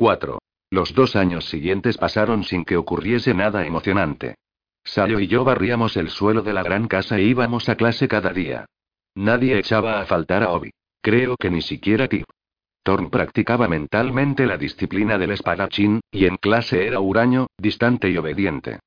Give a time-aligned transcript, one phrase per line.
[0.00, 0.38] 4.
[0.70, 4.36] Los dos años siguientes pasaron sin que ocurriese nada emocionante.
[4.82, 8.32] Sayo y yo barríamos el suelo de la gran casa e íbamos a clase cada
[8.32, 8.64] día.
[9.14, 10.70] Nadie echaba a faltar a Obi.
[11.02, 12.24] Creo que ni siquiera Tip.
[12.82, 18.78] Thorn practicaba mentalmente la disciplina del espadachín, y en clase era huraño, distante y obediente.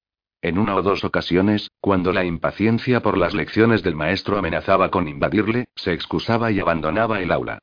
[0.42, 5.08] En una o dos ocasiones, cuando la impaciencia por las lecciones del maestro amenazaba con
[5.08, 7.60] invadirle, se excusaba y abandonaba el aula.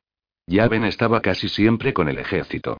[0.47, 2.77] Yaven estaba casi siempre con el ejército.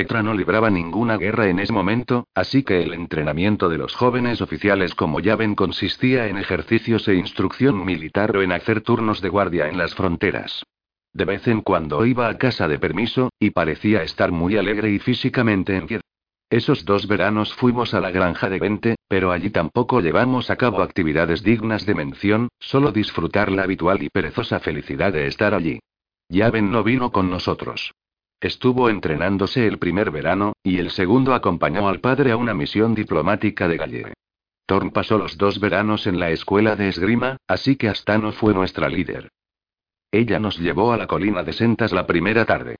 [0.00, 4.40] Etra no libraba ninguna guerra en ese momento, así que el entrenamiento de los jóvenes
[4.40, 9.68] oficiales como Yaven consistía en ejercicios e instrucción militar o en hacer turnos de guardia
[9.68, 10.64] en las fronteras.
[11.12, 15.00] De vez en cuando iba a casa de permiso, y parecía estar muy alegre y
[15.00, 16.00] físicamente en pie.
[16.48, 20.80] Esos dos veranos fuimos a la granja de 20, pero allí tampoco llevamos a cabo
[20.80, 25.78] actividades dignas de mención, solo disfrutar la habitual y perezosa felicidad de estar allí.
[26.30, 27.92] Yaven no vino con nosotros.
[28.40, 33.68] Estuvo entrenándose el primer verano, y el segundo acompañó al padre a una misión diplomática
[33.68, 34.14] de Galle.
[34.66, 38.88] Thorn pasó los dos veranos en la escuela de esgrima, así que Astano fue nuestra
[38.88, 39.28] líder.
[40.10, 42.76] Ella nos llevó a la colina de Sentas la primera tarde.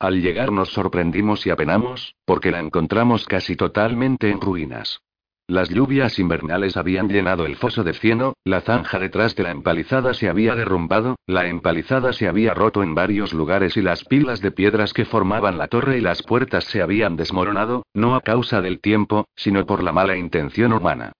[0.00, 5.00] Al llegar nos sorprendimos y apenamos, porque la encontramos casi totalmente en ruinas.
[5.46, 10.14] Las lluvias invernales habían llenado el foso de cieno, la zanja detrás de la empalizada
[10.14, 14.52] se había derrumbado, la empalizada se había roto en varios lugares y las pilas de
[14.52, 18.80] piedras que formaban la torre y las puertas se habían desmoronado, no a causa del
[18.80, 21.12] tiempo, sino por la mala intención humana.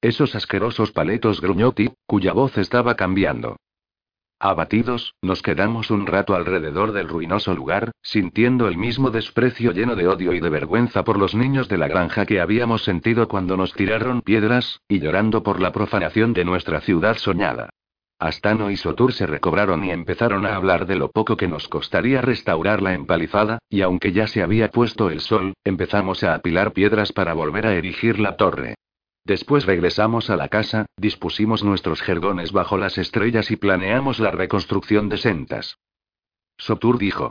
[0.00, 3.56] Esos asquerosos paletos gruñoti, cuya voz estaba cambiando.
[4.42, 10.08] Abatidos, nos quedamos un rato alrededor del ruinoso lugar, sintiendo el mismo desprecio lleno de
[10.08, 13.74] odio y de vergüenza por los niños de la granja que habíamos sentido cuando nos
[13.74, 17.68] tiraron piedras, y llorando por la profanación de nuestra ciudad soñada.
[18.18, 22.22] Astano y Sotur se recobraron y empezaron a hablar de lo poco que nos costaría
[22.22, 27.12] restaurar la empalizada, y aunque ya se había puesto el sol, empezamos a apilar piedras
[27.12, 28.74] para volver a erigir la torre.
[29.30, 35.08] Después regresamos a la casa, dispusimos nuestros jergones bajo las estrellas y planeamos la reconstrucción
[35.08, 35.78] de Sentas.
[36.58, 37.30] Sotur dijo.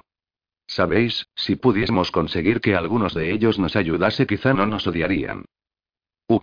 [0.65, 5.43] Sabéis, si pudiésemos conseguir que algunos de ellos nos ayudase quizá no nos odiarían.
[6.29, 6.39] Uh.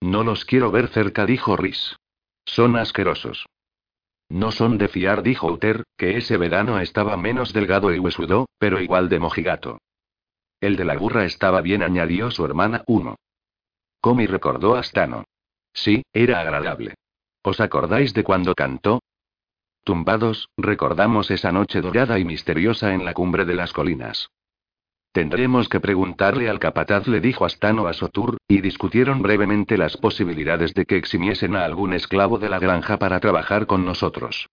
[0.00, 1.94] No los quiero ver cerca, dijo Rhys.
[2.44, 3.46] Son asquerosos.
[4.28, 8.80] No son de fiar, dijo Uter, que ese verano estaba menos delgado y huesudo, pero
[8.80, 9.78] igual de mojigato.
[10.60, 13.14] El de la burra estaba bien, añadió su hermana Uno.
[14.00, 15.24] Comi recordó a Stano.
[15.72, 16.94] Sí, era agradable.
[17.42, 19.00] ¿Os acordáis de cuando cantó?
[19.84, 24.28] Tumbados, recordamos esa noche dorada y misteriosa en la cumbre de las colinas.
[25.12, 30.74] Tendremos que preguntarle al capataz, le dijo Astano a Sotur, y discutieron brevemente las posibilidades
[30.74, 34.48] de que eximiesen a algún esclavo de la granja para trabajar con nosotros.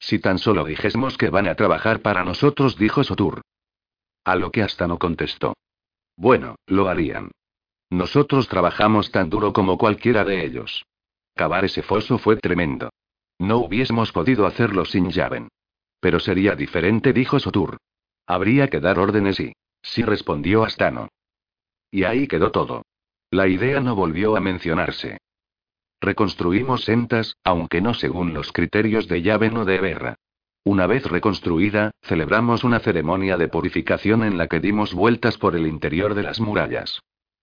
[0.00, 3.42] Si tan solo dijésemos que van a trabajar para nosotros, dijo Sotur.
[4.24, 5.54] A lo que Astano contestó.
[6.16, 7.30] Bueno, lo harían.
[7.90, 10.84] Nosotros trabajamos tan duro como cualquiera de ellos.
[11.34, 12.90] Cavar ese foso fue tremendo.
[13.38, 15.48] No hubiésemos podido hacerlo sin Yaven.
[16.00, 17.78] Pero sería diferente, dijo Sotur.
[18.26, 19.52] Habría que dar órdenes y.
[19.82, 21.08] Sí respondió Astano.
[21.90, 22.82] Y ahí quedó todo.
[23.30, 25.18] La idea no volvió a mencionarse.
[26.00, 30.14] Reconstruimos Sentas, aunque no según los criterios de Yaven o de Berra.
[30.64, 35.66] Una vez reconstruida, celebramos una ceremonia de purificación en la que dimos vueltas por el
[35.66, 37.00] interior de las murallas.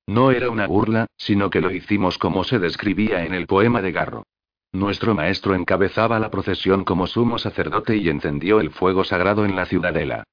[0.08, 3.92] No era una burla, sino que lo hicimos como se describía en el poema de
[3.92, 4.24] Garro.
[4.72, 9.66] Nuestro maestro encabezaba la procesión como sumo sacerdote y encendió el fuego sagrado en la
[9.66, 10.24] ciudadela.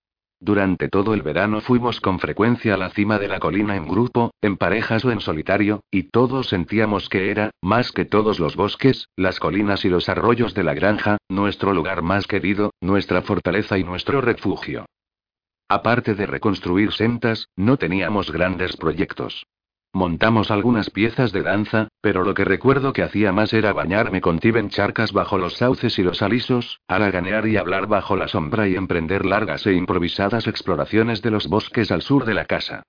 [0.40, 4.34] Durante todo el verano fuimos con frecuencia a la cima de la colina en grupo,
[4.42, 9.08] en parejas o en solitario, y todos sentíamos que era, más que todos los bosques,
[9.16, 13.84] las colinas y los arroyos de la granja, nuestro lugar más querido, nuestra fortaleza y
[13.84, 14.84] nuestro refugio.
[15.68, 19.46] Aparte de reconstruir sentas, no teníamos grandes proyectos.
[19.94, 24.38] Montamos algunas piezas de danza, pero lo que recuerdo que hacía más era bañarme con
[24.38, 28.74] Tiben charcas bajo los sauces y los alisos, haraganear y hablar bajo la sombra y
[28.74, 32.84] emprender largas e improvisadas exploraciones de los bosques al sur de la casa.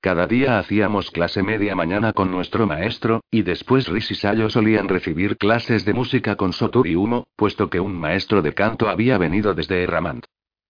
[0.00, 4.88] Cada día hacíamos clase media mañana con nuestro maestro, y después Riz y Sayo solían
[4.88, 9.16] recibir clases de música con Sotur y Humo, puesto que un maestro de canto había
[9.16, 10.24] venido desde Erramant.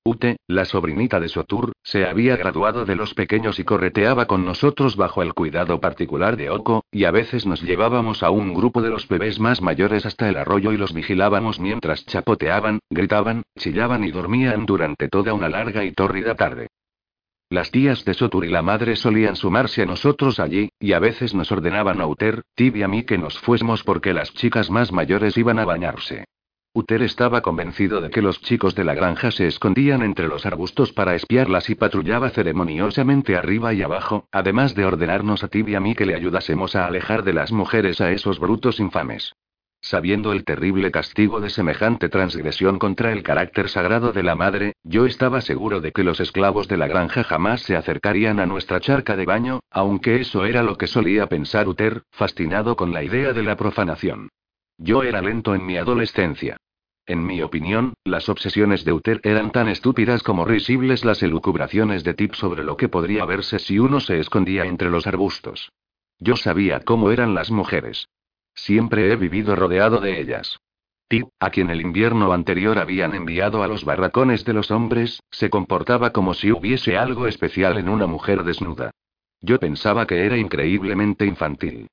[0.09, 4.97] Ute, la sobrinita de Sotur, se había graduado de los pequeños y correteaba con nosotros
[4.97, 8.89] bajo el cuidado particular de Oko, y a veces nos llevábamos a un grupo de
[8.89, 14.11] los bebés más mayores hasta el arroyo y los vigilábamos mientras chapoteaban, gritaban, chillaban y
[14.11, 16.69] dormían durante toda una larga y tórrida tarde.
[17.51, 21.35] Las tías de Sotur y la madre solían sumarse a nosotros allí, y a veces
[21.35, 24.91] nos ordenaban a Uter, Tib y a mí que nos fuésemos porque las chicas más
[24.91, 26.25] mayores iban a bañarse.
[26.79, 30.93] Uter estaba convencido de que los chicos de la granja se escondían entre los arbustos
[30.93, 35.81] para espiarlas y patrullaba ceremoniosamente arriba y abajo, además de ordenarnos a ti y a
[35.81, 39.35] mí que le ayudásemos a alejar de las mujeres a esos brutos infames.
[39.81, 45.05] Sabiendo el terrible castigo de semejante transgresión contra el carácter sagrado de la madre, yo
[45.05, 49.17] estaba seguro de que los esclavos de la granja jamás se acercarían a nuestra charca
[49.17, 53.43] de baño, aunque eso era lo que solía pensar Uther, fascinado con la idea de
[53.43, 54.29] la profanación.
[54.79, 56.57] Yo era lento en mi adolescencia.
[57.05, 62.15] En mi opinión, las obsesiones de Uther eran tan estúpidas como risibles las elucubraciones de
[62.15, 65.73] Tip sobre lo que podría verse si uno se escondía entre los arbustos.
[66.21, 68.09] Yo sabía cómo eran las mujeres.
[68.55, 70.59] Siempre he vivido rodeado de ellas.
[71.09, 75.49] Tip, a quien el invierno anterior habían enviado a los barracones de los hombres, se
[75.49, 78.91] comportaba como si hubiese algo especial en una mujer desnuda.
[79.41, 81.89] Yo pensaba que era increíblemente infantil.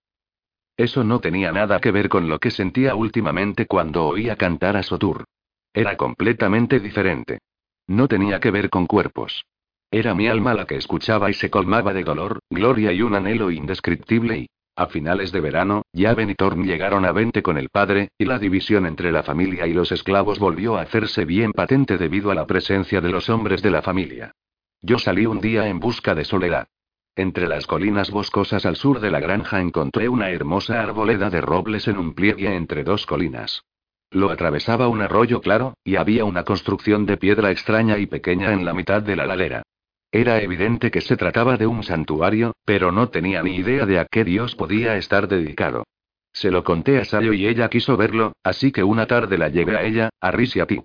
[0.78, 4.84] Eso no tenía nada que ver con lo que sentía últimamente cuando oía cantar a
[4.84, 5.26] Sotur.
[5.74, 7.40] Era completamente diferente.
[7.88, 9.46] No tenía que ver con cuerpos.
[9.92, 13.52] Era mi alma la que escuchaba y se colmaba de dolor, gloria y un anhelo
[13.52, 18.10] indescriptible y, a finales de verano, Yaven y Thorn llegaron a Vente con el padre,
[18.18, 22.30] y la división entre la familia y los esclavos volvió a hacerse bien patente debido
[22.30, 24.34] a la presencia de los hombres de la familia.
[24.82, 26.68] Yo salí un día en busca de soledad.
[27.18, 31.88] Entre las colinas boscosas al sur de la granja encontré una hermosa arboleda de robles
[31.88, 33.64] en un pliegue entre dos colinas.
[34.12, 38.66] Lo atravesaba un arroyo claro, y había una construcción de piedra extraña y pequeña en
[38.66, 39.64] la mitad de la ladera.
[40.12, 44.06] Era evidente que se trataba de un santuario, pero no tenía ni idea de a
[44.06, 45.86] qué dios podía estar dedicado.
[46.34, 49.78] Se lo conté a Sayo y ella quiso verlo, así que una tarde la llevé
[49.78, 50.84] a ella, a Riz y a Tip.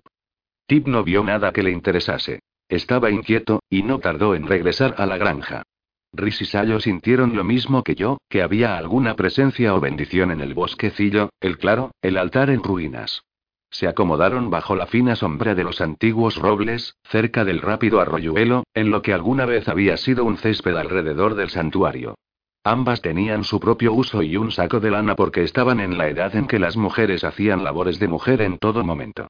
[0.68, 2.38] Tip no vio nada que le interesase.
[2.68, 5.64] Estaba inquieto, y no tardó en regresar a la granja.
[6.12, 10.40] Riz y Sayo sintieron lo mismo que yo, que había alguna presencia o bendición en
[10.40, 13.22] el bosquecillo, el claro, el altar en ruinas.
[13.70, 18.90] Se acomodaron bajo la fina sombra de los antiguos robles, cerca del rápido arroyuelo, en
[18.90, 22.16] lo que alguna vez había sido un césped alrededor del santuario.
[22.64, 26.34] Ambas tenían su propio uso y un saco de lana porque estaban en la edad
[26.34, 29.28] en que las mujeres hacían labores de mujer en todo momento.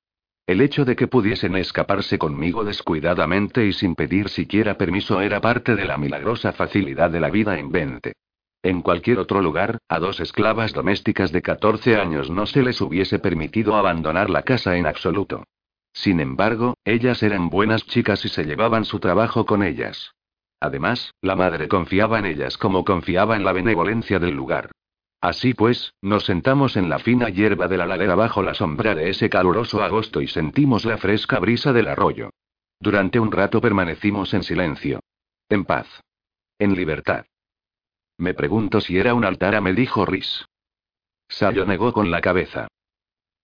[0.51, 5.77] El hecho de que pudiesen escaparse conmigo descuidadamente y sin pedir siquiera permiso era parte
[5.77, 8.15] de la milagrosa facilidad de la vida en Vente.
[8.61, 13.21] En cualquier otro lugar, a dos esclavas domésticas de 14 años no se les hubiese
[13.21, 15.45] permitido abandonar la casa en absoluto.
[15.93, 20.17] Sin embargo, ellas eran buenas chicas y se llevaban su trabajo con ellas.
[20.59, 24.73] Además, la madre confiaba en ellas como confiaba en la benevolencia del lugar.
[25.21, 29.11] Así pues, nos sentamos en la fina hierba de la ladera bajo la sombra de
[29.11, 32.31] ese caluroso agosto y sentimos la fresca brisa del arroyo.
[32.79, 35.01] Durante un rato permanecimos en silencio.
[35.51, 35.87] En paz.
[36.59, 37.27] En libertad.
[38.17, 40.47] Me pregunto si era un altar, me dijo Rhys.
[41.29, 42.69] Sayo negó con la cabeza.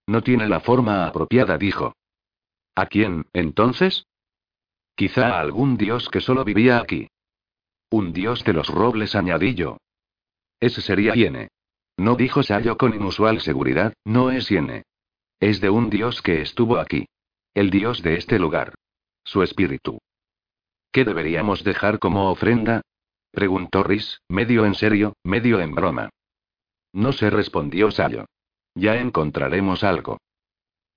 [0.06, 1.94] No tiene la forma apropiada, dijo.
[2.74, 4.06] ¿A quién, entonces?
[4.94, 7.08] Quizá a algún dios que solo vivía aquí.
[7.90, 9.76] Un dios de los robles, añadí yo.
[10.58, 11.48] Ese sería Iene.
[11.96, 14.84] No dijo Sayo con inusual seguridad, no es Iene.
[15.40, 17.06] Es de un dios que estuvo aquí.
[17.54, 18.74] El dios de este lugar.
[19.24, 19.98] Su espíritu.
[20.92, 22.82] ¿Qué deberíamos dejar como ofrenda?
[23.32, 26.10] Preguntó Rhys, medio en serio, medio en broma.
[26.92, 28.26] No se respondió Sayo.
[28.74, 30.18] Ya encontraremos algo.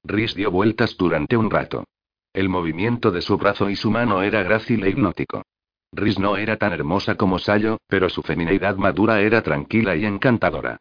[0.03, 1.85] Rhys dio vueltas durante un rato.
[2.33, 5.43] El movimiento de su brazo y su mano era grácil e hipnótico.
[5.91, 10.79] Rhys no era tan hermosa como Sayo, pero su feminidad madura era tranquila y encantadora.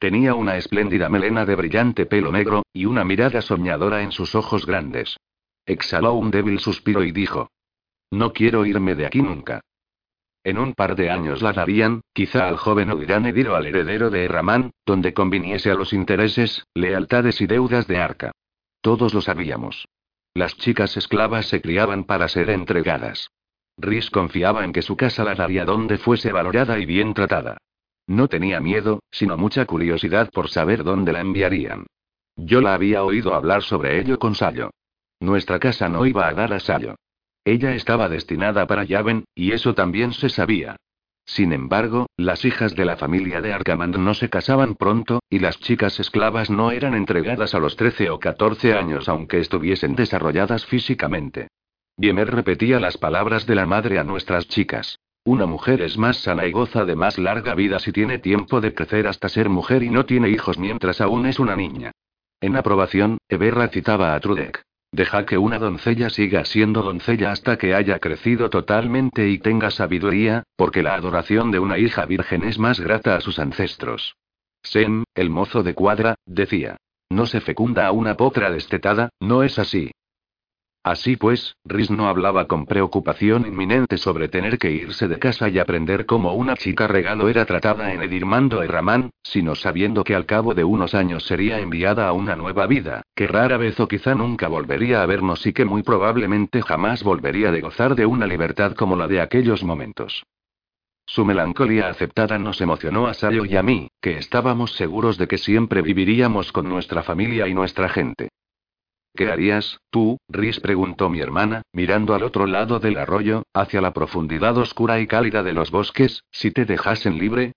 [0.00, 4.64] Tenía una espléndida melena de brillante pelo negro, y una mirada soñadora en sus ojos
[4.64, 5.18] grandes.
[5.66, 7.50] Exhaló un débil suspiro y dijo.
[8.10, 9.60] No quiero irme de aquí nunca.
[10.42, 14.24] En un par de años la darían, quizá al joven Odirán Ediro al heredero de
[14.24, 18.32] Erramán, donde conviniese a los intereses, lealtades y deudas de Arca.
[18.80, 19.86] Todos lo sabíamos.
[20.32, 23.28] Las chicas esclavas se criaban para ser entregadas.
[23.76, 27.58] Rhys confiaba en que su casa la daría donde fuese valorada y bien tratada.
[28.10, 31.86] No tenía miedo, sino mucha curiosidad por saber dónde la enviarían.
[32.34, 34.70] Yo la había oído hablar sobre ello con Sayo.
[35.20, 36.96] Nuestra casa no iba a dar a Sayo.
[37.44, 40.74] Ella estaba destinada para Yaven, y eso también se sabía.
[41.24, 45.60] Sin embargo, las hijas de la familia de Arcamand no se casaban pronto, y las
[45.60, 51.46] chicas esclavas no eran entregadas a los 13 o 14 años aunque estuviesen desarrolladas físicamente.
[51.96, 54.98] Biemer repetía las palabras de la madre a nuestras chicas.
[55.24, 58.74] Una mujer es más sana y goza de más larga vida si tiene tiempo de
[58.74, 61.92] crecer hasta ser mujer y no tiene hijos mientras aún es una niña.
[62.40, 64.62] En aprobación, Eberra citaba a Trudek.
[64.92, 70.42] Deja que una doncella siga siendo doncella hasta que haya crecido totalmente y tenga sabiduría,
[70.56, 74.16] porque la adoración de una hija virgen es más grata a sus ancestros.
[74.62, 76.76] Sem, el mozo de cuadra, decía.
[77.10, 79.90] No se fecunda a una potra destetada, no es así.
[80.82, 85.58] Así pues, Rhys no hablaba con preocupación inminente sobre tener que irse de casa y
[85.58, 90.54] aprender cómo una chica regalo era tratada en Edirmando Ramán, sino sabiendo que al cabo
[90.54, 94.48] de unos años sería enviada a una nueva vida, que rara vez o quizá nunca
[94.48, 98.96] volvería a vernos y que muy probablemente jamás volvería de gozar de una libertad como
[98.96, 100.24] la de aquellos momentos.
[101.04, 105.36] Su melancolía aceptada nos emocionó a Sayo y a mí, que estábamos seguros de que
[105.36, 108.30] siempre viviríamos con nuestra familia y nuestra gente.
[109.14, 110.60] ¿Qué harías, tú, Rhys?
[110.60, 115.42] preguntó mi hermana, mirando al otro lado del arroyo, hacia la profundidad oscura y cálida
[115.42, 117.52] de los bosques, si te dejasen libre.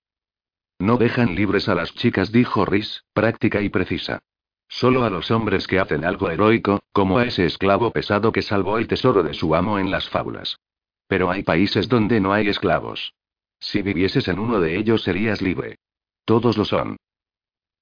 [0.78, 4.20] No dejan libres a las chicas, dijo Rhys, práctica y precisa.
[4.68, 8.78] Solo a los hombres que hacen algo heroico, como a ese esclavo pesado que salvó
[8.78, 10.58] el tesoro de su amo en las fábulas.
[11.06, 13.14] Pero hay países donde no hay esclavos.
[13.60, 15.78] Si vivieses en uno de ellos serías libre.
[16.24, 16.96] Todos lo son.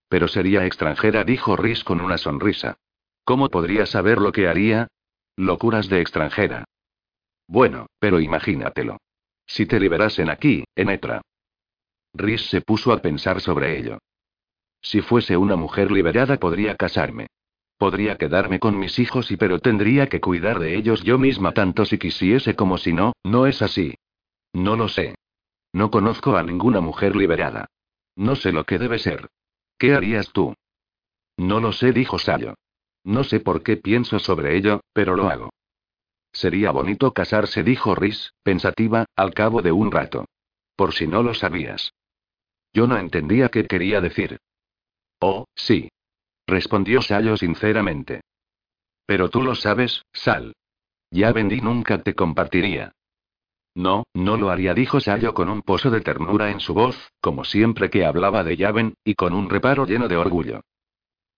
[0.08, 2.76] Pero sería extranjera, dijo Rhys con una sonrisa.
[3.24, 4.88] ¿Cómo podría saber lo que haría?
[5.36, 6.64] Locuras de extranjera.
[7.46, 8.98] Bueno, pero imagínatelo.
[9.46, 11.20] Si te liberasen aquí, en Etra.
[12.36, 13.98] Se puso a pensar sobre ello.
[14.80, 17.28] Si fuese una mujer liberada podría casarme.
[17.78, 21.84] Podría quedarme con mis hijos y pero tendría que cuidar de ellos yo misma tanto
[21.84, 23.94] si quisiese como si no, no es así.
[24.52, 25.14] No lo sé.
[25.72, 27.66] No conozco a ninguna mujer liberada.
[28.14, 29.28] No sé lo que debe ser.
[29.78, 30.54] ¿Qué harías tú?
[31.36, 32.54] No lo sé, dijo Sayo.
[33.04, 35.50] No sé por qué pienso sobre ello, pero lo hago.
[36.32, 40.24] Sería bonito casarse, dijo Rhys, pensativa, al cabo de un rato.
[40.76, 41.92] Por si no lo sabías.
[42.72, 44.38] Yo no entendía qué quería decir.
[45.20, 45.90] Oh, sí.
[46.46, 48.22] Respondió Sayo sinceramente.
[49.06, 50.54] Pero tú lo sabes, Sal.
[51.10, 52.92] Ya vendí nunca te compartiría.
[53.74, 57.44] No, no lo haría, dijo Sayo con un pozo de ternura en su voz, como
[57.44, 60.62] siempre que hablaba de Yaven, y con un reparo lleno de orgullo.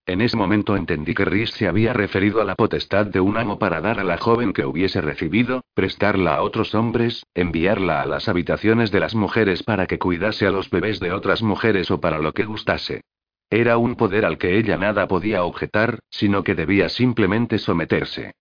[0.06, 3.58] En ese momento entendí que Rhys se había referido a la potestad de un amo
[3.58, 8.28] para dar a la joven que hubiese recibido, prestarla a otros hombres, enviarla a las
[8.28, 12.18] habitaciones de las mujeres para que cuidase a los bebés de otras mujeres o para
[12.18, 13.00] lo que gustase.
[13.48, 18.32] Era un poder al que ella nada podía objetar, sino que debía simplemente someterse.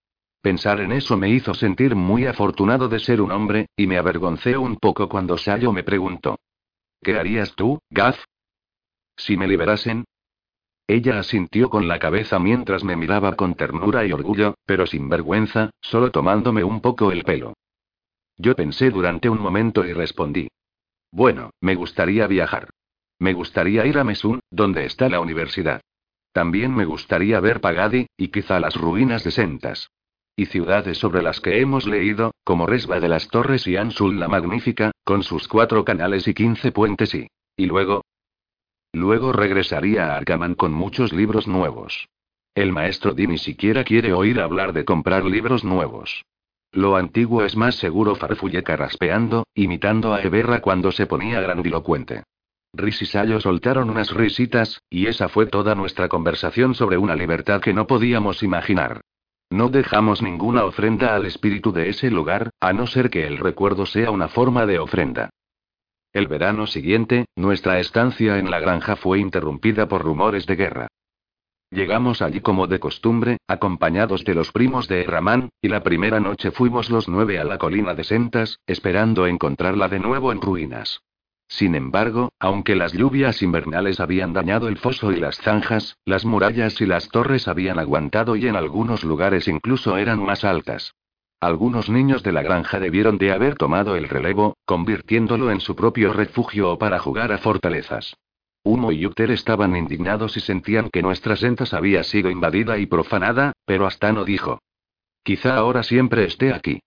[0.41, 4.57] Pensar en eso me hizo sentir muy afortunado de ser un hombre, y me avergoncé
[4.57, 6.37] un poco cuando Sayo me preguntó.
[7.01, 8.17] ¿Qué harías tú, Gaz?
[9.15, 10.03] Si me liberasen,
[10.93, 15.71] ella asintió con la cabeza mientras me miraba con ternura y orgullo, pero sin vergüenza,
[15.81, 17.53] solo tomándome un poco el pelo.
[18.37, 20.47] Yo pensé durante un momento y respondí.
[21.11, 22.69] Bueno, me gustaría viajar.
[23.19, 25.81] Me gustaría ir a Mesun, donde está la universidad.
[26.31, 29.91] También me gustaría ver Pagadi, y quizá las ruinas de Sentas.
[30.35, 34.27] Y ciudades sobre las que hemos leído, como Resba de las Torres y Ansul la
[34.27, 37.27] Magnífica, con sus cuatro canales y quince puentes y...
[37.55, 38.01] Y luego,
[38.93, 42.09] Luego regresaría a Arkaman con muchos libros nuevos.
[42.53, 46.23] El maestro Di ni siquiera quiere oír hablar de comprar libros nuevos.
[46.71, 52.23] Lo antiguo es más seguro, farfulle carraspeando, imitando a Eberra cuando se ponía grandilocuente.
[52.75, 57.61] Rhys y Sayo soltaron unas risitas, y esa fue toda nuestra conversación sobre una libertad
[57.61, 59.01] que no podíamos imaginar.
[59.51, 63.85] No dejamos ninguna ofrenda al espíritu de ese lugar, a no ser que el recuerdo
[63.85, 65.29] sea una forma de ofrenda.
[66.13, 70.87] El verano siguiente, nuestra estancia en la granja fue interrumpida por rumores de guerra.
[71.71, 76.51] Llegamos allí como de costumbre, acompañados de los primos de Ramán, y la primera noche
[76.51, 81.01] fuimos los nueve a la colina de Sentas, esperando encontrarla de nuevo en ruinas.
[81.47, 86.79] Sin embargo, aunque las lluvias invernales habían dañado el foso y las zanjas, las murallas
[86.79, 90.93] y las torres habían aguantado y en algunos lugares incluso eran más altas.
[91.43, 96.13] Algunos niños de la granja debieron de haber tomado el relevo, convirtiéndolo en su propio
[96.13, 98.15] refugio o para jugar a fortalezas.
[98.63, 103.51] Humo y Yuter estaban indignados y sentían que nuestra sentas había sido invadida y profanada,
[103.65, 104.61] pero Astano dijo.
[105.21, 106.79] Quizá ahora siempre esté aquí.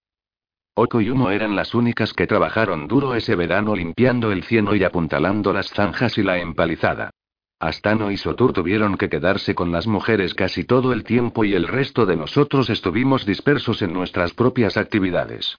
[0.75, 4.85] Oko y Humo eran las únicas que trabajaron duro ese verano limpiando el cieno y
[4.85, 7.11] apuntalando las zanjas y la empalizada.
[7.59, 11.67] Astano y Sotur tuvieron que quedarse con las mujeres casi todo el tiempo y el
[11.67, 15.57] resto de nosotros estuvimos dispersos en nuestras propias actividades.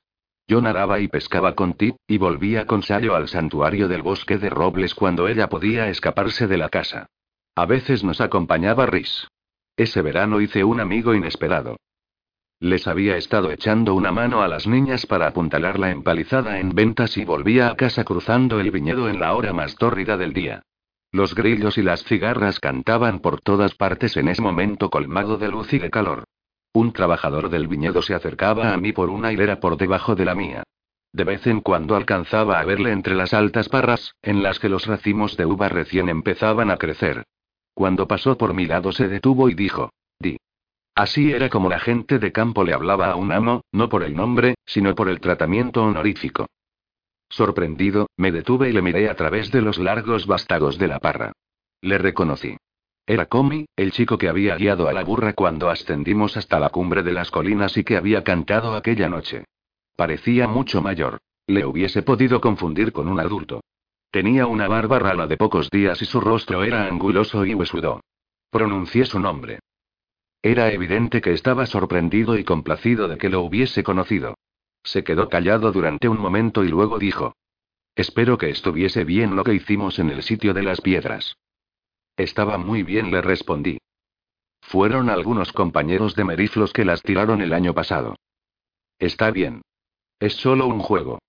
[0.48, 4.52] Yo naraba y pescaba con Tip, y volvía con Sayo al santuario del bosque de
[4.52, 7.08] robles cuando ella podía escaparse de la casa.
[7.56, 9.28] A veces nos acompañaba Rhys.
[9.76, 11.78] Ese verano hice un amigo inesperado.
[12.60, 17.18] Les había estado echando una mano a las niñas para apuntalar la empalizada en ventas
[17.18, 20.62] y volvía a casa cruzando el viñedo en la hora más tórrida del día.
[21.18, 25.74] Los grillos y las cigarras cantaban por todas partes en ese momento colmado de luz
[25.74, 26.26] y de calor.
[26.74, 30.36] Un trabajador del viñedo se acercaba a mí por una hilera por debajo de la
[30.36, 30.62] mía.
[31.12, 34.86] De vez en cuando alcanzaba a verle entre las altas parras, en las que los
[34.86, 37.24] racimos de uva recién empezaban a crecer.
[37.74, 40.38] Cuando pasó por mi lado se detuvo y dijo, Di.
[40.94, 44.16] Así era como la gente de campo le hablaba a un amo, no por el
[44.16, 46.46] nombre, sino por el tratamiento honorífico.
[47.30, 51.34] Sorprendido, me detuve y le miré a través de los largos vástagos de la parra.
[51.82, 52.58] Le reconocí.
[53.06, 57.04] Era Comi, el chico que había guiado a la burra cuando ascendimos hasta la cumbre
[57.04, 59.46] de las colinas y que había cantado aquella noche.
[59.96, 61.20] Parecía mucho mayor.
[61.48, 63.62] Le hubiese podido confundir con un adulto.
[64.12, 68.02] Tenía una barba rala de pocos días y su rostro era anguloso y huesudo.
[68.50, 69.60] Pronuncié su nombre.
[70.42, 74.36] Era evidente que estaba sorprendido y complacido de que lo hubiese conocido.
[74.88, 77.36] Se quedó callado durante un momento y luego dijo.
[77.94, 81.36] Espero que estuviese bien lo que hicimos en el sitio de las piedras.
[82.16, 83.80] Estaba muy bien, le respondí.
[84.62, 88.16] Fueron algunos compañeros de Meriflos que las tiraron el año pasado.
[88.98, 89.62] Está bien.
[90.22, 91.20] Es solo un juego.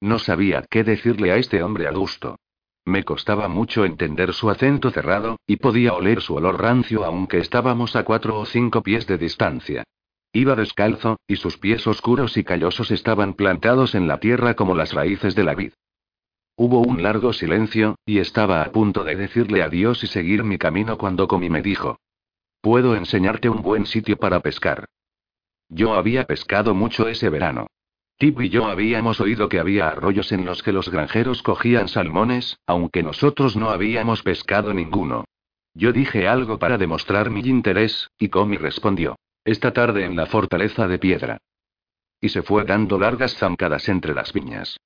[0.00, 2.36] No sabía qué decirle a este hombre a gusto.
[2.84, 7.96] Me costaba mucho entender su acento cerrado, y podía oler su olor rancio aunque estábamos
[7.96, 9.82] a cuatro o cinco pies de distancia.
[10.36, 14.92] Iba descalzo, y sus pies oscuros y callosos estaban plantados en la tierra como las
[14.92, 15.72] raíces de la vid.
[16.56, 20.98] Hubo un largo silencio, y estaba a punto de decirle adiós y seguir mi camino
[20.98, 22.00] cuando Comi me dijo.
[22.60, 24.84] Puedo enseñarte un buen sitio para pescar.
[25.70, 27.68] Yo había pescado mucho ese verano.
[28.18, 32.58] Tip y yo habíamos oído que había arroyos en los que los granjeros cogían salmones,
[32.66, 35.24] aunque nosotros no habíamos pescado ninguno.
[35.72, 39.16] Yo dije algo para demostrar mi interés, y Comi respondió.
[39.46, 41.38] Esta tarde en la fortaleza de piedra.
[42.20, 44.76] Y se fue dando largas zancadas entre las viñas.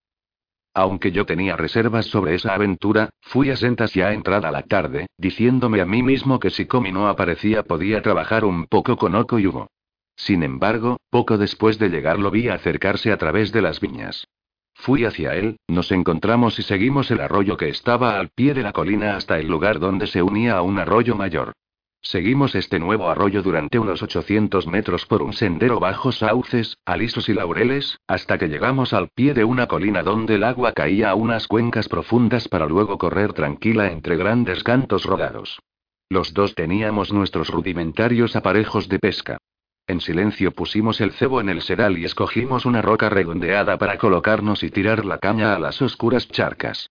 [0.75, 5.81] Aunque yo tenía reservas sobre esa aventura, fui a sentas ya entrada la tarde, diciéndome
[5.81, 9.47] a mí mismo que si Comi no aparecía podía trabajar un poco con Oco y
[9.47, 9.69] Hugo.
[10.15, 14.27] Sin embargo, poco después de llegar lo vi acercarse a través de las viñas.
[14.75, 18.75] Fui hacia él, nos encontramos y seguimos el arroyo que estaba al pie de la
[18.75, 21.55] colina hasta el lugar donde se unía a un arroyo mayor.
[22.03, 27.35] Seguimos este nuevo arroyo durante unos 800 metros por un sendero bajo sauces, alisos y
[27.35, 31.47] laureles, hasta que llegamos al pie de una colina donde el agua caía a unas
[31.47, 35.61] cuencas profundas para luego correr tranquila entre grandes cantos rodados.
[36.09, 39.39] Los dos teníamos nuestros rudimentarios aparejos de pesca.
[39.87, 44.63] En silencio pusimos el cebo en el seral y escogimos una roca redondeada para colocarnos
[44.63, 46.89] y tirar la caña a las oscuras charcas.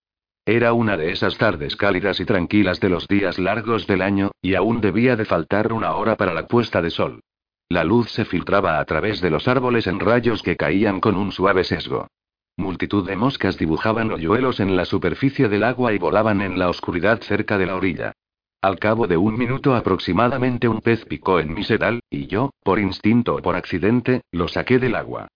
[0.50, 4.56] Era una de esas tardes cálidas y tranquilas de los días largos del año, y
[4.56, 7.20] aún debía de faltar una hora para la puesta de sol.
[7.68, 11.30] La luz se filtraba a través de los árboles en rayos que caían con un
[11.30, 12.08] suave sesgo.
[12.56, 17.20] Multitud de moscas dibujaban hoyuelos en la superficie del agua y volaban en la oscuridad
[17.20, 18.12] cerca de la orilla.
[18.60, 22.80] Al cabo de un minuto aproximadamente un pez picó en mi sedal, y yo, por
[22.80, 25.28] instinto o por accidente, lo saqué del agua.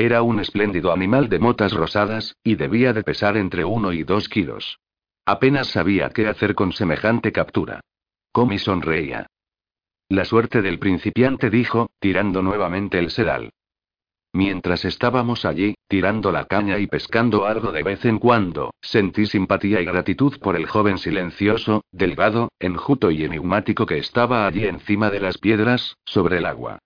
[0.00, 4.28] Era un espléndido animal de motas rosadas, y debía de pesar entre uno y dos
[4.28, 4.78] kilos.
[5.26, 7.80] Apenas sabía qué hacer con semejante captura.
[8.30, 9.26] Comi sonreía.
[10.08, 13.50] La suerte del principiante dijo, tirando nuevamente el sedal.
[14.32, 19.80] Mientras estábamos allí, tirando la caña y pescando algo de vez en cuando, sentí simpatía
[19.80, 25.18] y gratitud por el joven silencioso, delgado, enjuto y enigmático que estaba allí encima de
[25.18, 26.78] las piedras, sobre el agua.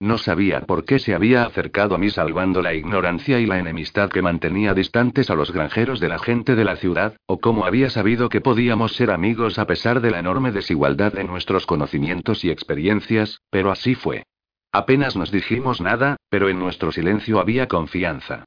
[0.00, 4.08] No sabía por qué se había acercado a mí salvando la ignorancia y la enemistad
[4.08, 7.90] que mantenía distantes a los granjeros de la gente de la ciudad, o cómo había
[7.90, 12.50] sabido que podíamos ser amigos a pesar de la enorme desigualdad de nuestros conocimientos y
[12.50, 14.24] experiencias, pero así fue.
[14.72, 18.46] Apenas nos dijimos nada, pero en nuestro silencio había confianza.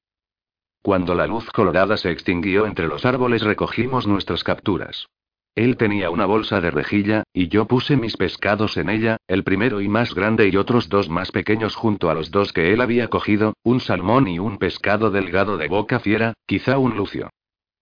[0.82, 5.08] Cuando la luz colorada se extinguió entre los árboles recogimos nuestras capturas.
[5.56, 9.82] Él tenía una bolsa de rejilla, y yo puse mis pescados en ella, el primero
[9.82, 13.08] y más grande y otros dos más pequeños junto a los dos que él había
[13.10, 17.30] cogido, un salmón y un pescado delgado de boca fiera, quizá un lucio.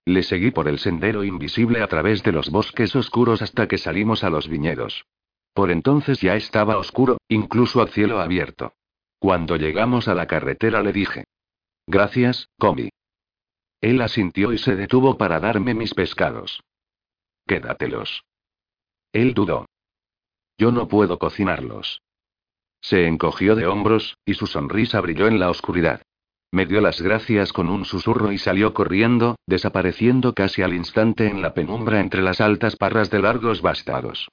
[0.04, 4.26] Le seguí por el sendero invisible a través de los bosques oscuros hasta que salimos
[4.26, 5.06] a los viñedos.
[5.54, 8.74] Por entonces ya estaba oscuro, incluso a cielo abierto.
[9.20, 11.26] Cuando llegamos a la carretera le dije.
[11.88, 12.90] Gracias, Comi.
[13.80, 16.62] Él asintió y se detuvo para darme mis pescados.
[17.52, 18.24] Quédatelos.
[19.12, 19.66] Él dudó.
[20.58, 22.02] Yo no puedo cocinarlos.
[22.82, 26.02] Se encogió de hombros, y su sonrisa brilló en la oscuridad.
[26.54, 31.42] Me dio las gracias con un susurro y salió corriendo, desapareciendo casi al instante en
[31.42, 34.30] la penumbra entre las altas parras de largos vástagos.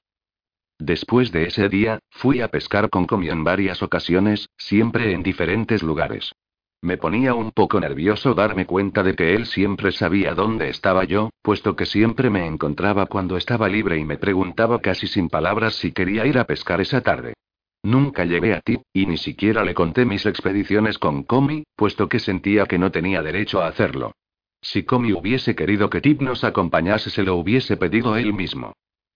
[0.79, 5.83] Después de ese día, fui a pescar con Comi en varias ocasiones, siempre en diferentes
[5.83, 6.37] lugares.
[6.81, 11.31] Me ponía un poco nervioso darme cuenta de que él siempre sabía dónde estaba yo,
[11.43, 15.91] puesto que siempre me encontraba cuando estaba libre y me preguntaba casi sin palabras si
[15.91, 17.35] quería ir a pescar esa tarde.
[17.83, 22.21] Nunca llegué a Tip, y ni siquiera le conté mis expediciones con Comi, puesto que
[22.21, 24.13] sentía que no tenía derecho a hacerlo.
[24.61, 28.73] Si Comi hubiese querido que Tip nos acompañase, se lo hubiese pedido él mismo.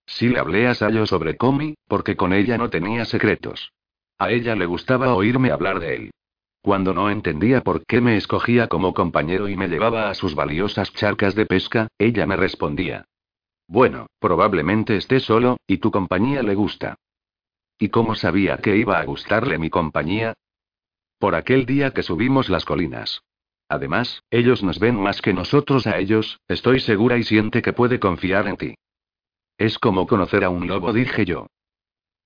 [0.06, 3.72] Sí le hablé a Sayo sobre Comi, porque con ella no tenía secretos.
[4.18, 6.10] A ella le gustaba oírme hablar de él.
[6.62, 10.92] Cuando no entendía por qué me escogía como compañero y me llevaba a sus valiosas
[10.92, 13.04] charcas de pesca, ella me respondía.
[13.66, 16.94] Bueno, probablemente esté solo, y tu compañía le gusta.
[17.78, 20.34] ¿Y cómo sabía que iba a gustarle mi compañía?
[21.18, 23.22] Por aquel día que subimos las colinas.
[23.68, 27.98] Además, ellos nos ven más que nosotros a ellos, estoy segura y siente que puede
[27.98, 28.74] confiar en ti.
[29.58, 31.48] Es como conocer a un lobo, dije yo.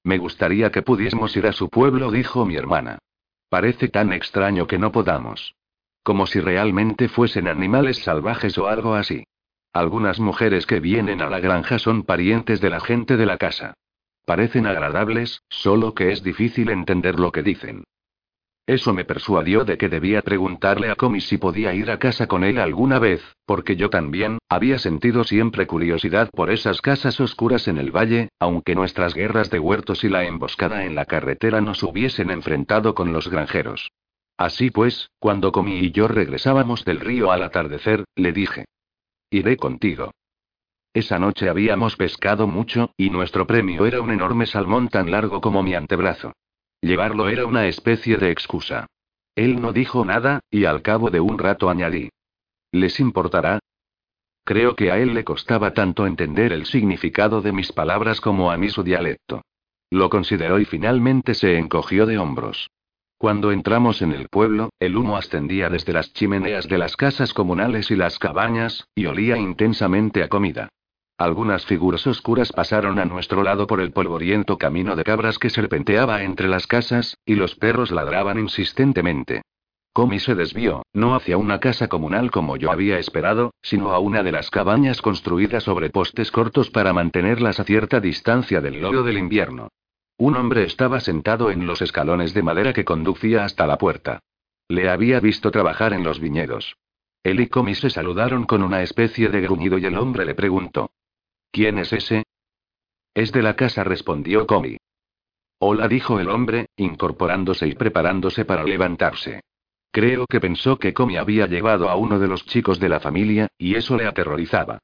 [0.04, 2.98] Me gustaría que pudiésemos ir a su pueblo, dijo mi hermana.
[3.56, 5.54] Parece tan extraño que no podamos.
[6.02, 9.24] Como si realmente fuesen animales salvajes o algo así.
[9.72, 13.72] Algunas mujeres que vienen a la granja son parientes de la gente de la casa.
[14.26, 17.84] Parecen agradables, solo que es difícil entender lo que dicen.
[18.66, 22.42] Eso me persuadió de que debía preguntarle a Comi si podía ir a casa con
[22.42, 27.78] él alguna vez, porque yo también, había sentido siempre curiosidad por esas casas oscuras en
[27.78, 32.30] el valle, aunque nuestras guerras de huertos y la emboscada en la carretera nos hubiesen
[32.30, 33.92] enfrentado con los granjeros.
[34.36, 38.64] Así pues, cuando Comi y yo regresábamos del río al atardecer, le dije.
[39.30, 40.10] Iré contigo.
[40.92, 45.62] Esa noche habíamos pescado mucho, y nuestro premio era un enorme salmón tan largo como
[45.62, 46.32] mi antebrazo.
[46.80, 48.86] Llevarlo era una especie de excusa.
[49.34, 52.10] Él no dijo nada, y al cabo de un rato añadí.
[52.72, 53.58] ¿Les importará?
[54.44, 58.56] Creo que a él le costaba tanto entender el significado de mis palabras como a
[58.56, 59.42] mí su dialecto.
[59.90, 62.68] Lo consideró y finalmente se encogió de hombros.
[63.18, 67.90] Cuando entramos en el pueblo, el humo ascendía desde las chimeneas de las casas comunales
[67.90, 70.68] y las cabañas, y olía intensamente a comida.
[71.18, 76.22] Algunas figuras oscuras pasaron a nuestro lado por el polvoriento camino de cabras que serpenteaba
[76.22, 79.40] entre las casas, y los perros ladraban insistentemente.
[79.94, 84.22] Comi se desvió, no hacia una casa comunal como yo había esperado, sino a una
[84.22, 89.16] de las cabañas construidas sobre postes cortos para mantenerlas a cierta distancia del lodo del
[89.16, 89.68] invierno.
[90.18, 94.20] Un hombre estaba sentado en los escalones de madera que conducía hasta la puerta.
[94.68, 96.76] Le había visto trabajar en los viñedos.
[97.22, 100.90] Él y Comi se saludaron con una especie de gruñido y el hombre le preguntó.
[101.56, 102.24] ¿Quién es ese?
[103.14, 104.76] Es de la casa, respondió Comi.
[105.58, 109.40] Hola, dijo el hombre, incorporándose y preparándose para levantarse.
[109.90, 113.48] Creo que pensó que Comi había llevado a uno de los chicos de la familia,
[113.56, 114.80] y eso le aterrorizaba.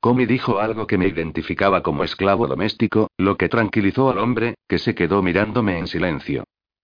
[0.00, 4.80] Comi dijo algo que me identificaba como esclavo doméstico, lo que tranquilizó al hombre, que
[4.80, 6.42] se quedó mirándome en silencio.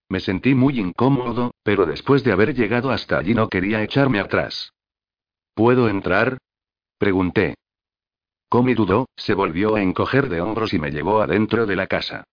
[0.09, 4.73] Me sentí muy incómodo, pero después de haber llegado hasta allí no quería echarme atrás.
[5.53, 6.39] ¿Puedo entrar?
[6.97, 7.57] Pregunté.
[8.53, 12.25] Comi dudó, se volvió a encoger de hombros y me llevó adentro de la casa.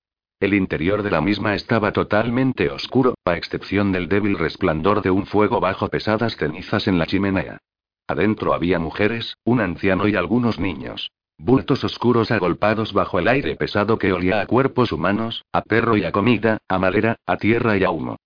[0.41, 5.25] El interior de la misma estaba totalmente oscuro, a excepción del débil resplandor de un
[5.25, 7.59] fuego bajo pesadas cenizas en la chimenea.
[8.05, 11.09] Adentro había mujeres, un anciano y algunos niños.
[11.37, 16.03] Bultos oscuros agolpados bajo el aire pesado que olía a cuerpos humanos, a perro y
[16.03, 18.17] a comida, a madera, a tierra y a humo.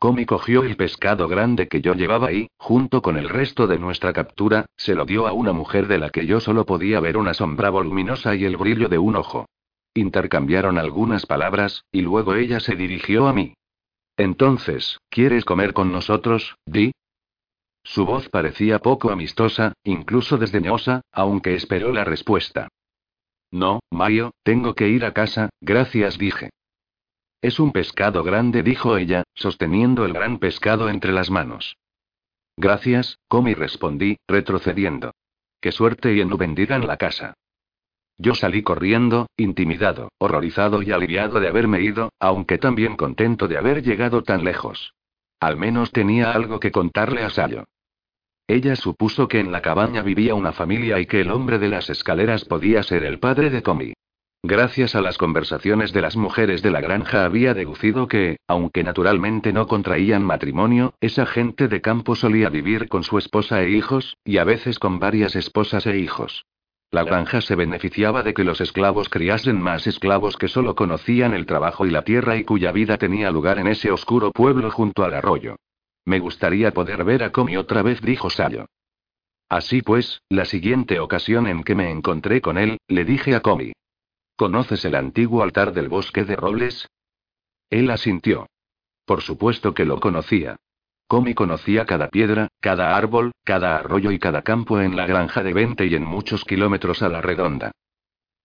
[0.00, 4.14] Comi cogió el pescado grande que yo llevaba y, junto con el resto de nuestra
[4.14, 7.34] captura, se lo dio a una mujer de la que yo solo podía ver una
[7.34, 9.44] sombra voluminosa y el brillo de un ojo.
[9.92, 13.52] Intercambiaron algunas palabras, y luego ella se dirigió a mí.
[14.16, 16.92] Entonces, ¿quieres comer con nosotros, Di?
[17.82, 22.68] Su voz parecía poco amistosa, incluso desdeñosa, aunque esperó la respuesta.
[23.50, 26.48] No, Mario, tengo que ir a casa, gracias, dije.
[27.42, 31.76] Es un pescado grande, dijo ella, sosteniendo el gran pescado entre las manos.
[32.56, 35.12] Gracias, Comi respondí, retrocediendo.
[35.60, 37.34] Qué suerte y en bendigan la casa.
[38.18, 43.82] Yo salí corriendo, intimidado, horrorizado y aliviado de haberme ido, aunque también contento de haber
[43.82, 44.92] llegado tan lejos.
[45.40, 47.64] Al menos tenía algo que contarle a Sayo.
[48.46, 51.88] Ella supuso que en la cabaña vivía una familia y que el hombre de las
[51.88, 53.94] escaleras podía ser el padre de Comi.
[54.42, 59.52] Gracias a las conversaciones de las mujeres de la granja había deducido que, aunque naturalmente
[59.52, 64.38] no contraían matrimonio, esa gente de campo solía vivir con su esposa e hijos, y
[64.38, 66.46] a veces con varias esposas e hijos.
[66.90, 71.44] La granja se beneficiaba de que los esclavos criasen más esclavos que solo conocían el
[71.44, 75.14] trabajo y la tierra y cuya vida tenía lugar en ese oscuro pueblo junto al
[75.14, 75.56] arroyo.
[76.06, 78.66] Me gustaría poder ver a Comi otra vez, dijo Sayo.
[79.50, 83.72] Así pues, la siguiente ocasión en que me encontré con él, le dije a Comi.
[84.40, 86.88] ¿Conoces el antiguo altar del bosque de robles?
[87.68, 88.46] Él asintió.
[89.04, 90.56] Por supuesto que lo conocía.
[91.06, 95.52] Comi conocía cada piedra, cada árbol, cada arroyo y cada campo en la granja de
[95.52, 97.72] Vente y en muchos kilómetros a la redonda.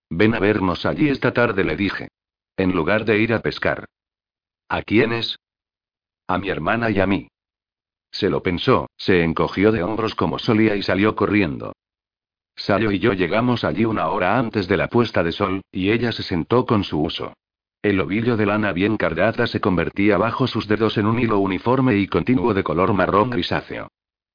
[0.10, 2.10] Ven a vernos allí esta tarde, le dije.
[2.58, 3.86] En lugar de ir a pescar.
[4.67, 5.38] ¿A quiénes?
[6.27, 7.29] A mi hermana y a mí.
[8.12, 11.71] Se lo pensó, se encogió de hombros como solía y salió corriendo.
[12.55, 16.11] Sayo y yo llegamos allí una hora antes de la puesta de sol, y ella
[16.11, 17.33] se sentó con su uso.
[17.81, 21.97] El ovillo de lana bien cargada se convertía bajo sus dedos en un hilo uniforme
[21.97, 23.89] y continuo de color marrón grisáceo.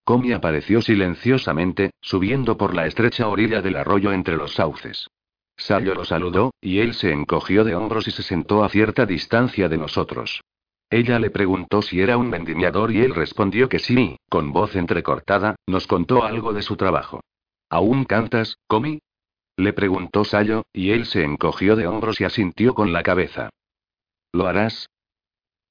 [0.05, 5.09] Comi apareció silenciosamente, subiendo por la estrecha orilla del arroyo entre los sauces.
[5.57, 9.69] Sayo lo saludó, y él se encogió de hombros y se sentó a cierta distancia
[9.69, 10.43] de nosotros.
[10.89, 15.57] Ella le preguntó si era un vendimiador y él respondió que sí, con voz entrecortada,
[15.67, 17.21] nos contó algo de su trabajo.
[17.71, 19.01] ¿Aún cantas, Comi?
[19.57, 23.51] Le preguntó Sayo, y él se encogió de hombros y asintió con la cabeza.
[24.33, 24.91] ¿Lo harás?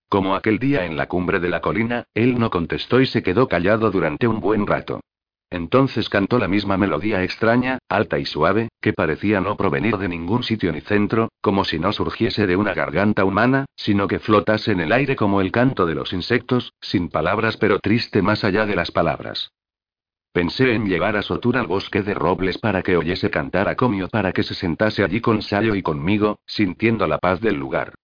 [0.07, 3.47] Como aquel día en la cumbre de la colina, él no contestó y se quedó
[3.47, 5.01] callado durante un buen rato.
[5.49, 10.43] Entonces cantó la misma melodía extraña, alta y suave, que parecía no provenir de ningún
[10.43, 14.79] sitio ni centro, como si no surgiese de una garganta humana, sino que flotase en
[14.79, 18.75] el aire como el canto de los insectos, sin palabras pero triste más allá de
[18.75, 19.51] las palabras.
[20.31, 24.09] Pensé en llevar a Sotur al bosque de robles para que oyese cantar a Comio
[24.09, 27.95] para que se sentase allí con Sayo y conmigo, sintiendo la paz del lugar.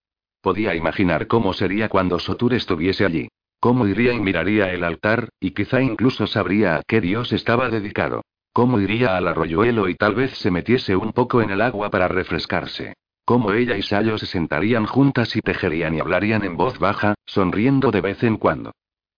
[0.41, 3.27] Podía imaginar cómo sería cuando Sotur estuviese allí.
[3.59, 8.21] Cómo iría y miraría el altar, y quizá incluso sabría a qué dios estaba dedicado.
[8.53, 12.07] Cómo iría al arroyuelo y tal vez se metiese un poco en el agua para
[12.07, 12.93] refrescarse.
[13.23, 17.91] Cómo ella y Sayo se sentarían juntas y tejerían y hablarían en voz baja, sonriendo
[17.91, 18.71] de vez en cuando.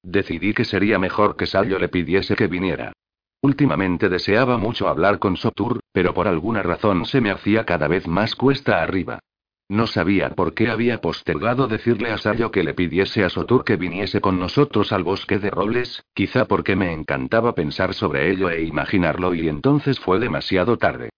[0.07, 2.93] Decidí que sería mejor que Sayo le pidiese que viniera.
[3.41, 8.07] Últimamente deseaba mucho hablar con Sotur, pero por alguna razón se me hacía cada vez
[8.07, 9.19] más cuesta arriba.
[9.67, 13.75] No sabía por qué había postergado decirle a Sayo que le pidiese a Sotur que
[13.75, 18.63] viniese con nosotros al bosque de robles, quizá porque me encantaba pensar sobre ello e
[18.63, 21.09] imaginarlo y entonces fue demasiado tarde.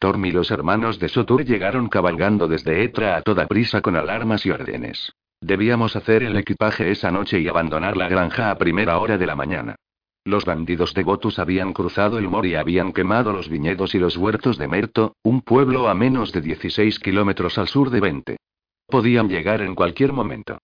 [0.00, 4.44] Torm y los hermanos de Sotur llegaron cabalgando desde Etra a toda prisa con alarmas
[4.46, 5.12] y órdenes.
[5.40, 9.34] Debíamos hacer el equipaje esa noche y abandonar la granja a primera hora de la
[9.34, 9.76] mañana.
[10.24, 14.18] Los bandidos de Botus habían cruzado el Mor y habían quemado los viñedos y los
[14.18, 18.36] huertos de Merto, un pueblo a menos de 16 kilómetros al sur de Vente.
[18.86, 20.58] Podían llegar en cualquier momento.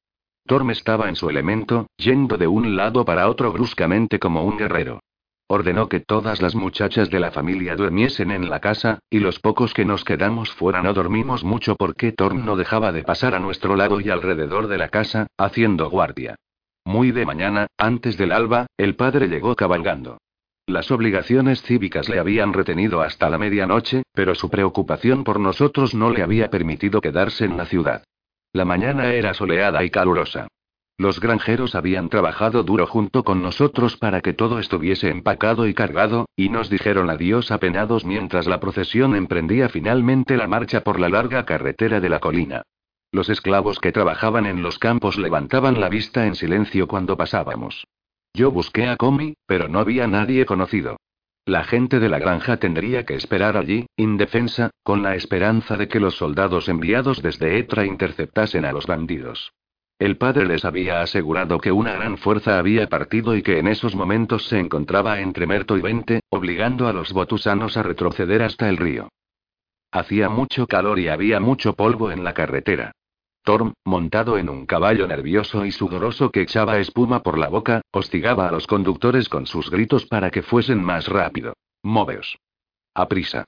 [0.45, 5.01] Torm estaba en su elemento, yendo de un lado para otro bruscamente como un guerrero.
[5.49, 9.75] Ordenó que todas las muchachas de la familia durmiesen en la casa, y los pocos
[9.75, 13.77] que nos quedamos fuera no dormimos mucho porque Torm no dejaba de pasar a nuestro
[13.77, 16.35] lado y alrededor de la casa, haciendo guardia.
[16.85, 20.19] Muy de mañana, antes del alba, el padre llegó cabalgando.
[20.67, 26.11] Las obligaciones cívicas le habían retenido hasta la medianoche, pero su preocupación por nosotros no
[26.11, 28.03] le había permitido quedarse en la ciudad.
[28.53, 30.49] La mañana era soleada y calurosa.
[30.99, 36.27] Los granjeros habían trabajado duro junto con nosotros para que todo estuviese empacado y cargado,
[36.37, 41.45] y nos dijeron adiós apenados mientras la procesión emprendía finalmente la marcha por la larga
[41.45, 42.63] carretera de la colina.
[43.13, 47.87] Los esclavos que trabajaban en los campos levantaban la vista en silencio cuando pasábamos.
[48.33, 50.97] Yo busqué a Comi, pero no había nadie conocido.
[51.45, 56.01] La gente de la granja tendría que esperar allí, indefensa, con la esperanza de que
[56.01, 59.53] los soldados enviados desde Etra interceptasen a los bandidos.
[59.99, 63.95] El padre les había asegurado que una gran fuerza había partido y que en esos
[63.95, 68.77] momentos se encontraba entre Merto y Vente, obligando a los botusanos a retroceder hasta el
[68.77, 69.09] río.
[69.91, 72.93] Hacía mucho calor y había mucho polvo en la carretera.
[73.43, 78.49] Torm, montado en un caballo nervioso y sudoroso que echaba espuma por la boca, hostigaba
[78.49, 81.55] a los conductores con sus gritos para que fuesen más rápido.
[81.83, 82.37] Moveos.
[82.93, 83.47] A prisa.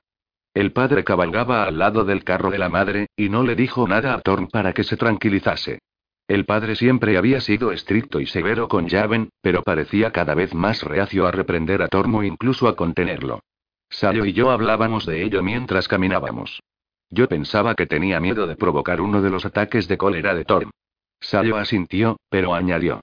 [0.55, 4.15] El padre cabalgaba al lado del carro de la madre, y no le dijo nada
[4.15, 5.81] a Torm para que se tranquilizase.
[6.29, 10.83] El padre siempre había sido estricto y severo con Javen, pero parecía cada vez más
[10.83, 13.41] reacio a reprender a Torm o incluso a contenerlo.
[13.88, 16.61] Sayo y yo hablábamos de ello mientras caminábamos.
[17.09, 20.71] Yo pensaba que tenía miedo de provocar uno de los ataques de cólera de Thorm.
[21.19, 23.01] Sayo asintió, pero añadió.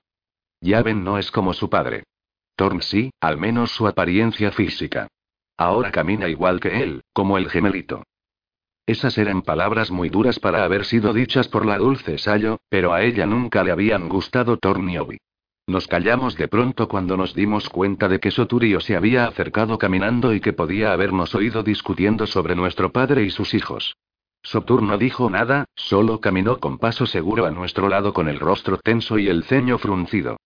[0.62, 2.04] Yaven no es como su padre.
[2.56, 5.08] Thorm sí, al menos su apariencia física.
[5.58, 8.04] Ahora camina igual que él, como el gemelito.
[8.88, 13.02] Esas eran palabras muy duras para haber sido dichas por la dulce Sayo, pero a
[13.02, 15.18] ella nunca le habían gustado Thorm ni Obi.
[15.68, 20.36] Nos callamos de pronto cuando nos dimos cuenta de que Soturio se había acercado caminando
[20.36, 23.98] y que podía habernos oído discutiendo sobre nuestro padre y sus hijos.
[24.44, 28.78] Sotur no dijo nada, solo caminó con paso seguro a nuestro lado con el rostro
[28.78, 30.38] tenso y el ceño fruncido.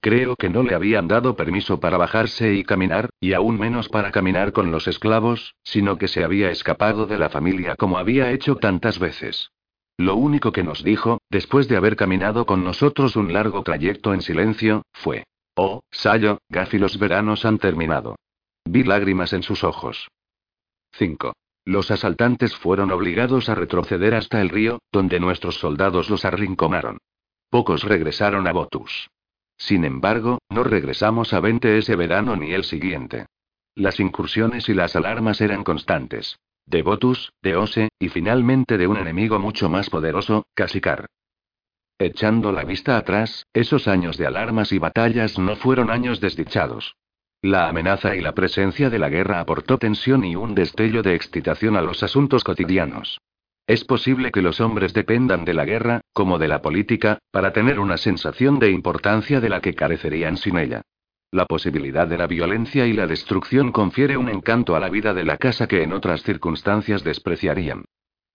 [0.00, 4.12] Creo que no le habían dado permiso para bajarse y caminar, y aún menos para
[4.12, 8.56] caminar con los esclavos, sino que se había escapado de la familia como había hecho
[8.56, 9.50] tantas veces.
[9.96, 14.22] Lo único que nos dijo, después de haber caminado con nosotros un largo trayecto en
[14.22, 15.24] silencio, fue:
[15.56, 18.14] Oh, Sayo, Gafi, los veranos han terminado.
[18.64, 20.08] Vi lágrimas en sus ojos.
[20.92, 21.32] 5.
[21.64, 26.98] Los asaltantes fueron obligados a retroceder hasta el río, donde nuestros soldados los arrinconaron.
[27.50, 29.08] Pocos regresaron a Botus.
[29.58, 33.26] Sin embargo, no regresamos a Vente ese verano ni el siguiente.
[33.74, 36.38] Las incursiones y las alarmas eran constantes.
[36.64, 41.06] De Botus, de Ose, y finalmente de un enemigo mucho más poderoso, Casikar.
[41.98, 46.94] Echando la vista atrás, esos años de alarmas y batallas no fueron años desdichados.
[47.42, 51.76] La amenaza y la presencia de la guerra aportó tensión y un destello de excitación
[51.76, 53.20] a los asuntos cotidianos.
[53.68, 57.78] Es posible que los hombres dependan de la guerra, como de la política, para tener
[57.78, 60.80] una sensación de importancia de la que carecerían sin ella.
[61.30, 65.24] La posibilidad de la violencia y la destrucción confiere un encanto a la vida de
[65.24, 67.84] la casa que en otras circunstancias despreciarían.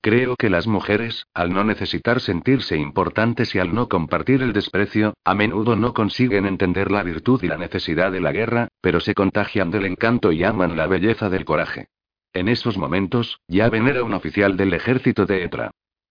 [0.04, 5.16] Creo que las mujeres, al no necesitar sentirse importantes y al no compartir el desprecio,
[5.26, 9.16] a menudo no consiguen entender la virtud y la necesidad de la guerra, pero se
[9.16, 11.88] contagian del encanto y aman la belleza del coraje.
[12.34, 15.70] En esos momentos, Yaven era un oficial del ejército de Etra.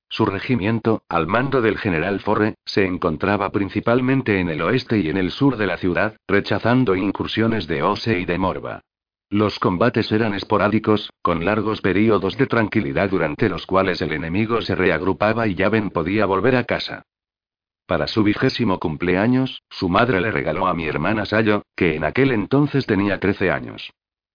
[0.08, 5.16] Su regimiento, al mando del general Forre, se encontraba principalmente en el oeste y en
[5.16, 8.82] el sur de la ciudad, rechazando incursiones de Ose y de Morba.
[9.30, 14.74] Los combates eran esporádicos, con largos períodos de tranquilidad durante los cuales el enemigo se
[14.74, 17.02] reagrupaba y Yaven podía volver a casa.
[17.86, 22.30] Para su vigésimo cumpleaños, su madre le regaló a mi hermana Sayo, que en aquel
[22.30, 23.90] entonces tenía 13 años.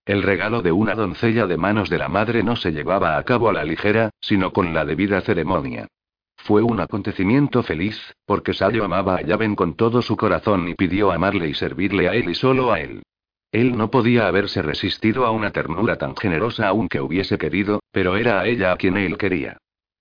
[0.08, 3.50] El regalo de una doncella de manos de la madre no se llevaba a cabo
[3.50, 5.90] a la ligera, sino con la debida ceremonia.
[6.38, 11.12] Fue un acontecimiento feliz, porque Sayo amaba a Yaven con todo su corazón y pidió
[11.12, 13.04] amarle y servirle a él y solo a él.
[13.52, 18.40] Él no podía haberse resistido a una ternura tan generosa aunque hubiese querido, pero era
[18.40, 19.58] a ella a quien él quería.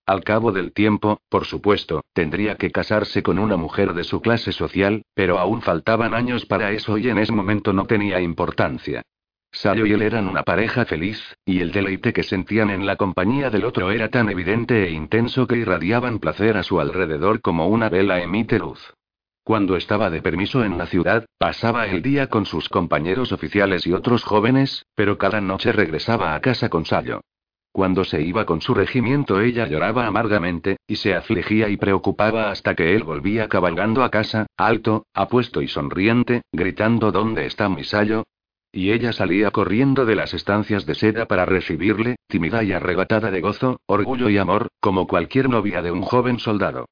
[0.07, 4.53] Al cabo del tiempo, por supuesto, tendría que casarse con una mujer de su clase
[4.53, 9.03] social, pero aún faltaban años para eso y en ese momento no tenía importancia.
[9.57, 13.49] Sayo y él eran una pareja feliz, y el deleite que sentían en la compañía
[13.49, 17.89] del otro era tan evidente e intenso que irradiaban placer a su alrededor como una
[17.89, 18.93] vela emite luz.
[19.43, 23.95] Cuando estaba de permiso en la ciudad, pasaba el día con sus compañeros oficiales y
[23.95, 27.23] otros jóvenes, pero cada noche regresaba a casa con Sayo.
[27.73, 32.75] Cuando se iba con su regimiento ella lloraba amargamente, y se afligía y preocupaba hasta
[32.75, 38.25] que él volvía cabalgando a casa, alto, apuesto y sonriente, gritando ¿Dónde está mi Sayo?
[38.73, 43.41] Y ella salía corriendo de las estancias de seda para recibirle, tímida y arrebatada de
[43.41, 46.87] gozo, orgullo y amor, como cualquier novia de un joven soldado.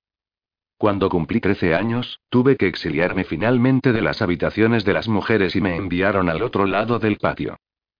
[0.76, 5.60] Cuando cumplí 13 años, tuve que exiliarme finalmente de las habitaciones de las mujeres y
[5.60, 7.56] me enviaron al otro lado del patio.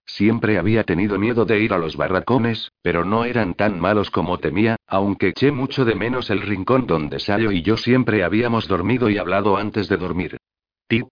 [0.07, 4.39] Siempre había tenido miedo de ir a los barracones, pero no eran tan malos como
[4.39, 9.09] temía, aunque eché mucho de menos el rincón donde Sayo y yo siempre habíamos dormido
[9.09, 10.37] y hablado antes de dormir.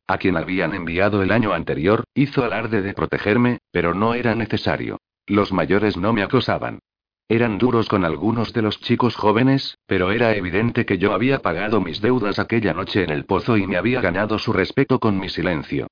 [0.07, 4.99] A quien habían enviado el año anterior, hizo alarde de protegerme, pero no era necesario.
[5.27, 6.81] Los mayores no me acosaban.
[7.29, 11.81] Eran duros con algunos de los chicos jóvenes, pero era evidente que yo había pagado
[11.81, 15.29] mis deudas aquella noche en el pozo y me había ganado su respeto con mi
[15.29, 15.87] silencio.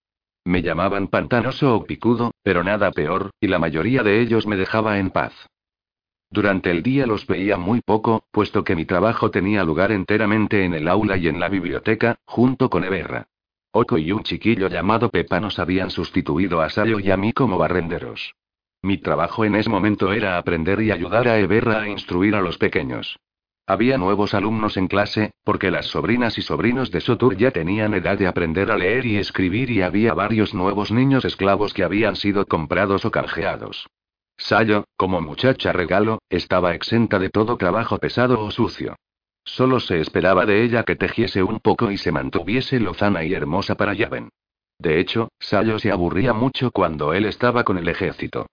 [0.44, 4.98] Me llamaban pantanoso o picudo, pero nada peor, y la mayoría de ellos me dejaba
[4.98, 5.32] en paz.
[6.30, 10.74] Durante el día los veía muy poco, puesto que mi trabajo tenía lugar enteramente en
[10.74, 13.26] el aula y en la biblioteca, junto con Eberra.
[13.72, 17.56] Oko y un chiquillo llamado Pepa nos habían sustituido a Sayo y a mí como
[17.56, 18.34] barrenderos.
[18.82, 22.58] Mi trabajo en ese momento era aprender y ayudar a Eberra a instruir a los
[22.58, 23.20] pequeños.
[23.68, 28.18] Había nuevos alumnos en clase, porque las sobrinas y sobrinos de Sotur ya tenían edad
[28.18, 32.46] de aprender a leer y escribir y había varios nuevos niños esclavos que habían sido
[32.46, 33.86] comprados o canjeados.
[34.36, 38.96] Sayo, como muchacha regalo, estaba exenta de todo trabajo pesado o sucio.
[39.44, 43.74] Solo se esperaba de ella que tejiese un poco y se mantuviese lozana y hermosa
[43.76, 44.30] para Yaven.
[44.78, 48.46] De hecho, Sayo se aburría mucho cuando él estaba con el ejército.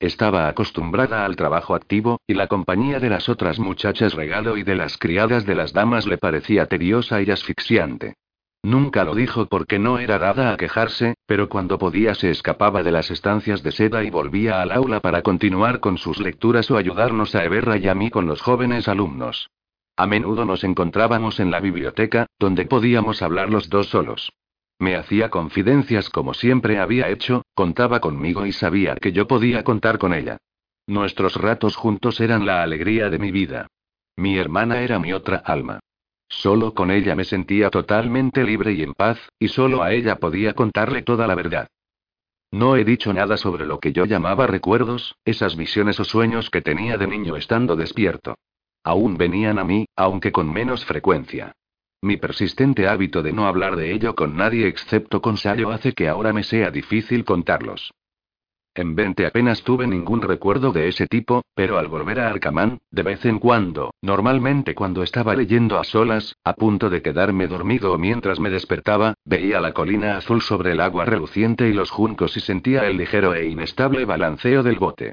[0.00, 4.74] Estaba acostumbrada al trabajo activo, y la compañía de las otras muchachas regalo y de
[4.74, 8.14] las criadas de las damas le parecía tediosa y asfixiante.
[8.62, 12.92] Nunca lo dijo porque no era dada a quejarse, pero cuando podía se escapaba de
[12.92, 17.34] las estancias de seda y volvía al aula para continuar con sus lecturas o ayudarnos
[17.34, 19.50] a Eberra y a mí con los jóvenes alumnos.
[19.96, 24.32] A menudo nos encontrábamos en la biblioteca, donde podíamos hablar los dos solos.
[24.78, 29.98] Me hacía confidencias como siempre había hecho, contaba conmigo y sabía que yo podía contar
[29.98, 30.38] con ella.
[30.88, 33.68] Nuestros ratos juntos eran la alegría de mi vida.
[34.16, 35.78] Mi hermana era mi otra alma.
[36.28, 40.54] Solo con ella me sentía totalmente libre y en paz, y solo a ella podía
[40.54, 41.68] contarle toda la verdad.
[42.50, 46.62] No he dicho nada sobre lo que yo llamaba recuerdos, esas visiones o sueños que
[46.62, 48.34] tenía de niño estando despierto.
[48.84, 51.56] Aún venían a mí, aunque con menos frecuencia.
[52.02, 56.06] Mi persistente hábito de no hablar de ello con nadie excepto con Sayo hace que
[56.06, 57.92] ahora me sea difícil contarlos.
[58.76, 63.04] En 20 apenas tuve ningún recuerdo de ese tipo, pero al volver a Arcamán, de
[63.04, 67.98] vez en cuando, normalmente cuando estaba leyendo a solas, a punto de quedarme dormido o
[67.98, 72.40] mientras me despertaba, veía la colina azul sobre el agua reluciente y los juncos y
[72.40, 75.12] sentía el ligero e inestable balanceo del bote.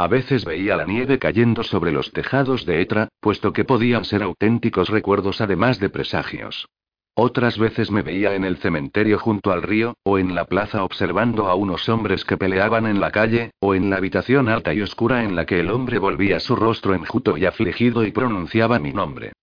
[0.00, 4.22] A veces veía la nieve cayendo sobre los tejados de Etra, puesto que podían ser
[4.22, 6.70] auténticos recuerdos además de presagios.
[7.14, 11.48] Otras veces me veía en el cementerio junto al río, o en la plaza observando
[11.48, 15.22] a unos hombres que peleaban en la calle, o en la habitación alta y oscura
[15.22, 19.34] en la que el hombre volvía su rostro enjuto y afligido y pronunciaba mi nombre.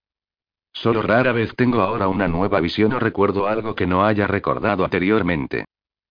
[0.73, 4.83] Solo rara vez tengo ahora una nueva visión o recuerdo algo que no haya recordado
[4.83, 5.65] anteriormente.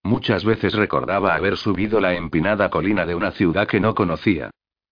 [0.06, 4.50] Muchas veces recordaba haber subido la empinada colina de una ciudad que no conocía.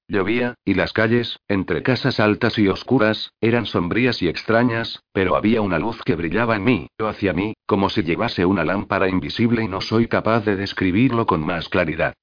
[0.09, 5.61] Llovía, y las calles, entre casas altas y oscuras, eran sombrías y extrañas, pero había
[5.61, 9.63] una luz que brillaba en mí, o hacia mí, como si llevase una lámpara invisible
[9.63, 12.15] y no soy capaz de describirlo con más claridad.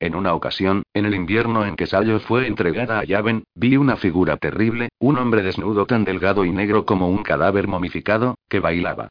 [0.00, 3.96] En una ocasión, en el invierno en que Sayo fue entregada a Yaven, vi una
[3.96, 9.10] figura terrible, un hombre desnudo tan delgado y negro como un cadáver momificado, que bailaba.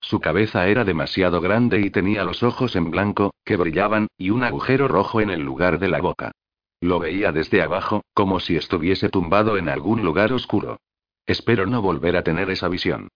[0.00, 4.42] Su cabeza era demasiado grande y tenía los ojos en blanco, que brillaban, y un
[4.42, 6.32] agujero rojo en el lugar de la boca.
[6.80, 10.78] Lo veía desde abajo, como si estuviese tumbado en algún lugar oscuro.
[11.26, 13.08] Espero no volver a tener esa visión.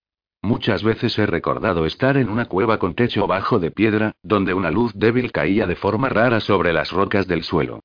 [0.43, 4.71] Muchas veces he recordado estar en una cueva con techo bajo de piedra, donde una
[4.71, 7.81] luz débil caía de forma rara sobre las rocas del suelo.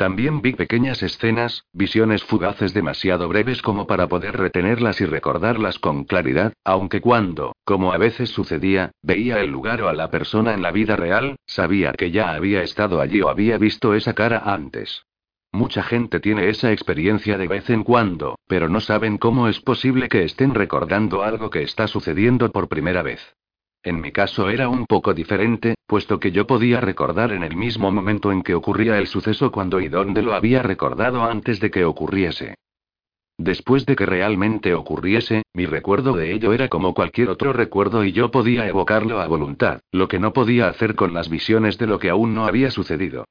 [0.00, 6.04] También vi pequeñas escenas, visiones fugaces demasiado breves como para poder retenerlas y recordarlas con
[6.04, 10.62] claridad, aunque cuando, como a veces sucedía, veía el lugar o a la persona en
[10.62, 15.02] la vida real, sabía que ya había estado allí o había visto esa cara antes.
[15.52, 20.08] Mucha gente tiene esa experiencia de vez en cuando, pero no saben cómo es posible
[20.08, 23.20] que estén recordando algo que está sucediendo por primera vez.
[23.82, 27.90] En mi caso era un poco diferente, puesto que yo podía recordar en el mismo
[27.90, 31.86] momento en que ocurría el suceso cuando y dónde lo había recordado antes de que
[31.86, 32.56] ocurriese.
[33.38, 38.12] Después de que realmente ocurriese, mi recuerdo de ello era como cualquier otro recuerdo y
[38.12, 41.98] yo podía evocarlo a voluntad, lo que no podía hacer con las visiones de lo
[41.98, 43.24] que aún no había sucedido.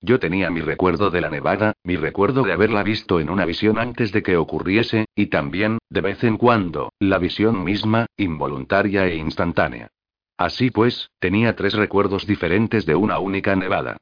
[0.00, 3.76] Yo tenía mi recuerdo de la nevada, mi recuerdo de haberla visto en una visión
[3.76, 9.16] antes de que ocurriese, y también, de vez en cuando, la visión misma, involuntaria e
[9.16, 9.88] instantánea.
[10.38, 13.96] Así pues, tenía tres recuerdos diferentes de una única nevada.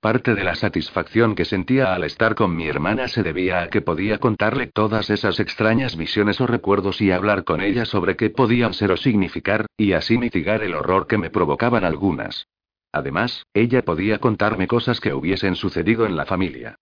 [0.00, 3.80] Parte de la satisfacción que sentía al estar con mi hermana se debía a que
[3.80, 8.74] podía contarle todas esas extrañas visiones o recuerdos y hablar con ella sobre qué podían
[8.74, 12.46] ser o significar, y así mitigar el horror que me provocaban algunas.
[12.92, 16.76] Además, ella podía contarme cosas que hubiesen sucedido en la familia.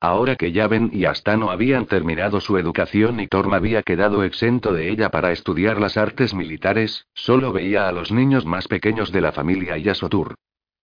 [0.00, 4.90] Ahora que Yaven y Astano habían terminado su educación y Torm había quedado exento de
[4.90, 9.32] ella para estudiar las artes militares, solo veía a los niños más pequeños de la
[9.32, 10.34] familia y a Sotur.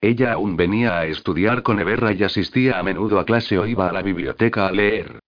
[0.01, 3.87] Ella aún venía a estudiar con Eberra y asistía a menudo a clase o iba
[3.87, 5.19] a la biblioteca a leer.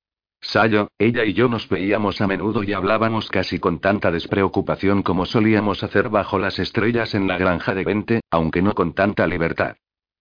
[0.42, 5.26] Sayo, ella y yo nos veíamos a menudo y hablábamos casi con tanta despreocupación como
[5.26, 9.76] solíamos hacer bajo las estrellas en la granja de Vente, aunque no con tanta libertad.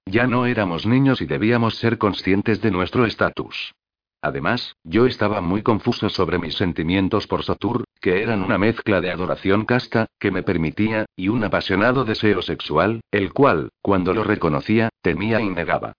[0.06, 3.74] Ya no éramos niños y debíamos ser conscientes de nuestro estatus.
[4.20, 9.10] Además, yo estaba muy confuso sobre mis sentimientos por Sotur, que eran una mezcla de
[9.10, 14.88] adoración casta, que me permitía, y un apasionado deseo sexual, el cual, cuando lo reconocía,
[15.02, 15.92] temía y negaba.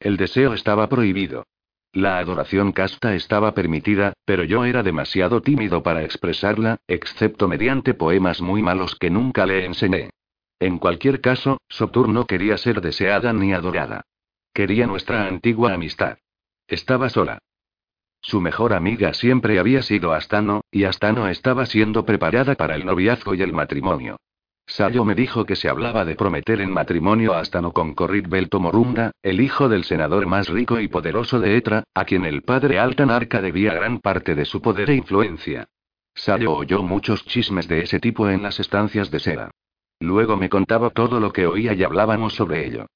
[0.00, 1.44] El deseo estaba prohibido.
[1.92, 8.42] La adoración casta estaba permitida, pero yo era demasiado tímido para expresarla, excepto mediante poemas
[8.42, 10.10] muy malos que nunca le enseñé.
[10.60, 14.02] En cualquier caso, Sotur no quería ser deseada ni adorada.
[14.52, 16.18] Quería nuestra antigua amistad.
[16.66, 17.38] Estaba sola.
[18.20, 23.34] Su mejor amiga siempre había sido Astano, y Astano estaba siendo preparada para el noviazgo
[23.34, 24.16] y el matrimonio.
[24.66, 28.60] Sayo me dijo que se hablaba de prometer en matrimonio a Astano con Corrit Belto
[28.60, 32.78] Morunda, el hijo del senador más rico y poderoso de Etra, a quien el padre
[32.78, 35.68] Altanarca debía gran parte de su poder e influencia.
[36.14, 39.50] Sayo oyó muchos chismes de ese tipo en las estancias de seda.
[40.00, 42.86] Luego me contaba todo lo que oía y hablábamos sobre ello.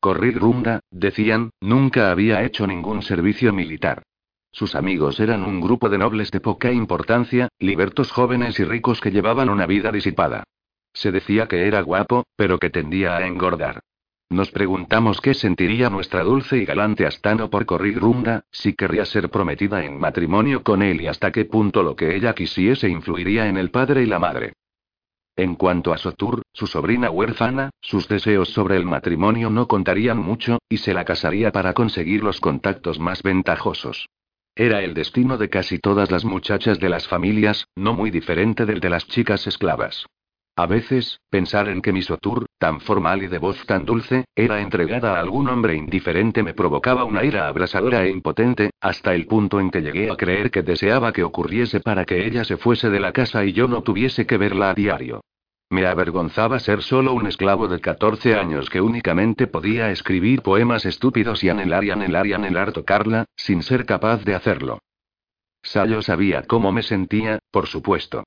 [0.00, 4.02] Corrit Runda, decían, nunca había hecho ningún servicio militar.
[4.52, 9.12] Sus amigos eran un grupo de nobles de poca importancia, libertos jóvenes y ricos que
[9.12, 10.44] llevaban una vida disipada.
[10.92, 13.80] Se decía que era guapo, pero que tendía a engordar.
[14.28, 19.28] Nos preguntamos qué sentiría nuestra dulce y galante Astano por correr Runda, si querría ser
[19.28, 23.56] prometida en matrimonio con él y hasta qué punto lo que ella quisiese influiría en
[23.56, 24.52] el padre y la madre.
[25.36, 30.58] En cuanto a Sotur, su sobrina huérfana, sus deseos sobre el matrimonio no contarían mucho,
[30.68, 34.08] y se la casaría para conseguir los contactos más ventajosos.
[34.54, 38.80] Era el destino de casi todas las muchachas de las familias, no muy diferente del
[38.80, 40.06] de las chicas esclavas.
[40.56, 44.60] A veces, pensar en que mi Sotur, tan formal y de voz tan dulce, era
[44.60, 49.58] entregada a algún hombre indiferente me provocaba una ira abrasadora e impotente, hasta el punto
[49.58, 53.00] en que llegué a creer que deseaba que ocurriese para que ella se fuese de
[53.00, 55.22] la casa y yo no tuviese que verla a diario.
[55.70, 61.44] Me avergonzaba ser solo un esclavo de 14 años que únicamente podía escribir poemas estúpidos
[61.44, 64.80] y anhelar y anhelar y anhelar tocarla, sin ser capaz de hacerlo.
[65.62, 68.24] Sayo sabía cómo me sentía, por supuesto.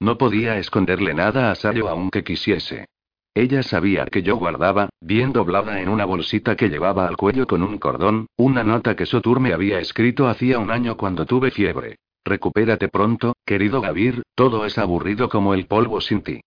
[0.00, 2.86] No podía esconderle nada a Sayo aunque quisiese.
[3.34, 7.62] Ella sabía que yo guardaba, bien doblada en una bolsita que llevaba al cuello con
[7.62, 11.96] un cordón, una nota que Sotur me había escrito hacía un año cuando tuve fiebre.
[12.24, 16.40] Recupérate pronto, querido Gavir, todo es aburrido como el polvo sin ti.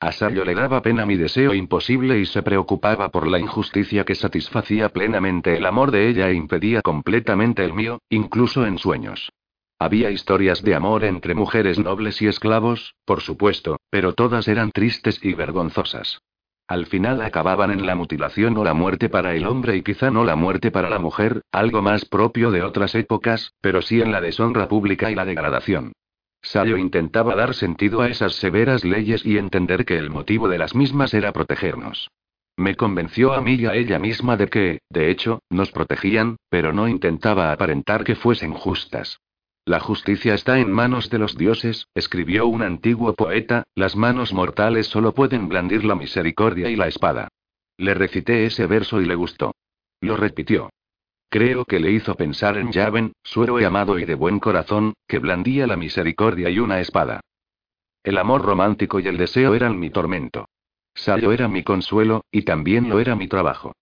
[0.00, 4.14] A Sayo le daba pena mi deseo imposible y se preocupaba por la injusticia que
[4.14, 9.30] satisfacía plenamente el amor de ella e impedía completamente el mío, incluso en sueños.
[9.80, 15.24] Había historias de amor entre mujeres nobles y esclavos, por supuesto, pero todas eran tristes
[15.24, 16.20] y vergonzosas.
[16.66, 20.24] Al final acababan en la mutilación o la muerte para el hombre y quizá no
[20.24, 24.20] la muerte para la mujer, algo más propio de otras épocas, pero sí en la
[24.20, 25.92] deshonra pública y la degradación.
[26.42, 30.74] Sayo intentaba dar sentido a esas severas leyes y entender que el motivo de las
[30.74, 32.10] mismas era protegernos.
[32.56, 36.72] Me convenció a mí y a ella misma de que, de hecho, nos protegían, pero
[36.72, 39.20] no intentaba aparentar que fuesen justas.
[39.68, 44.86] La justicia está en manos de los dioses, escribió un antiguo poeta, las manos mortales
[44.86, 47.28] solo pueden blandir la misericordia y la espada.
[47.76, 49.54] Le recité ese verso y le gustó.
[50.00, 50.70] Lo repitió.
[51.28, 55.18] Creo que le hizo pensar en Yaven, su héroe amado y de buen corazón, que
[55.18, 57.20] blandía la misericordia y una espada.
[58.02, 60.48] El amor romántico y el deseo eran mi tormento.
[60.94, 63.74] Sayo era mi consuelo, y también lo era mi trabajo.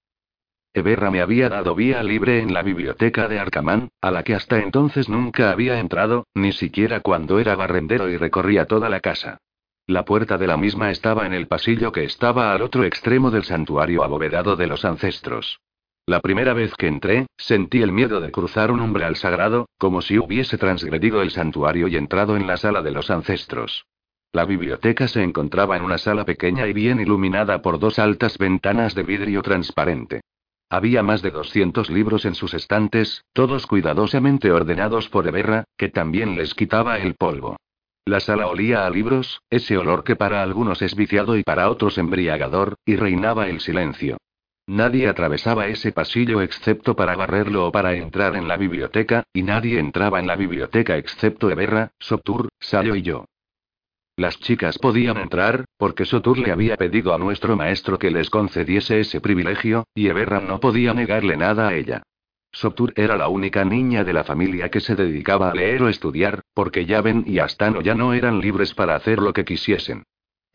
[0.76, 4.58] Eberra me había dado vía libre en la biblioteca de Arcamán, a la que hasta
[4.58, 9.38] entonces nunca había entrado, ni siquiera cuando era barrendero y recorría toda la casa.
[9.86, 13.44] La puerta de la misma estaba en el pasillo que estaba al otro extremo del
[13.44, 15.60] santuario abovedado de los ancestros.
[16.04, 20.18] La primera vez que entré, sentí el miedo de cruzar un umbral sagrado, como si
[20.18, 23.86] hubiese transgredido el santuario y entrado en la sala de los ancestros.
[24.30, 28.94] La biblioteca se encontraba en una sala pequeña y bien iluminada por dos altas ventanas
[28.94, 30.20] de vidrio transparente.
[30.68, 36.36] Había más de 200 libros en sus estantes, todos cuidadosamente ordenados por Eberra, que también
[36.36, 37.56] les quitaba el polvo.
[38.04, 41.98] La sala olía a libros, ese olor que para algunos es viciado y para otros
[41.98, 44.16] embriagador, y reinaba el silencio.
[44.66, 49.78] Nadie atravesaba ese pasillo excepto para barrerlo o para entrar en la biblioteca, y nadie
[49.78, 53.26] entraba en la biblioteca excepto Eberra, Soptur, Sayo y yo.
[54.18, 59.00] Las chicas podían entrar, porque Sotur le había pedido a nuestro maestro que les concediese
[59.00, 62.02] ese privilegio, y Eberra no podía negarle nada a ella.
[62.50, 66.40] Sotur era la única niña de la familia que se dedicaba a leer o estudiar,
[66.54, 70.04] porque Yaven y Astano ya no eran libres para hacer lo que quisiesen.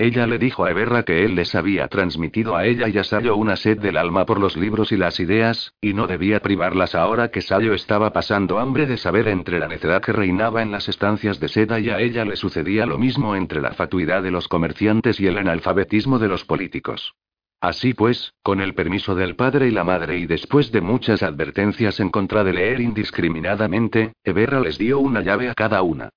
[0.02, 3.36] Ella le dijo a Eberra que él les había transmitido a ella y a Sayo
[3.36, 7.30] una sed del alma por los libros y las ideas, y no debía privarlas ahora
[7.30, 11.39] que Sayo estaba pasando hambre de saber entre la necedad que reinaba en las estancias
[11.39, 15.20] de seda y a ella le sucedía lo mismo entre la fatuidad de los comerciantes
[15.20, 17.14] y el analfabetismo de los políticos.
[17.62, 21.99] Así pues, con el permiso del padre y la madre y después de muchas advertencias
[21.99, 26.10] en contra de leer indiscriminadamente, Eberra les dio una llave a cada una.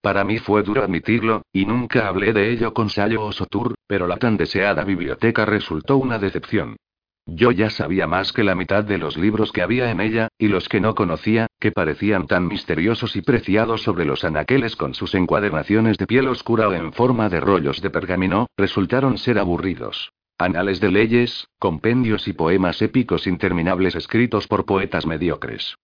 [0.00, 4.06] Para mí fue duro admitirlo, y nunca hablé de ello con Sayo o Sotur, pero
[4.06, 6.76] la tan deseada biblioteca resultó una decepción.
[7.26, 10.48] Yo ya sabía más que la mitad de los libros que había en ella, y
[10.48, 15.14] los que no conocía, que parecían tan misteriosos y preciados sobre los anaqueles con sus
[15.14, 20.10] encuadernaciones de piel oscura o en forma de rollos de pergamino, resultaron ser aburridos.
[20.38, 25.76] Anales de leyes, compendios y poemas épicos interminables escritos por poetas mediocres.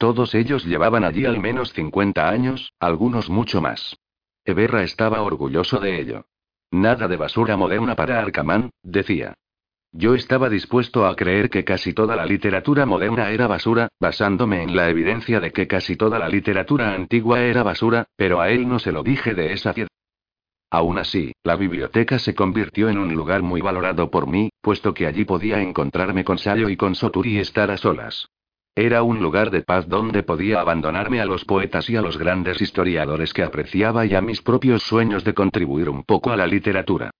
[0.00, 3.98] Todos ellos llevaban allí al menos 50 años, algunos mucho más.
[4.46, 6.24] Eberra estaba orgulloso de ello.
[6.70, 9.34] Nada de basura moderna para Arcamán, decía.
[9.92, 14.74] Yo estaba dispuesto a creer que casi toda la literatura moderna era basura, basándome en
[14.74, 18.78] la evidencia de que casi toda la literatura antigua era basura, pero a él no
[18.78, 19.92] se lo dije de esa piedra.
[20.70, 25.06] Aún así, la biblioteca se convirtió en un lugar muy valorado por mí, puesto que
[25.06, 28.30] allí podía encontrarme con Sayo y con Soturi y estar a solas.
[28.74, 32.60] Era un lugar de paz donde podía abandonarme a los poetas y a los grandes
[32.60, 37.10] historiadores que apreciaba y a mis propios sueños de contribuir un poco a la literatura.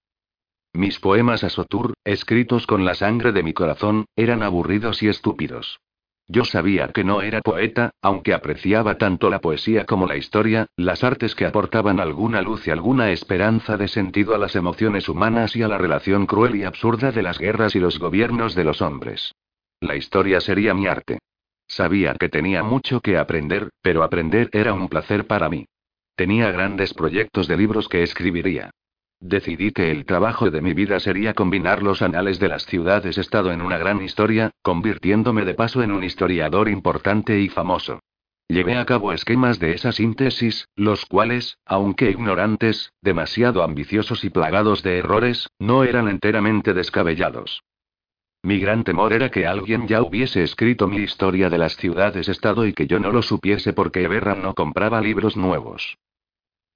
[0.72, 5.80] Mis poemas a Sotur, escritos con la sangre de mi corazón, eran aburridos y estúpidos.
[6.28, 11.02] Yo sabía que no era poeta, aunque apreciaba tanto la poesía como la historia, las
[11.02, 15.64] artes que aportaban alguna luz y alguna esperanza de sentido a las emociones humanas y
[15.64, 19.34] a la relación cruel y absurda de las guerras y los gobiernos de los hombres.
[19.80, 21.18] La historia sería mi arte.
[21.70, 25.66] Sabía que tenía mucho que aprender, pero aprender era un placer para mí.
[26.16, 28.72] Tenía grandes proyectos de libros que escribiría.
[29.20, 33.62] Decidí que el trabajo de mi vida sería combinar los anales de las ciudades-estado en
[33.62, 38.00] una gran historia, convirtiéndome de paso en un historiador importante y famoso.
[38.48, 44.82] Llevé a cabo esquemas de esa síntesis, los cuales, aunque ignorantes, demasiado ambiciosos y plagados
[44.82, 47.62] de errores, no eran enteramente descabellados.
[48.42, 52.72] Mi gran temor era que alguien ya hubiese escrito mi historia de las ciudades-estado y
[52.72, 55.98] que yo no lo supiese porque Eberra no compraba libros nuevos.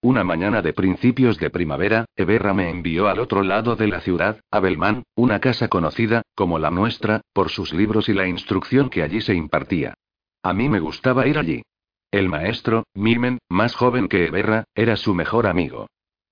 [0.03, 4.41] Una mañana de principios de primavera, Eberra me envió al otro lado de la ciudad,
[4.51, 9.03] a Belmán, una casa conocida, como la nuestra, por sus libros y la instrucción que
[9.03, 9.95] allí se impartía.
[10.43, 11.63] A mí me gustaba ir allí.
[12.11, 15.87] El maestro, Mimen, más joven que Eberra, era su mejor amigo.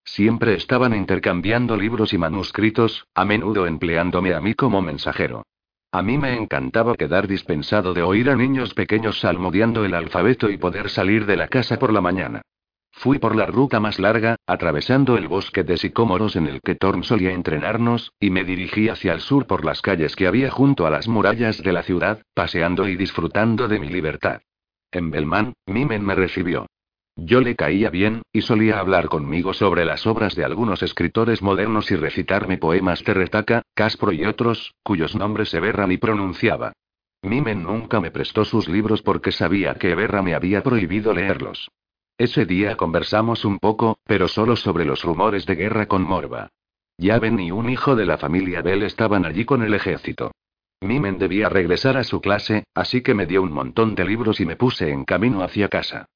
[0.05, 5.44] Siempre estaban intercambiando libros y manuscritos, a menudo empleándome a mí como mensajero.
[5.92, 10.57] A mí me encantaba quedar dispensado de oír a niños pequeños salmodiando el alfabeto y
[10.57, 12.42] poder salir de la casa por la mañana.
[12.92, 17.05] Fui por la ruta más larga, atravesando el bosque de sicómoros en el que Thorn
[17.05, 20.90] solía entrenarnos, y me dirigí hacia el sur por las calles que había junto a
[20.90, 24.42] las murallas de la ciudad, paseando y disfrutando de mi libertad.
[24.90, 26.66] En Belmán, Mimen me recibió.
[27.16, 31.90] Yo le caía bien, y solía hablar conmigo sobre las obras de algunos escritores modernos
[31.90, 36.72] y recitarme poemas de Retaca, Caspro y otros, cuyos nombres Eberra ni pronunciaba.
[37.22, 41.70] Mimen nunca me prestó sus libros porque sabía que Eberra me había prohibido leerlos.
[42.18, 46.48] Ese día conversamos un poco, pero solo sobre los rumores de guerra con Morva.
[46.98, 50.32] Yaven y un hijo de la familia Bell estaban allí con el ejército.
[50.80, 54.46] Mimen debía regresar a su clase, así que me dio un montón de libros y
[54.46, 56.06] me puse en camino hacia casa.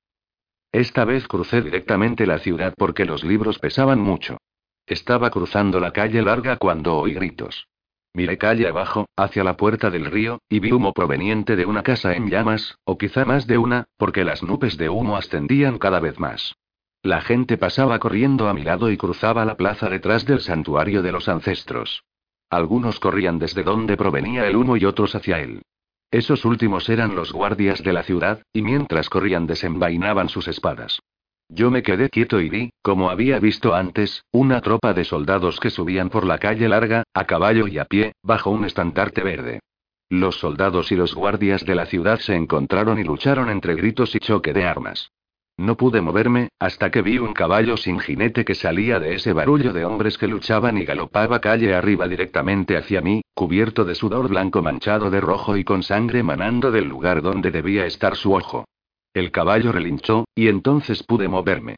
[0.72, 4.38] Esta vez crucé directamente la ciudad porque los libros pesaban mucho.
[4.86, 7.68] Estaba cruzando la calle larga cuando oí gritos.
[8.14, 12.14] Miré calle abajo, hacia la puerta del río, y vi humo proveniente de una casa
[12.14, 16.18] en llamas, o quizá más de una, porque las nubes de humo ascendían cada vez
[16.18, 16.54] más.
[17.02, 21.12] La gente pasaba corriendo a mi lado y cruzaba la plaza detrás del santuario de
[21.12, 22.04] los ancestros.
[22.48, 25.62] Algunos corrían desde donde provenía el humo y otros hacia él.
[26.10, 31.00] Esos últimos eran los guardias de la ciudad, y mientras corrían desenvainaban sus espadas.
[31.48, 35.70] Yo me quedé quieto y vi, como había visto antes, una tropa de soldados que
[35.70, 39.60] subían por la calle larga, a caballo y a pie, bajo un estandarte verde.
[40.08, 44.18] Los soldados y los guardias de la ciudad se encontraron y lucharon entre gritos y
[44.18, 45.10] choque de armas.
[45.58, 49.72] No pude moverme, hasta que vi un caballo sin jinete que salía de ese barullo
[49.72, 54.60] de hombres que luchaban y galopaba calle arriba directamente hacia mí, cubierto de sudor blanco
[54.60, 58.66] manchado de rojo y con sangre manando del lugar donde debía estar su ojo.
[59.14, 61.76] El caballo relinchó, y entonces pude moverme.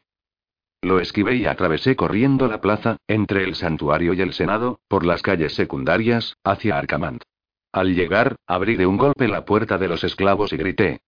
[0.81, 5.21] Lo esquivé y atravesé corriendo la plaza, entre el santuario y el Senado, por las
[5.21, 7.23] calles secundarias, hacia Arcamant.
[7.71, 10.99] Al llegar, abrí de un golpe la puerta de los esclavos y grité.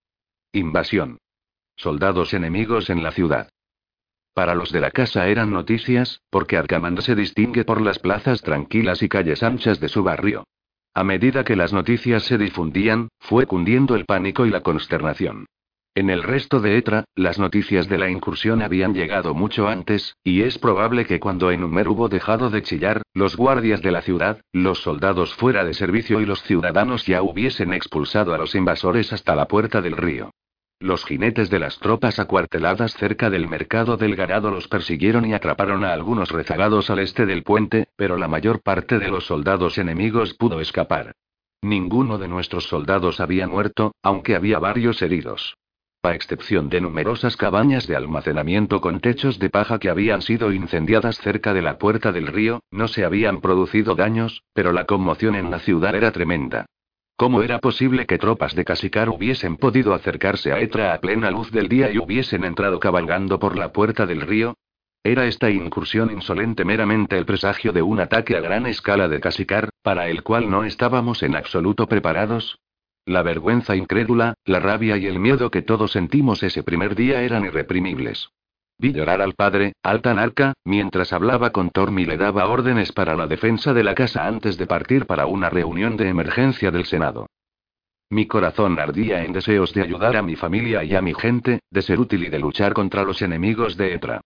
[0.53, 1.17] Invasión.
[1.81, 3.49] Soldados enemigos en la ciudad.
[4.35, 9.01] Para los de la casa eran noticias, porque Arcamant se distingue por las plazas tranquilas
[9.01, 10.43] y calles anchas de su barrio.
[10.93, 15.47] A medida que las noticias se difundían, fue cundiendo el pánico y la consternación.
[15.95, 20.43] En el resto de Etra, las noticias de la incursión habían llegado mucho antes, y
[20.43, 24.83] es probable que cuando Enumer hubo dejado de chillar, los guardias de la ciudad, los
[24.83, 29.47] soldados fuera de servicio y los ciudadanos ya hubiesen expulsado a los invasores hasta la
[29.47, 30.29] puerta del río.
[30.81, 35.85] Los jinetes de las tropas acuarteladas cerca del mercado del ganado los persiguieron y atraparon
[35.85, 40.33] a algunos rezagados al este del puente, pero la mayor parte de los soldados enemigos
[40.33, 41.13] pudo escapar.
[41.61, 45.55] Ninguno de nuestros soldados había muerto, aunque había varios heridos.
[46.01, 51.19] A excepción de numerosas cabañas de almacenamiento con techos de paja que habían sido incendiadas
[51.19, 55.51] cerca de la puerta del río, no se habían producido daños, pero la conmoción en
[55.51, 56.65] la ciudad era tremenda.
[57.21, 61.51] ¿Cómo era posible que tropas de Casicar hubiesen podido acercarse a Etra a plena luz
[61.51, 64.55] del día y hubiesen entrado cabalgando por la puerta del río?
[65.03, 69.69] ¿Era esta incursión insolente meramente el presagio de un ataque a gran escala de Casicar,
[69.83, 72.57] para el cual no estábamos en absoluto preparados?
[73.05, 77.45] La vergüenza incrédula, la rabia y el miedo que todos sentimos ese primer día eran
[77.45, 78.31] irreprimibles.
[78.81, 83.27] Vi llorar al padre, Altanarca, mientras hablaba con Torm y le daba órdenes para la
[83.27, 87.27] defensa de la casa antes de partir para una reunión de emergencia del Senado.
[88.09, 91.81] Mi corazón ardía en deseos de ayudar a mi familia y a mi gente, de
[91.83, 94.21] ser útil y de luchar contra los enemigos de Etra.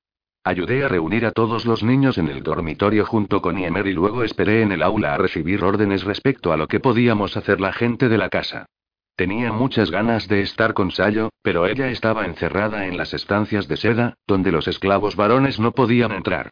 [0.45, 4.23] Ayudé a reunir a todos los niños en el dormitorio junto con Iemer y luego
[4.23, 8.07] esperé en el aula a recibir órdenes respecto a lo que podíamos hacer la gente
[8.07, 8.67] de la casa.
[9.15, 13.77] Tenía muchas ganas de estar con Sayo, pero ella estaba encerrada en las estancias de
[13.77, 16.49] seda, donde los esclavos varones no podían entrar.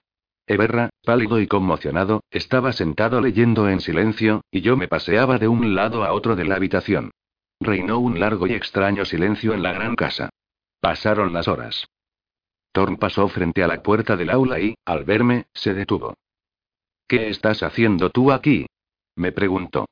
[0.47, 5.75] Eberra, pálido y conmocionado, estaba sentado leyendo en silencio, y yo me paseaba de un
[5.75, 7.11] lado a otro de la habitación.
[7.59, 10.29] Reinó un largo y extraño silencio en la gran casa.
[10.79, 11.85] Pasaron las horas.
[12.71, 16.15] Thorn pasó frente a la puerta del aula y, al verme, se detuvo.
[17.07, 18.65] ¿Qué estás haciendo tú aquí?
[19.15, 19.85] Me preguntó.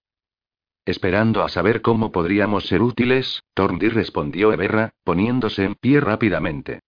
[0.86, 6.82] Esperando a saber cómo podríamos ser útiles, Thorndy respondió Eberra, poniéndose en pie rápidamente.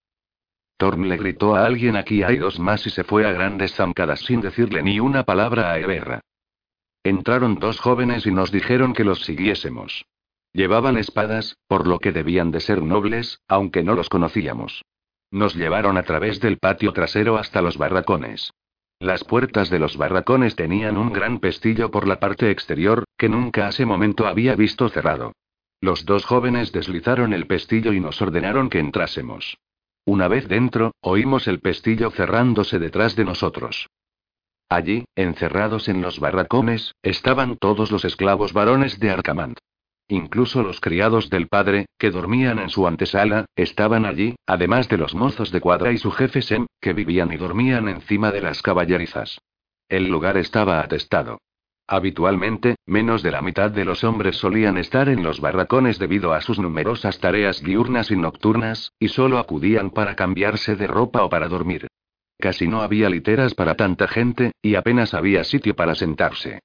[0.78, 4.22] Thorn le gritó a alguien aquí hay dos más y se fue a grandes zancadas
[4.22, 6.22] sin decirle ni una palabra a Eberra.
[7.04, 10.06] Entraron dos jóvenes y nos dijeron que los siguiésemos.
[10.52, 14.84] Llevaban espadas, por lo que debían de ser nobles, aunque no los conocíamos.
[15.32, 18.54] Nos llevaron a través del patio trasero hasta los barracones.
[19.04, 23.68] Las puertas de los barracones tenían un gran pestillo por la parte exterior, que nunca
[23.68, 25.34] ese momento había visto cerrado.
[25.82, 29.58] Los dos jóvenes deslizaron el pestillo y nos ordenaron que entrásemos.
[30.06, 33.90] Una vez dentro, oímos el pestillo cerrándose detrás de nosotros.
[34.70, 39.60] Allí, encerrados en los barracones, estaban todos los esclavos varones de Arcamant.
[40.08, 45.16] Incluso los criados del padre, que dormían en su antesala, estaban allí, además de los
[45.16, 49.40] mozos de cuadra y su jefe Sem, que vivían y dormían encima de las caballerizas.
[49.88, 51.40] El lugar estaba atestado.
[51.88, 56.42] Habitualmente, menos de la mitad de los hombres solían estar en los barracones debido a
[56.42, 61.50] sus numerosas tareas diurnas y nocturnas, y solo acudían para cambiarse de ropa o para
[61.50, 61.88] dormir.
[62.40, 66.62] Casi no había literas para tanta gente, y apenas había sitio para sentarse.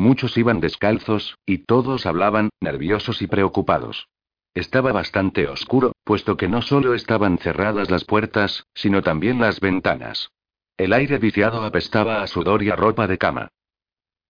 [0.00, 4.08] Muchos iban descalzos, y todos hablaban, nerviosos y preocupados.
[4.54, 10.30] Estaba bastante oscuro, puesto que no solo estaban cerradas las puertas, sino también las ventanas.
[10.78, 13.48] El aire viciado apestaba a sudor y a ropa de cama.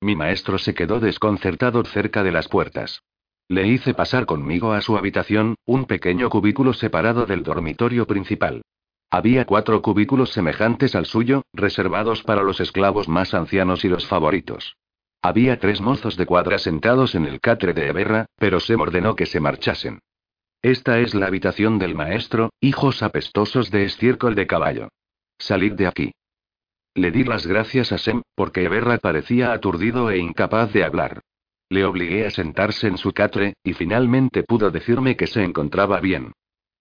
[0.01, 3.05] Mi maestro se quedó desconcertado cerca de las puertas.
[3.47, 8.63] Le hice pasar conmigo a su habitación, un pequeño cubículo separado del dormitorio principal.
[9.09, 14.75] Había cuatro cubículos semejantes al suyo, reservados para los esclavos más ancianos y los favoritos.
[15.23, 19.27] Había tres mozos de cuadra sentados en el catre de Eberra, pero se ordenó que
[19.27, 20.01] se marchasen.
[20.63, 24.89] Esta es la habitación del maestro, hijos apestosos de estiércol de caballo.
[25.39, 26.13] Salid de aquí.
[26.95, 31.21] Le di las gracias a Sem, porque Eberra parecía aturdido e incapaz de hablar.
[31.69, 36.33] Le obligué a sentarse en su catre, y finalmente pudo decirme que se encontraba bien.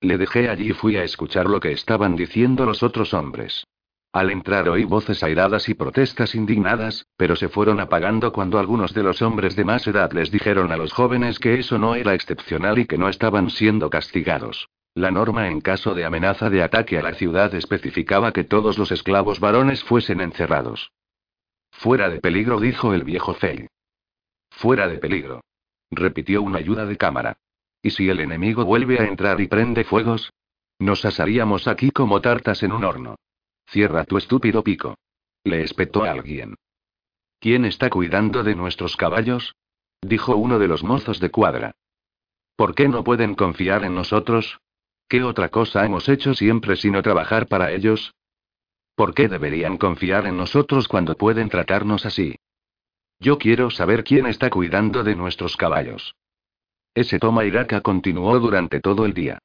[0.01, 3.65] Le dejé allí y fui a escuchar lo que estaban diciendo los otros hombres.
[4.11, 9.03] Al entrar oí voces airadas y protestas indignadas, pero se fueron apagando cuando algunos de
[9.03, 12.79] los hombres de más edad les dijeron a los jóvenes que eso no era excepcional
[12.79, 14.67] y que no estaban siendo castigados.
[14.95, 18.91] La norma en caso de amenaza de ataque a la ciudad especificaba que todos los
[18.91, 20.91] esclavos varones fuesen encerrados.
[21.71, 23.67] Fuera de peligro, dijo el viejo Fey.
[24.49, 25.41] Fuera de peligro.
[25.91, 27.37] Repitió una ayuda de cámara.
[27.83, 30.33] ¿Y si el enemigo vuelve a entrar y prende fuegos?
[30.79, 33.15] Nos asaríamos aquí como tartas en un horno.
[33.71, 34.97] Cierra tu estúpido pico.
[35.43, 36.55] Le espetó a alguien.
[37.39, 39.55] ¿Quién está cuidando de nuestros caballos?
[40.01, 41.71] dijo uno de los mozos de cuadra.
[42.55, 44.59] ¿Por qué no pueden confiar en nosotros?
[45.07, 48.13] ¿Qué otra cosa hemos hecho siempre sino trabajar para ellos?
[48.95, 52.35] ¿Por qué deberían confiar en nosotros cuando pueden tratarnos así?
[53.19, 56.15] Yo quiero saber quién está cuidando de nuestros caballos.
[56.95, 59.39] Ese toma iraca continuó durante todo el día.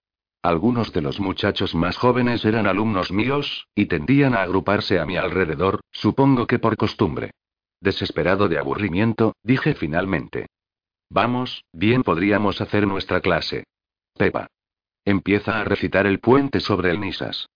[0.45, 5.17] Algunos de los muchachos más jóvenes eran alumnos míos, y tendían a agruparse a mi
[5.17, 7.31] alrededor, supongo que por costumbre.
[7.81, 10.49] Desesperado de aburrimiento, dije finalmente.
[11.09, 13.65] Vamos, bien podríamos hacer nuestra clase.
[14.19, 14.49] Pepa.
[15.07, 17.49] Empieza a recitar el puente sobre el Nisas.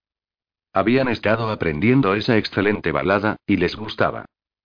[0.72, 4.24] Habían estado aprendiendo esa excelente balada, y les gustaba.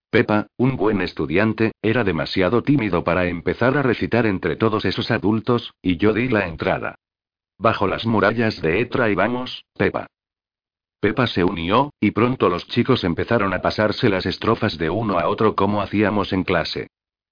[0.09, 5.73] Pepa, un buen estudiante, era demasiado tímido para empezar a recitar entre todos esos adultos,
[5.81, 6.95] y yo di la entrada.
[7.57, 10.07] Bajo las murallas de Etra y vamos, Pepa.
[10.99, 15.27] Pepa se unió, y pronto los chicos empezaron a pasarse las estrofas de uno a
[15.27, 16.87] otro como hacíamos en clase.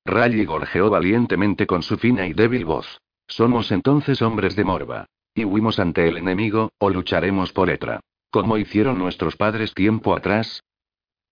[0.05, 2.99] Rally gorjeó valientemente con su fina y débil voz.
[3.27, 5.05] Somos entonces hombres de Morba.
[5.33, 8.01] Y huimos ante el enemigo, o lucharemos por Etra.
[8.29, 10.63] Como hicieron nuestros padres tiempo atrás.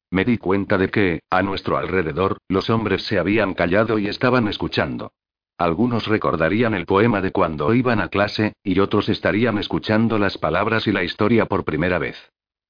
[0.09, 4.47] Me di cuenta de que, a nuestro alrededor, los hombres se habían callado y estaban
[4.47, 5.11] escuchando.
[5.59, 10.87] Algunos recordarían el poema de cuando iban a clase, y otros estarían escuchando las palabras
[10.87, 12.15] y la historia por primera vez.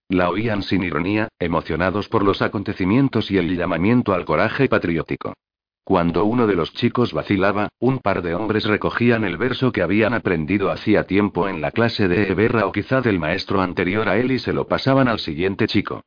[0.07, 5.35] La oían sin ironía, emocionados por los acontecimientos y el llamamiento al coraje patriótico.
[5.83, 10.15] Cuando uno de los chicos vacilaba, un par de hombres recogían el verso que habían
[10.15, 14.31] aprendido hacía tiempo en la clase de Eberra o quizá del maestro anterior a él
[14.31, 16.01] y se lo pasaban al siguiente chico.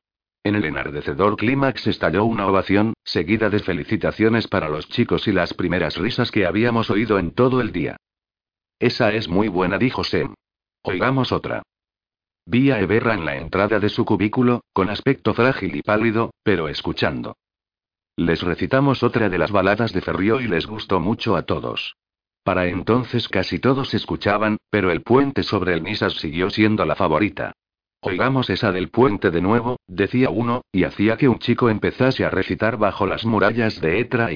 [0.45, 5.55] En el enardecedor clímax estalló una ovación, seguida de felicitaciones para los chicos y las
[5.55, 7.97] primeras risas que habíamos oído en todo el día.
[8.81, 10.35] Esa es muy buena, dijo Sem.
[10.83, 11.63] Oigamos otra.
[12.45, 16.69] Vi a Eberra en la entrada de su cubículo, con aspecto frágil y pálido, pero
[16.69, 17.37] escuchando.
[18.17, 21.95] Les recitamos otra de las baladas de Ferrió y les gustó mucho a todos.
[22.43, 27.53] Para entonces casi todos escuchaban, pero el puente sobre el Nisas siguió siendo la favorita.
[28.05, 32.31] Oigamos esa del puente de nuevo, decía uno, y hacía que un chico empezase a
[32.31, 34.29] recitar bajo las murallas de Etra.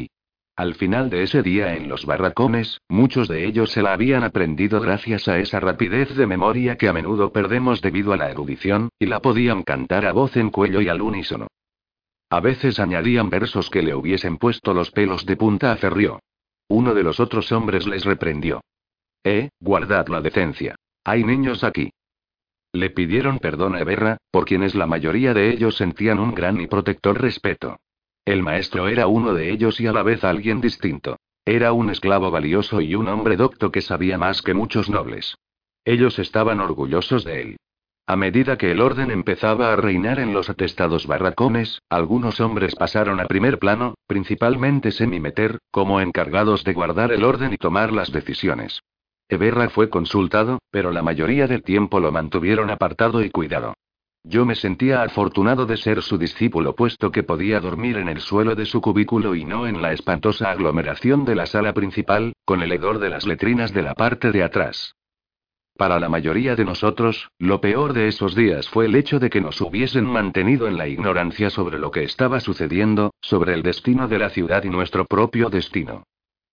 [0.54, 4.80] Al final de ese día en los barracones, muchos de ellos se la habían aprendido
[4.80, 9.06] gracias a esa rapidez de memoria que a menudo perdemos debido a la erudición, y
[9.06, 11.48] la podían cantar a voz en cuello y al unísono.
[12.30, 16.20] A veces añadían versos que le hubiesen puesto los pelos de punta a Ferrió.
[16.68, 18.60] Uno de los otros hombres les reprendió.
[19.24, 20.76] Eh, guardad la decencia.
[21.04, 21.90] Hay niños aquí.
[22.76, 26.66] Le pidieron perdón a Eberra, por quienes la mayoría de ellos sentían un gran y
[26.66, 27.80] protector respeto.
[28.26, 31.16] El maestro era uno de ellos y a la vez alguien distinto.
[31.46, 35.38] Era un esclavo valioso y un hombre docto que sabía más que muchos nobles.
[35.86, 37.56] Ellos estaban orgullosos de él.
[38.06, 43.20] A medida que el orden empezaba a reinar en los atestados barracones, algunos hombres pasaron
[43.20, 48.82] a primer plano, principalmente Semimeter, como encargados de guardar el orden y tomar las decisiones.
[49.28, 53.74] Eberra fue consultado, pero la mayoría del tiempo lo mantuvieron apartado y cuidado.
[54.22, 58.54] Yo me sentía afortunado de ser su discípulo puesto que podía dormir en el suelo
[58.56, 62.72] de su cubículo y no en la espantosa aglomeración de la sala principal, con el
[62.72, 64.96] hedor de las letrinas de la parte de atrás.
[65.76, 69.40] Para la mayoría de nosotros, lo peor de esos días fue el hecho de que
[69.40, 74.18] nos hubiesen mantenido en la ignorancia sobre lo que estaba sucediendo, sobre el destino de
[74.18, 76.04] la ciudad y nuestro propio destino.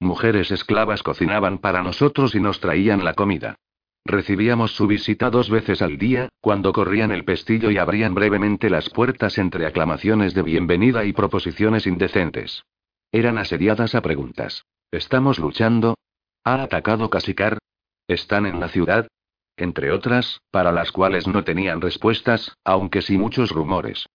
[0.03, 3.55] Mujeres esclavas cocinaban para nosotros y nos traían la comida.
[4.03, 8.89] Recibíamos su visita dos veces al día, cuando corrían el pestillo y abrían brevemente las
[8.89, 12.65] puertas entre aclamaciones de bienvenida y proposiciones indecentes.
[13.13, 14.65] Eran asediadas a preguntas.
[14.91, 15.95] ¿Estamos luchando?
[16.43, 17.59] ¿Ha atacado Casicar?
[18.05, 19.07] ¿Están en la ciudad?
[19.55, 24.05] Entre otras, para las cuales no tenían respuestas, aunque sí muchos rumores.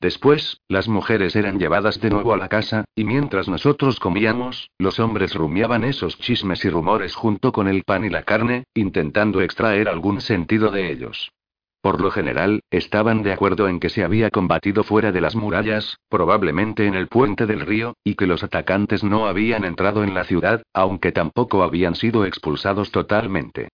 [0.00, 5.00] Después, las mujeres eran llevadas de nuevo a la casa, y mientras nosotros comíamos, los
[5.00, 9.88] hombres rumiaban esos chismes y rumores junto con el pan y la carne, intentando extraer
[9.88, 11.32] algún sentido de ellos.
[11.80, 15.98] Por lo general, estaban de acuerdo en que se había combatido fuera de las murallas,
[16.08, 20.24] probablemente en el puente del río, y que los atacantes no habían entrado en la
[20.24, 23.68] ciudad, aunque tampoco habían sido expulsados totalmente.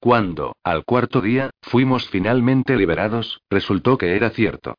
[0.00, 4.74] Cuando, al cuarto día, fuimos finalmente liberados, resultó que era cierto.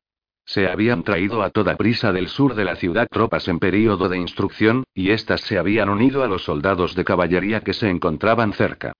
[0.50, 4.18] Se habían traído a toda prisa del sur de la ciudad tropas en período de
[4.18, 8.92] instrucción, y éstas se habían unido a los soldados de caballería que se encontraban cerca.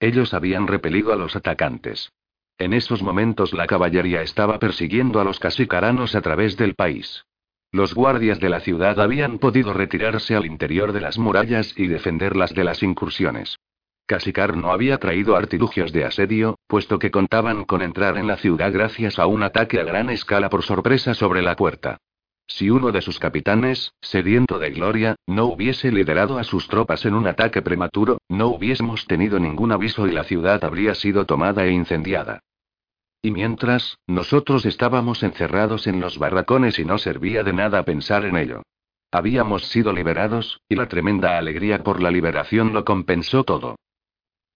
[0.00, 2.12] Ellos habían repelido a los atacantes.
[2.58, 7.24] En esos momentos la caballería estaba persiguiendo a los casicaranos a través del país.
[7.72, 12.52] Los guardias de la ciudad habían podido retirarse al interior de las murallas y defenderlas
[12.52, 13.56] de las incursiones.
[14.08, 18.72] Casicar no había traído artilugios de asedio, puesto que contaban con entrar en la ciudad
[18.72, 21.98] gracias a un ataque a gran escala por sorpresa sobre la puerta.
[22.46, 27.12] Si uno de sus capitanes, sediento de gloria, no hubiese liderado a sus tropas en
[27.12, 31.72] un ataque prematuro, no hubiésemos tenido ningún aviso y la ciudad habría sido tomada e
[31.72, 32.40] incendiada.
[33.20, 38.38] Y mientras, nosotros estábamos encerrados en los barracones y no servía de nada pensar en
[38.38, 38.62] ello.
[39.12, 43.76] Habíamos sido liberados, y la tremenda alegría por la liberación lo compensó todo.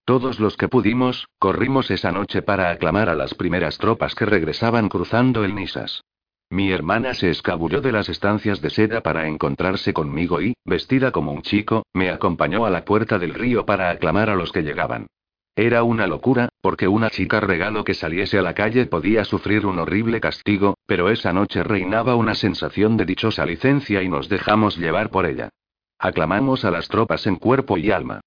[0.05, 4.89] Todos los que pudimos, corrimos esa noche para aclamar a las primeras tropas que regresaban
[4.89, 6.03] cruzando el Nisas.
[6.49, 11.31] Mi hermana se escabulló de las estancias de seda para encontrarse conmigo y, vestida como
[11.31, 15.07] un chico, me acompañó a la puerta del río para aclamar a los que llegaban.
[15.55, 19.79] Era una locura, porque una chica regalo que saliese a la calle podía sufrir un
[19.79, 25.11] horrible castigo, pero esa noche reinaba una sensación de dichosa licencia y nos dejamos llevar
[25.11, 25.49] por ella.
[25.97, 28.19] Aclamamos a las tropas en cuerpo y alma.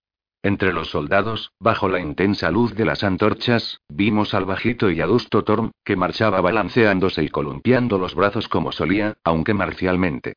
[0.47, 5.43] Entre los soldados, bajo la intensa luz de las antorchas, vimos al bajito y adusto
[5.43, 10.35] Torm, que marchaba balanceándose y columpiando los brazos como solía, aunque marcialmente.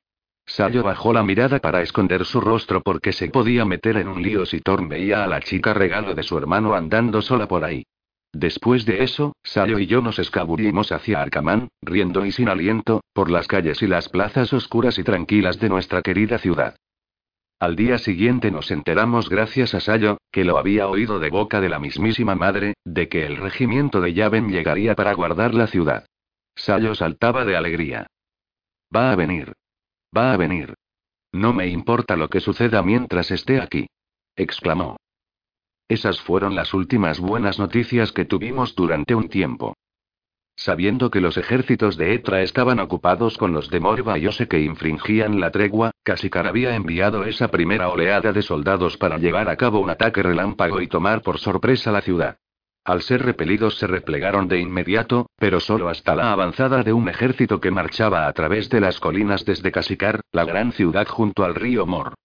[0.47, 4.47] Sayo bajó la mirada para esconder su rostro porque se podía meter en un lío
[4.47, 7.86] si Thorn veía a la chica regalo de su hermano andando sola por ahí.
[8.34, 13.30] Después de eso, Sayo y yo nos escabullimos hacia Arcamán, riendo y sin aliento, por
[13.30, 16.78] las calles y las plazas oscuras y tranquilas de nuestra querida ciudad.
[17.60, 21.68] Al día siguiente nos enteramos gracias a Sayo, que lo había oído de boca de
[21.68, 26.05] la mismísima madre, de que el regimiento de Yaven llegaría para guardar la ciudad.
[26.55, 28.07] Sayo saltaba de alegría.
[28.95, 29.51] Va a venir.
[30.16, 30.74] Va a venir.
[31.34, 33.88] No me importa lo que suceda mientras esté aquí.
[34.38, 34.97] exclamó.
[35.89, 39.76] Esas fueron las últimas buenas noticias que tuvimos durante un tiempo.
[40.55, 44.62] Sabiendo que los ejércitos de Etra estaban ocupados con los de Morba y Ose que
[44.62, 49.80] infringían la tregua, Casicar había enviado esa primera oleada de soldados para llevar a cabo
[49.80, 52.38] un ataque relámpago y tomar por sorpresa la ciudad.
[52.84, 57.62] Al ser repelidos se replegaron de inmediato, pero solo hasta la avanzada de un ejército
[57.62, 61.86] que marchaba a través de las colinas desde Casicar, la gran ciudad junto al río
[61.86, 62.16] Mor.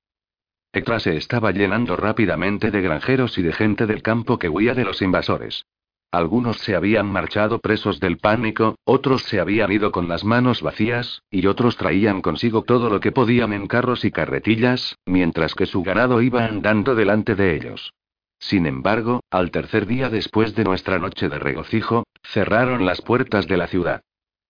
[0.72, 4.87] Etra se estaba llenando rápidamente de granjeros y de gente del campo que huía de
[4.87, 5.66] los invasores.
[6.15, 11.23] Algunos se habían marchado presos del pánico, otros se habían ido con las manos vacías,
[11.29, 15.83] y otros traían consigo todo lo que podían en carros y carretillas, mientras que su
[15.83, 17.95] ganado iba andando delante de ellos.
[18.39, 23.57] Sin embargo, al tercer día después de nuestra noche de regocijo, cerraron las puertas de
[23.57, 24.01] la ciudad.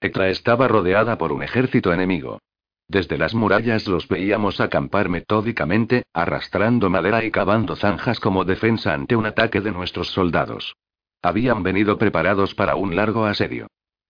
[0.03, 2.41] Etra estaba rodeada por un ejército enemigo.
[2.89, 9.17] Desde las murallas los veíamos acampar metódicamente, arrastrando madera y cavando zanjas como defensa ante
[9.17, 10.75] un ataque de nuestros soldados.
[11.25, 13.69] Habían venido preparados para un largo asedio.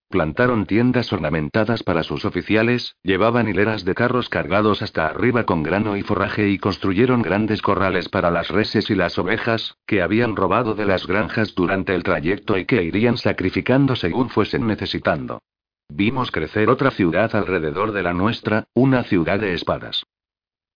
[0.09, 5.95] Plantaron tiendas ornamentadas para sus oficiales, llevaban hileras de carros cargados hasta arriba con grano
[5.95, 10.75] y forraje y construyeron grandes corrales para las reses y las ovejas, que habían robado
[10.75, 15.41] de las granjas durante el trayecto y que irían sacrificando según fuesen necesitando.
[15.87, 20.03] Vimos crecer otra ciudad alrededor de la nuestra, una ciudad de espadas.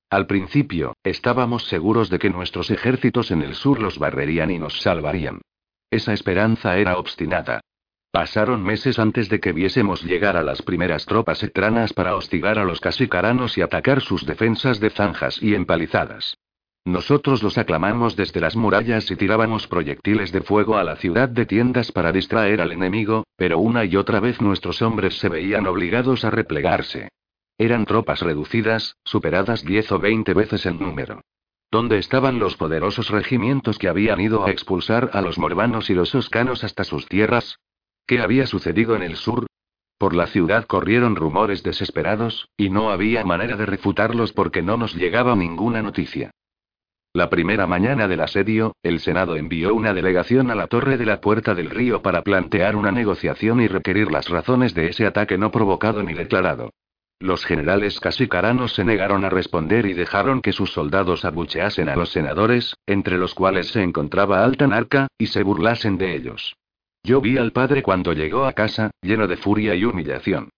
[0.09, 4.79] Al principio, estábamos seguros de que nuestros ejércitos en el sur los barrerían y nos
[4.79, 5.41] salvarían.
[5.91, 7.61] Esa esperanza era obstinada.
[8.11, 12.63] Pasaron meses antes de que viésemos llegar a las primeras tropas etranas para hostigar a
[12.63, 16.37] los casicaranos y atacar sus defensas de zanjas y empalizadas.
[16.85, 21.45] Nosotros los aclamamos desde las murallas y tirábamos proyectiles de fuego a la ciudad de
[21.45, 26.23] tiendas para distraer al enemigo, pero una y otra vez nuestros hombres se veían obligados
[26.23, 27.09] a replegarse.
[27.57, 31.21] Eran tropas reducidas, superadas diez o veinte veces en número.
[31.71, 36.15] ¿Dónde estaban los poderosos regimientos que habían ido a expulsar a los morbanos y los
[36.15, 37.59] oscanos hasta sus tierras?
[38.07, 39.45] ¿Qué había sucedido en el sur?
[39.99, 44.95] Por la ciudad corrieron rumores desesperados, y no había manera de refutarlos porque no nos
[44.95, 46.31] llegaba ninguna noticia.
[47.13, 51.21] La primera mañana del asedio, el Senado envió una delegación a la torre de la
[51.21, 55.51] Puerta del Río para plantear una negociación y requerir las razones de ese ataque no
[55.51, 56.71] provocado ni declarado.
[57.21, 62.11] Los generales casicaranos se negaron a responder y dejaron que sus soldados abucheasen a los
[62.11, 66.55] senadores, entre los cuales se encontraba Altanarca, y se burlasen de ellos.
[67.03, 70.49] Yo vi al padre cuando llegó a casa, lleno de furia y humillación.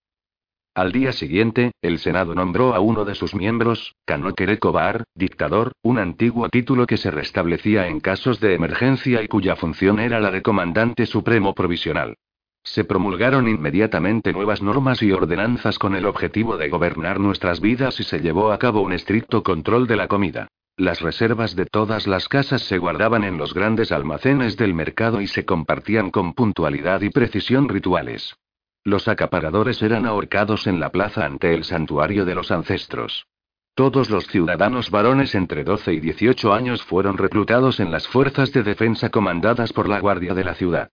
[0.76, 6.47] Al día siguiente, el Senado nombró a uno de sus miembros, Canoquerecobar, dictador, un antiguo
[6.49, 11.07] título que se restablecía en casos de emergencia y cuya función era la de comandante
[11.07, 12.16] supremo provisional.
[12.64, 18.03] Se promulgaron inmediatamente nuevas normas y ordenanzas con el objetivo de gobernar nuestras vidas y
[18.03, 20.47] se llevó a cabo un estricto control de la comida.
[20.78, 25.28] Las reservas de todas las casas se guardaban en los grandes almacenes del mercado y
[25.28, 28.36] se compartían con puntualidad y precisión rituales.
[28.84, 33.28] Los acaparadores eran ahorcados en la plaza ante el santuario de los ancestros.
[33.76, 38.64] Todos los ciudadanos varones entre 12 y 18 años fueron reclutados en las fuerzas de
[38.64, 40.89] defensa comandadas por la Guardia de la ciudad.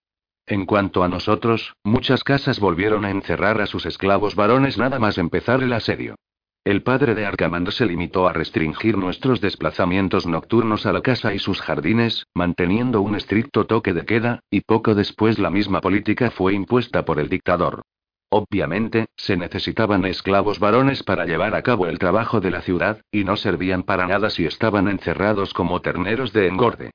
[0.49, 5.19] En cuanto a nosotros, muchas casas volvieron a encerrar a sus esclavos varones nada más
[5.19, 6.15] empezar el asedio.
[6.65, 11.39] El padre de Arcamando se limitó a restringir nuestros desplazamientos nocturnos a la casa y
[11.39, 16.55] sus jardines, manteniendo un estricto toque de queda, y poco después la misma política fue
[16.55, 17.83] impuesta por el dictador.
[18.31, 23.23] Obviamente, se necesitaban esclavos varones para llevar a cabo el trabajo de la ciudad, y
[23.23, 26.89] no servían para nada si estaban encerrados como terneros de engorde.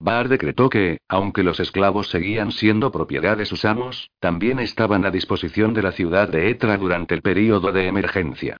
[0.00, 5.10] Bar decretó que, aunque los esclavos seguían siendo propiedad de sus amos, también estaban a
[5.10, 8.58] disposición de la ciudad de Etra durante el período de emergencia.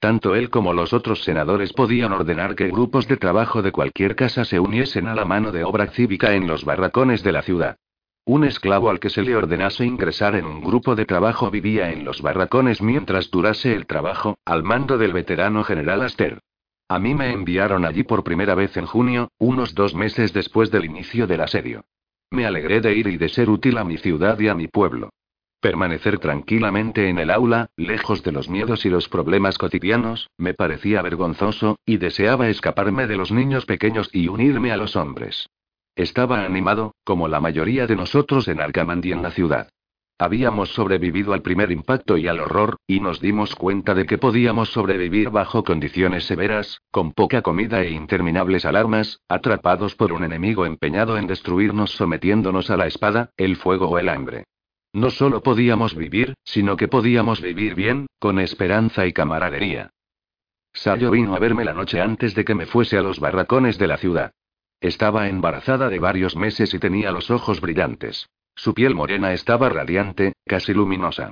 [0.00, 4.44] Tanto él como los otros senadores podían ordenar que grupos de trabajo de cualquier casa
[4.44, 7.76] se uniesen a la mano de obra cívica en los barracones de la ciudad.
[8.24, 12.04] Un esclavo al que se le ordenase ingresar en un grupo de trabajo vivía en
[12.04, 16.40] los barracones mientras durase el trabajo, al mando del veterano general Aster.
[16.90, 20.86] A mí me enviaron allí por primera vez en junio, unos dos meses después del
[20.86, 21.84] inicio del asedio.
[22.32, 25.10] Me alegré de ir y de ser útil a mi ciudad y a mi pueblo.
[25.60, 31.00] Permanecer tranquilamente en el aula, lejos de los miedos y los problemas cotidianos, me parecía
[31.00, 35.48] vergonzoso, y deseaba escaparme de los niños pequeños y unirme a los hombres.
[35.94, 39.68] Estaba animado, como la mayoría de nosotros en Arcamandi en la ciudad.
[40.20, 44.68] Habíamos sobrevivido al primer impacto y al horror, y nos dimos cuenta de que podíamos
[44.68, 51.16] sobrevivir bajo condiciones severas, con poca comida e interminables alarmas, atrapados por un enemigo empeñado
[51.16, 54.44] en destruirnos sometiéndonos a la espada, el fuego o el hambre.
[54.92, 59.88] No solo podíamos vivir, sino que podíamos vivir bien, con esperanza y camaradería.
[60.74, 63.86] Sayo vino a verme la noche antes de que me fuese a los barracones de
[63.86, 64.32] la ciudad.
[64.82, 68.28] Estaba embarazada de varios meses y tenía los ojos brillantes.
[68.60, 71.30] Su piel morena estaba radiante, casi luminosa.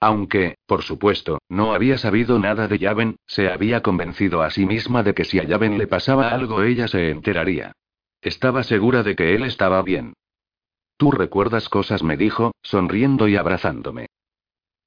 [0.00, 5.02] Aunque, por supuesto, no había sabido nada de Yaven, se había convencido a sí misma
[5.02, 7.72] de que si a Yaven le pasaba algo ella se enteraría.
[8.22, 10.14] Estaba segura de que él estaba bien.
[10.96, 14.06] Tú recuerdas cosas, me dijo, sonriendo y abrazándome.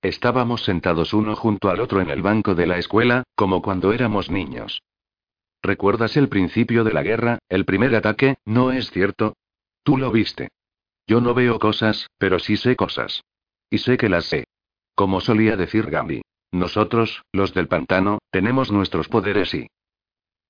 [0.02, 4.32] Estábamos sentados uno junto al otro en el banco de la escuela, como cuando éramos
[4.32, 4.82] niños.
[5.62, 9.36] ¿Recuerdas el principio de la guerra, el primer ataque, no es cierto?
[9.84, 10.50] Tú lo viste.
[11.08, 13.24] Yo no veo cosas, pero sí sé cosas.
[13.70, 14.46] Y sé que las sé.
[14.96, 16.22] Como solía decir Gambi.
[16.52, 19.68] Nosotros, los del pantano, tenemos nuestros poderes y...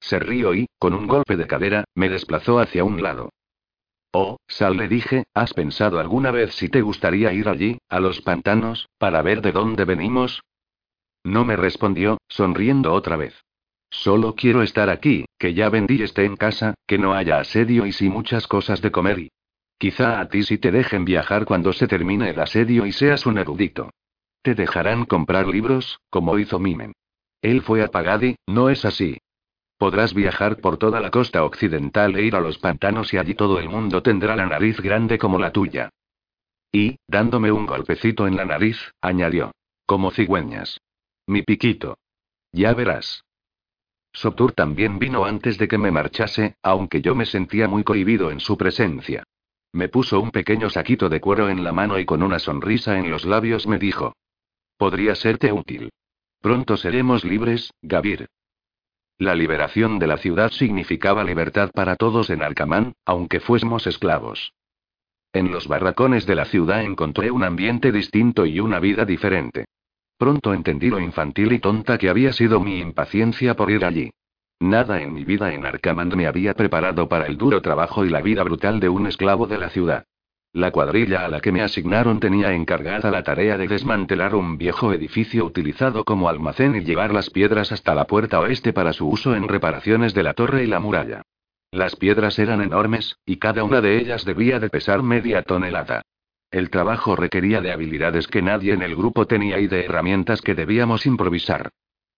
[0.01, 3.29] Se rió y, con un golpe de cadera, me desplazó hacia un lado.
[4.11, 8.21] Oh, Sal le dije, ¿has pensado alguna vez si te gustaría ir allí, a los
[8.21, 10.43] pantanos, para ver de dónde venimos?
[11.23, 13.33] No me respondió, sonriendo otra vez.
[13.89, 17.91] Solo quiero estar aquí, que ya vendí esté en casa, que no haya asedio y
[17.91, 19.31] sí muchas cosas de comer y...
[19.83, 23.37] Quizá a ti sí te dejen viajar cuando se termine el asedio y seas un
[23.37, 23.89] erudito.
[24.41, 26.93] Te dejarán comprar libros, como hizo Mimen.
[27.41, 29.17] Él fue a Pagadi, ¿no es así?
[29.77, 33.59] Podrás viajar por toda la costa occidental e ir a los pantanos y allí todo
[33.59, 35.89] el mundo tendrá la nariz grande como la tuya.
[36.71, 39.51] Y, dándome un golpecito en la nariz, añadió.
[39.85, 40.79] Como cigüeñas.
[41.27, 41.97] Mi piquito.
[42.53, 43.25] Ya verás.
[44.13, 48.39] Sotur también vino antes de que me marchase, aunque yo me sentía muy cohibido en
[48.39, 49.25] su presencia.
[49.73, 53.09] Me puso un pequeño saquito de cuero en la mano y con una sonrisa en
[53.09, 54.15] los labios me dijo.
[54.77, 55.91] Podría serte útil.
[56.41, 58.27] Pronto seremos libres, Gavir.
[59.17, 64.53] La liberación de la ciudad significaba libertad para todos en Arcamán, aunque fuésemos esclavos.
[65.31, 69.65] En los barracones de la ciudad encontré un ambiente distinto y una vida diferente.
[70.17, 74.11] Pronto entendí lo infantil y tonta que había sido mi impaciencia por ir allí.
[74.63, 78.21] Nada en mi vida en Arcamán me había preparado para el duro trabajo y la
[78.21, 80.05] vida brutal de un esclavo de la ciudad.
[80.53, 84.93] La cuadrilla a la que me asignaron tenía encargada la tarea de desmantelar un viejo
[84.93, 89.35] edificio utilizado como almacén y llevar las piedras hasta la puerta oeste para su uso
[89.35, 91.23] en reparaciones de la torre y la muralla.
[91.69, 96.03] Las piedras eran enormes, y cada una de ellas debía de pesar media tonelada.
[96.51, 100.55] El trabajo requería de habilidades que nadie en el grupo tenía y de herramientas que
[100.55, 101.69] debíamos improvisar.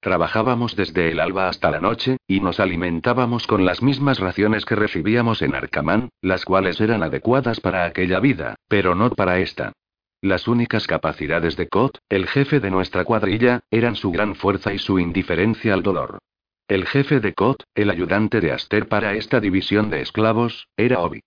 [0.05, 4.75] Trabajábamos desde el alba hasta la noche, y nos alimentábamos con las mismas raciones que
[4.75, 9.73] recibíamos en Arcamán, las cuales eran adecuadas para aquella vida, pero no para esta.
[10.21, 14.77] Las únicas capacidades de Kot, el jefe de nuestra cuadrilla, eran su gran fuerza y
[14.77, 16.19] su indiferencia al dolor.
[16.67, 21.21] El jefe de Kot, el ayudante de Aster para esta división de esclavos, era Obi.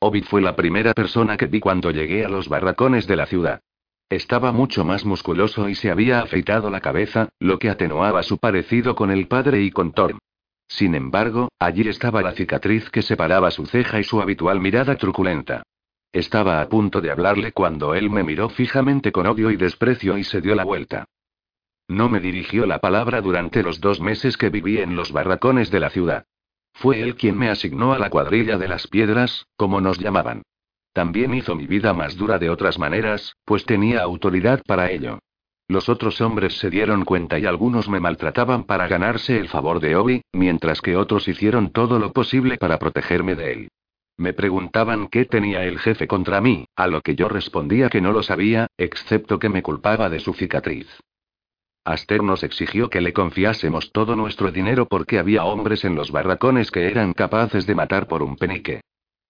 [0.00, 3.60] Obi fue la primera persona que vi cuando llegué a los barracones de la ciudad.
[4.10, 8.94] Estaba mucho más musculoso y se había afeitado la cabeza, lo que atenuaba su parecido
[8.94, 10.18] con el padre y con Thorm.
[10.68, 15.62] Sin embargo, allí estaba la cicatriz que separaba su ceja y su habitual mirada truculenta.
[16.12, 20.24] Estaba a punto de hablarle cuando él me miró fijamente con odio y desprecio y
[20.24, 21.06] se dio la vuelta.
[21.88, 25.80] No me dirigió la palabra durante los dos meses que viví en los barracones de
[25.80, 26.24] la ciudad.
[26.72, 30.42] Fue él quien me asignó a la cuadrilla de las piedras, como nos llamaban.
[30.94, 35.18] También hizo mi vida más dura de otras maneras, pues tenía autoridad para ello.
[35.66, 39.96] Los otros hombres se dieron cuenta y algunos me maltrataban para ganarse el favor de
[39.96, 43.68] Obi, mientras que otros hicieron todo lo posible para protegerme de él.
[44.16, 48.12] Me preguntaban qué tenía el jefe contra mí, a lo que yo respondía que no
[48.12, 50.86] lo sabía, excepto que me culpaba de su cicatriz.
[51.84, 56.70] Aster nos exigió que le confiásemos todo nuestro dinero porque había hombres en los barracones
[56.70, 58.80] que eran capaces de matar por un penique.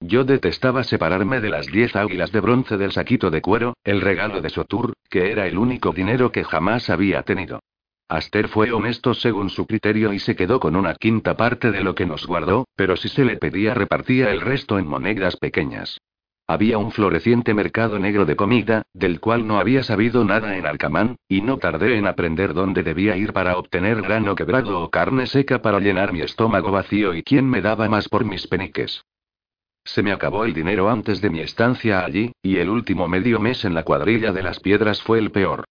[0.07, 4.43] Yo detestaba separarme de las diez águilas de bronce del saquito de cuero, el regalo
[4.43, 7.61] de Sotur, que era el único dinero que jamás había tenido.
[8.11, 11.95] Aster fue honesto según su criterio y se quedó con una quinta parte de lo
[11.95, 15.99] que nos guardó, pero si se le pedía repartía el resto en monedas pequeñas.
[16.47, 21.17] Había un floreciente mercado negro de comida, del cual no había sabido nada en Alcamán,
[21.29, 25.63] y no tardé en aprender dónde debía ir para obtener grano quebrado o carne seca
[25.63, 29.03] para llenar mi estómago vacío y quién me daba más por mis peniques.
[29.85, 33.65] Se me acabó el dinero antes de mi estancia allí, y el último medio mes
[33.65, 35.65] en la cuadrilla de las piedras fue el peor.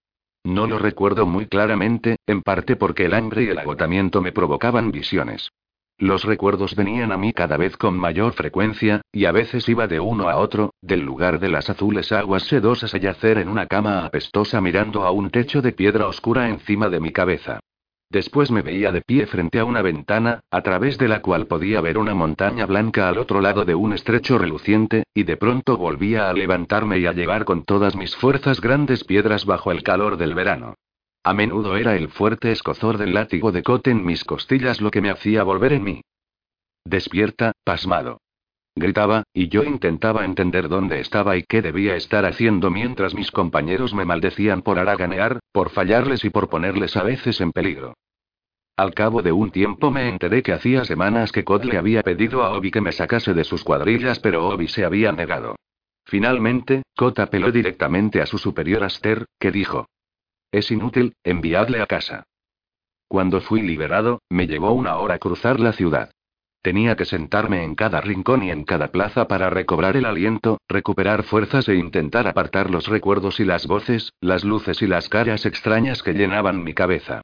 [0.44, 4.92] No lo recuerdo muy claramente, en parte porque el hambre y el agotamiento me provocaban
[4.92, 5.50] visiones.
[5.98, 10.00] Los recuerdos venían a mí cada vez con mayor frecuencia, y a veces iba de
[10.00, 14.04] uno a otro, del lugar de las azules aguas sedosas a yacer en una cama
[14.04, 17.60] apestosa mirando a un techo de piedra oscura encima de mi cabeza.
[18.14, 21.80] Después me veía de pie frente a una ventana, a través de la cual podía
[21.80, 26.30] ver una montaña blanca al otro lado de un estrecho reluciente, y de pronto volvía
[26.30, 30.32] a levantarme y a llevar con todas mis fuerzas grandes piedras bajo el calor del
[30.32, 30.76] verano.
[31.24, 35.00] A menudo era el fuerte escozor del látigo de cote en mis costillas lo que
[35.00, 36.00] me hacía volver en mí.
[36.84, 38.20] Despierta, pasmado.
[38.76, 43.92] Gritaba, y yo intentaba entender dónde estaba y qué debía estar haciendo mientras mis compañeros
[43.92, 47.94] me maldecían por haraganear, por fallarles y por ponerles a veces en peligro.
[48.76, 52.42] Al cabo de un tiempo me enteré que hacía semanas que Cod le había pedido
[52.42, 55.54] a Obi que me sacase de sus cuadrillas, pero Obi se había negado.
[56.04, 59.86] Finalmente, Cod apeló directamente a su superior Aster, que dijo:
[60.50, 62.24] Es inútil, enviadle a casa.
[63.06, 66.10] Cuando fui liberado, me llevó una hora cruzar la ciudad.
[66.60, 71.22] Tenía que sentarme en cada rincón y en cada plaza para recobrar el aliento, recuperar
[71.22, 76.02] fuerzas e intentar apartar los recuerdos y las voces, las luces y las caras extrañas
[76.02, 77.22] que llenaban mi cabeza.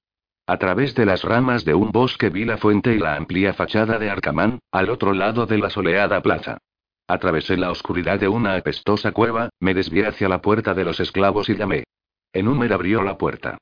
[0.50, 4.00] A través de las ramas de un bosque vi la fuente y la amplia fachada
[4.00, 6.58] de Arcamán, al otro lado de la soleada plaza.
[7.06, 11.48] Atravesé la oscuridad de una apestosa cueva, me desvié hacia la puerta de los esclavos
[11.50, 11.84] y llamé.
[12.32, 13.58] Enúmer abrió la puerta.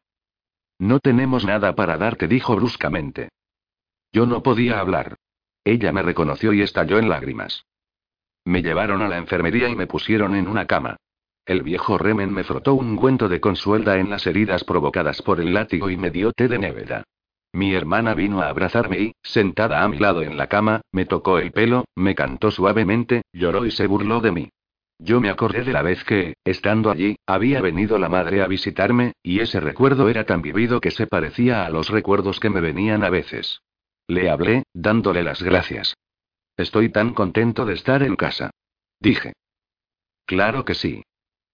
[0.78, 3.28] No tenemos nada para darte, dijo bruscamente.
[4.10, 5.16] Yo no podía hablar.
[5.64, 7.66] Ella me reconoció y estalló en lágrimas.
[8.46, 10.96] Me llevaron a la enfermería y me pusieron en una cama.
[11.48, 15.54] El viejo Remen me frotó un cuento de consuelda en las heridas provocadas por el
[15.54, 17.04] látigo y me dio té de nevera.
[17.54, 21.38] Mi hermana vino a abrazarme y, sentada a mi lado en la cama, me tocó
[21.38, 24.50] el pelo, me cantó suavemente, lloró y se burló de mí.
[24.98, 29.14] Yo me acordé de la vez que, estando allí, había venido la madre a visitarme,
[29.22, 33.04] y ese recuerdo era tan vivido que se parecía a los recuerdos que me venían
[33.04, 33.62] a veces.
[34.06, 35.94] Le hablé, dándole las gracias.
[36.58, 38.50] Estoy tan contento de estar en casa.
[39.00, 39.32] Dije.
[40.26, 41.04] Claro que sí.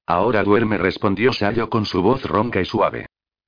[0.06, 3.06] Ahora duerme, respondió Sayo con su voz ronca y suave.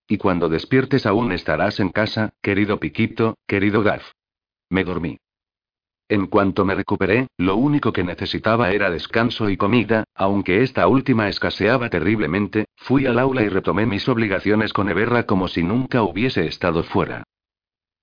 [0.08, 4.12] Y cuando despiertes aún estarás en casa, querido Piquito, querido Gaf.
[4.70, 5.18] Me dormí.
[6.08, 11.28] En cuanto me recuperé, lo único que necesitaba era descanso y comida, aunque esta última
[11.28, 16.46] escaseaba terriblemente, fui al aula y retomé mis obligaciones con Eberra como si nunca hubiese
[16.46, 17.24] estado fuera.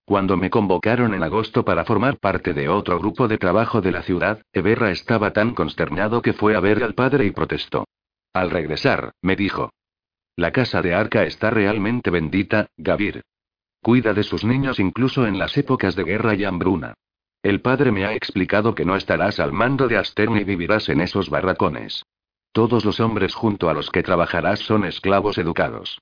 [0.06, 4.04] Cuando me convocaron en agosto para formar parte de otro grupo de trabajo de la
[4.04, 7.86] ciudad, Eberra estaba tan consternado que fue a ver al padre y protestó.
[8.34, 9.72] Al regresar, me dijo.
[10.36, 13.22] La casa de Arca está realmente bendita, Gavir.
[13.82, 16.96] Cuida de sus niños incluso en las épocas de guerra y hambruna.
[17.44, 21.02] El padre me ha explicado que no estarás al mando de Aster ni vivirás en
[21.02, 22.04] esos barracones.
[22.54, 26.00] Todos los hombres junto a los que trabajarás son esclavos educados.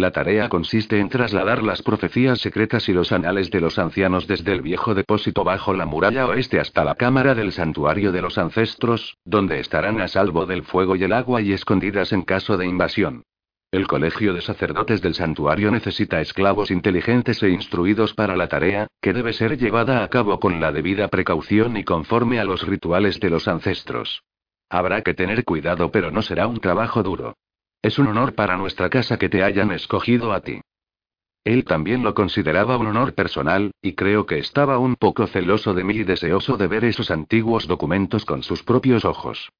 [0.00, 4.54] La tarea consiste en trasladar las profecías secretas y los anales de los ancianos desde
[4.54, 9.18] el viejo depósito bajo la muralla oeste hasta la cámara del santuario de los ancestros,
[9.26, 13.24] donde estarán a salvo del fuego y el agua y escondidas en caso de invasión.
[13.70, 19.12] El colegio de sacerdotes del santuario necesita esclavos inteligentes e instruidos para la tarea, que
[19.12, 23.28] debe ser llevada a cabo con la debida precaución y conforme a los rituales de
[23.28, 24.22] los ancestros.
[24.70, 27.34] Habrá que tener cuidado, pero no será un trabajo duro.
[27.82, 30.60] Es un honor para nuestra casa que te hayan escogido a ti.
[31.44, 35.84] Él también lo consideraba un honor personal, y creo que estaba un poco celoso de
[35.84, 39.50] mí y deseoso de ver esos antiguos documentos con sus propios ojos.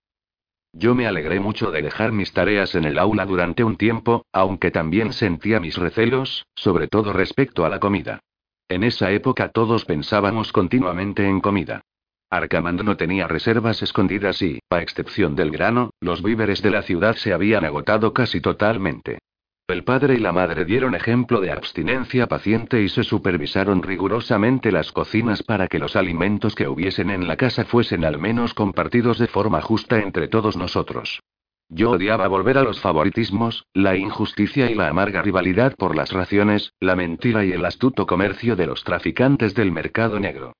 [0.72, 4.70] Yo me alegré mucho de dejar mis tareas en el aula durante un tiempo, aunque
[4.70, 8.20] también sentía mis recelos, sobre todo respecto a la comida.
[8.68, 11.82] En esa época todos pensábamos continuamente en comida.
[12.30, 17.16] Arcamand no tenía reservas escondidas y, a excepción del grano, los víveres de la ciudad
[17.16, 19.18] se habían agotado casi totalmente.
[19.66, 24.92] El padre y la madre dieron ejemplo de abstinencia paciente y se supervisaron rigurosamente las
[24.92, 29.26] cocinas para que los alimentos que hubiesen en la casa fuesen al menos compartidos de
[29.26, 31.20] forma justa entre todos nosotros.
[31.68, 36.72] Yo odiaba volver a los favoritismos, la injusticia y la amarga rivalidad por las raciones,
[36.80, 40.52] la mentira y el astuto comercio de los traficantes del mercado negro.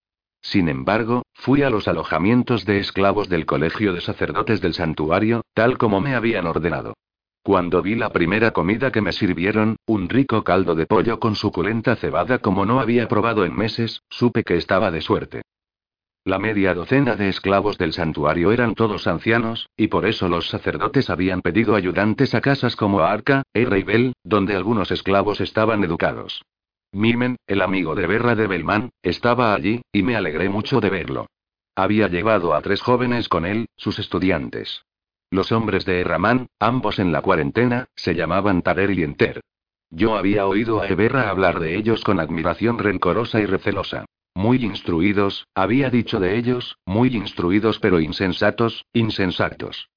[0.43, 5.79] Sin embargo, fui a los alojamientos de esclavos del colegio de sacerdotes del santuario, tal
[5.79, 6.95] como me habían ordenado.
[7.43, 11.97] Cuando vi la primera comida que me sirvieron, un rico caldo de pollo con suculenta
[11.97, 15.43] cebada como no había probado en meses, supe que estaba de suerte.
[16.25, 21.09] La media docena de esclavos del santuario eran todos ancianos, y por eso los sacerdotes
[21.09, 26.43] habían pedido ayudantes a casas como Arca, e Bell, donde algunos esclavos estaban educados.
[26.93, 31.27] Mimen, el amigo de Berra de Belmán, estaba allí, y me alegré mucho de verlo.
[31.77, 34.83] Había llevado a tres jóvenes con él, sus estudiantes.
[35.31, 39.41] Los hombres de Erramán, ambos en la cuarentena, se llamaban Tarer y Enter.
[39.89, 44.07] Yo había oído a Eberra hablar de ellos con admiración rencorosa y recelosa.
[44.35, 49.89] Muy instruidos, había dicho de ellos, muy instruidos pero insensatos, insensatos.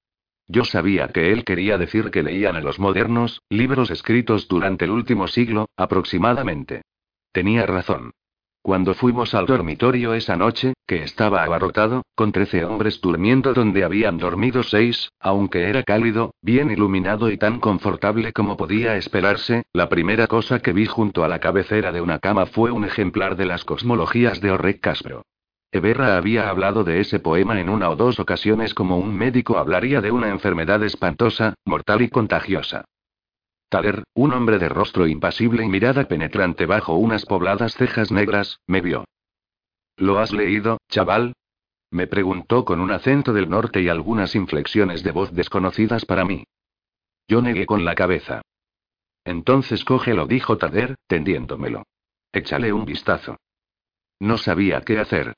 [0.53, 4.91] Yo sabía que él quería decir que leían a los modernos, libros escritos durante el
[4.91, 6.83] último siglo, aproximadamente.
[7.31, 8.11] Tenía razón.
[8.61, 14.19] Cuando fuimos al dormitorio esa noche, que estaba abarrotado, con trece hombres durmiendo donde habían
[14.19, 20.27] dormido seis, aunque era cálido, bien iluminado y tan confortable como podía esperarse, la primera
[20.27, 23.65] cosa que vi junto a la cabecera de una cama fue un ejemplar de las
[23.65, 25.23] cosmologías de Orrek Castro.
[25.73, 30.01] Eberra había hablado de ese poema en una o dos ocasiones como un médico hablaría
[30.01, 32.85] de una enfermedad espantosa, mortal y contagiosa.
[33.69, 38.81] Taler, un hombre de rostro impasible y mirada penetrante bajo unas pobladas cejas negras, me
[38.81, 39.05] vio.
[39.97, 41.33] ¿Lo has leído, chaval?
[41.89, 46.43] Me preguntó con un acento del norte y algunas inflexiones de voz desconocidas para mí.
[47.27, 48.43] Yo negué con la cabeza.
[49.25, 51.81] Entonces cógelo, dijo Tader, tendiéndomelo.
[52.31, 53.37] Échale un vistazo.
[54.19, 55.33] No sabía qué hacer.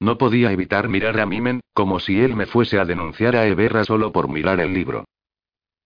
[0.00, 3.84] No podía evitar mirar a Mimen, como si él me fuese a denunciar a Eberra
[3.84, 5.04] solo por mirar el libro.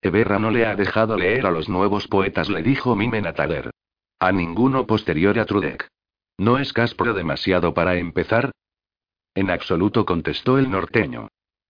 [0.00, 3.70] Eberra no le ha dejado leer a los nuevos poetas, le dijo Mimen a Tader.
[4.20, 5.88] A ninguno posterior a Trudek.
[6.38, 8.52] ¿No es Caspro demasiado para empezar?
[9.34, 11.28] En absoluto contestó el norteño.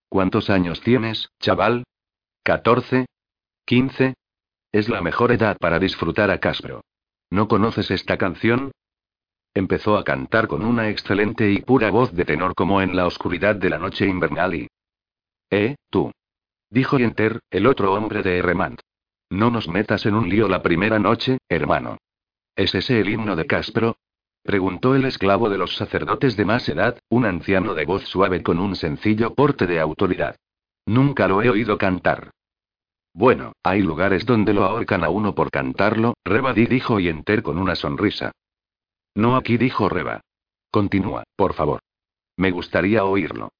[0.09, 1.85] ¿Cuántos años tienes, chaval?
[2.43, 3.07] ¿Catorce?
[3.65, 4.15] ¿Quince?
[4.71, 6.83] Es la mejor edad para disfrutar a Caspro.
[7.31, 8.73] ¿No conoces esta canción?
[9.57, 13.55] Empezó a cantar con una excelente y pura voz de tenor como en la oscuridad
[13.55, 14.69] de la noche invernal y...
[15.49, 16.11] ¿Eh, tú?
[16.71, 18.81] Dijo Yenter, el otro hombre de Erremant.
[19.31, 21.99] No nos metas en un lío la primera noche, hermano.
[22.57, 23.97] ¿Es ese el himno de Caspro?
[24.43, 28.59] Preguntó el esclavo de los sacerdotes de más edad, un anciano de voz suave con
[28.59, 30.37] un sencillo porte de autoridad.
[30.85, 32.31] Nunca lo he oído cantar.
[33.15, 37.77] Bueno, hay lugares donde lo ahorcan a uno por cantarlo, Rebadi dijo Yenter con una
[37.77, 38.33] sonrisa.
[39.15, 40.21] No aquí dijo Reba.
[40.71, 41.81] Continúa, por favor.
[42.37, 43.51] Me gustaría oírlo.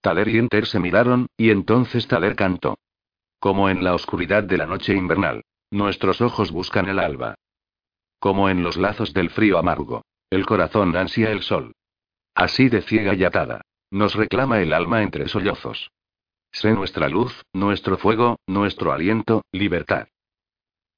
[0.00, 2.78] Taler y Enter se miraron, y entonces Taler cantó.
[3.38, 5.42] Como en la oscuridad de la noche invernal.
[5.70, 7.36] Nuestros ojos buscan el alba.
[8.18, 10.02] Como en los lazos del frío amargo.
[10.30, 11.74] El corazón ansia el sol.
[12.34, 13.62] Así de ciega y atada.
[13.90, 15.90] Nos reclama el alma entre sollozos.
[16.50, 20.08] Sé nuestra luz, nuestro fuego, nuestro aliento, libertad.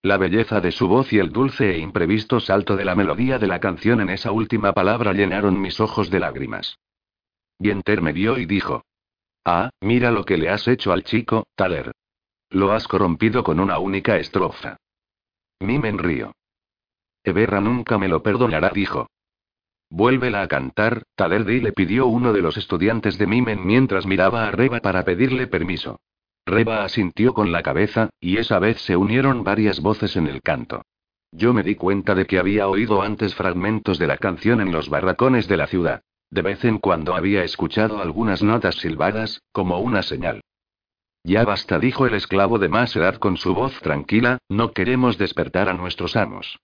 [0.05, 3.47] La belleza de su voz y el dulce e imprevisto salto de la melodía de
[3.47, 6.79] la canción en esa última palabra llenaron mis ojos de lágrimas.
[7.59, 8.85] Bienter me vio y dijo.
[9.47, 11.93] Ah, mira lo que le has hecho al chico, Taler.
[12.51, 14.77] Lo has corrompido con una única estrofa.
[15.61, 16.33] Mimen río.
[17.23, 19.09] Eberra nunca me lo perdonará, dijo.
[19.89, 24.51] Vuélvela a cantar, Talerdi le pidió uno de los estudiantes de Mimen mientras miraba a
[24.51, 25.99] Reba para pedirle permiso.
[26.47, 30.83] Reba asintió con la cabeza, y esa vez se unieron varias voces en el canto.
[31.33, 34.89] Yo me di cuenta de que había oído antes fragmentos de la canción en los
[34.89, 36.03] barracones de la ciudad.
[36.31, 40.43] De vez en cuando había escuchado algunas notas silbadas, como una señal.
[41.23, 45.69] Ya basta, dijo el esclavo de más edad con su voz tranquila, no queremos despertar
[45.69, 46.59] a nuestros amos.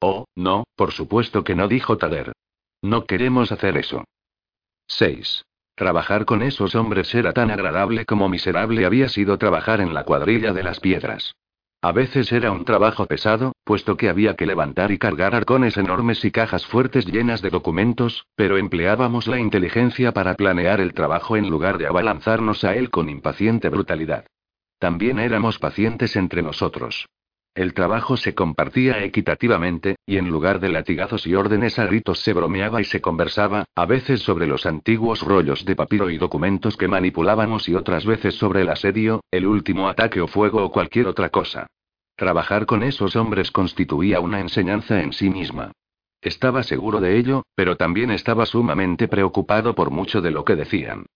[0.00, 2.32] Oh, no, por supuesto que no, dijo Tader.
[2.82, 4.04] No queremos hacer eso.
[4.88, 5.44] 6.
[5.74, 10.52] Trabajar con esos hombres era tan agradable como miserable había sido trabajar en la cuadrilla
[10.52, 11.34] de las piedras.
[11.82, 16.24] A veces era un trabajo pesado, puesto que había que levantar y cargar arcones enormes
[16.24, 21.50] y cajas fuertes llenas de documentos, pero empleábamos la inteligencia para planear el trabajo en
[21.50, 24.24] lugar de abalanzarnos a él con impaciente brutalidad.
[24.78, 27.06] También éramos pacientes entre nosotros.
[27.54, 32.32] El trabajo se compartía equitativamente, y en lugar de latigazos y órdenes a gritos se
[32.32, 36.88] bromeaba y se conversaba, a veces sobre los antiguos rollos de papiro y documentos que
[36.88, 41.28] manipulábamos y otras veces sobre el asedio, el último ataque o fuego o cualquier otra
[41.28, 41.68] cosa.
[42.16, 45.70] Trabajar con esos hombres constituía una enseñanza en sí misma.
[46.20, 51.06] Estaba seguro de ello, pero también estaba sumamente preocupado por mucho de lo que decían.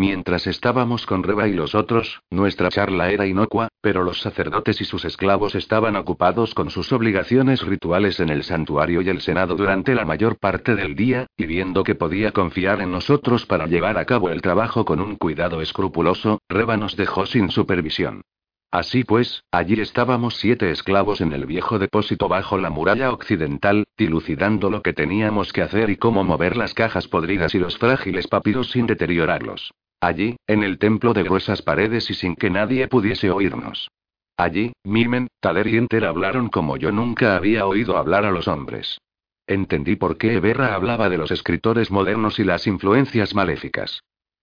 [0.00, 4.86] Mientras estábamos con Reba y los otros, nuestra charla era inocua, pero los sacerdotes y
[4.86, 9.94] sus esclavos estaban ocupados con sus obligaciones rituales en el santuario y el senado durante
[9.94, 14.06] la mayor parte del día, y viendo que podía confiar en nosotros para llevar a
[14.06, 18.22] cabo el trabajo con un cuidado escrupuloso, Reba nos dejó sin supervisión.
[18.70, 24.70] Así pues, allí estábamos siete esclavos en el viejo depósito bajo la muralla occidental, dilucidando
[24.70, 28.70] lo que teníamos que hacer y cómo mover las cajas podridas y los frágiles papiros
[28.70, 29.74] sin deteriorarlos.
[30.00, 33.90] Allí, en el templo de gruesas paredes y sin que nadie pudiese oírnos.
[34.36, 38.98] Allí, Mimen, Tader y Enter hablaron como yo nunca había oído hablar a los hombres.
[39.46, 44.00] Entendí por qué Eberra hablaba de los escritores modernos y las influencias maléficas.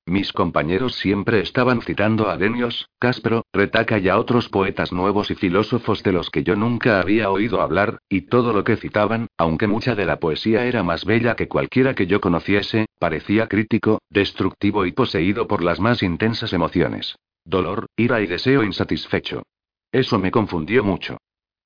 [0.08, 5.36] Mis compañeros siempre estaban citando a Denios, Caspro, Retaca y a otros poetas nuevos y
[5.36, 9.68] filósofos de los que yo nunca había oído hablar, y todo lo que citaban, aunque
[9.68, 14.86] mucha de la poesía era más bella que cualquiera que yo conociese, parecía crítico, destructivo
[14.86, 17.18] y poseído por las más intensas emociones.
[17.44, 19.44] Dolor, ira y deseo insatisfecho.
[19.92, 21.18] Eso me confundió mucho.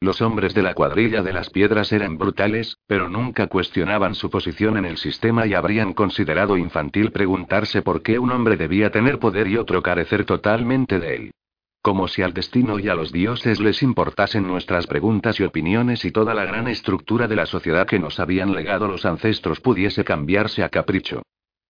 [0.04, 4.78] Los hombres de la cuadrilla de las piedras eran brutales, pero nunca cuestionaban su posición
[4.78, 9.48] en el sistema y habrían considerado infantil preguntarse por qué un hombre debía tener poder
[9.48, 11.32] y otro carecer totalmente de él.
[11.84, 16.12] Como si al destino y a los dioses les importasen nuestras preguntas y opiniones y
[16.12, 20.64] toda la gran estructura de la sociedad que nos habían legado los ancestros pudiese cambiarse
[20.64, 21.22] a capricho.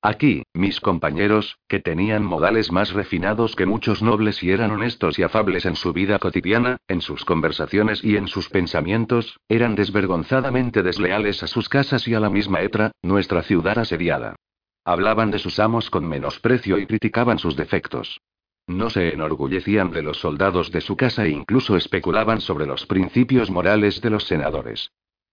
[0.03, 5.23] Aquí, mis compañeros, que tenían modales más refinados que muchos nobles y eran honestos y
[5.23, 11.43] afables en su vida cotidiana, en sus conversaciones y en sus pensamientos, eran desvergonzadamente desleales
[11.43, 14.35] a sus casas y a la misma Etra, nuestra ciudad asediada.
[14.83, 18.19] Hablaban de sus amos con menosprecio y criticaban sus defectos.
[18.65, 23.51] No se enorgullecían de los soldados de su casa e incluso especulaban sobre los principios
[23.51, 24.91] morales de los senadores.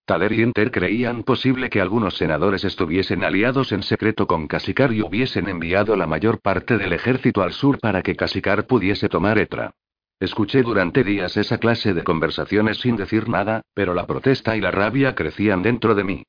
[0.09, 5.03] Tader y Enter creían posible que algunos senadores estuviesen aliados en secreto con Kasikar y
[5.03, 9.73] hubiesen enviado la mayor parte del ejército al sur para que Kasikar pudiese tomar Etra.
[10.19, 14.71] Escuché durante días esa clase de conversaciones sin decir nada, pero la protesta y la
[14.71, 16.23] rabia crecían dentro de mí.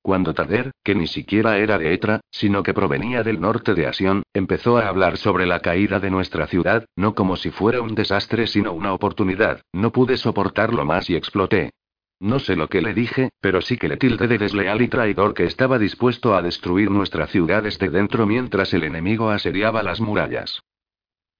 [0.00, 4.22] Cuando Tader, que ni siquiera era de Etra, sino que provenía del norte de Asión,
[4.32, 8.46] empezó a hablar sobre la caída de nuestra ciudad, no como si fuera un desastre
[8.46, 11.72] sino una oportunidad, no pude soportarlo más y exploté.
[12.20, 15.34] No sé lo que le dije, pero sí que le tildé de desleal y traidor
[15.34, 20.62] que estaba dispuesto a destruir nuestra ciudad desde dentro mientras el enemigo asediaba las murallas.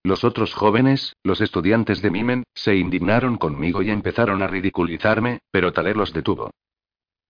[0.03, 5.73] Los otros jóvenes, los estudiantes de Mimen, se indignaron conmigo y empezaron a ridiculizarme, pero
[5.73, 6.51] Taler los detuvo.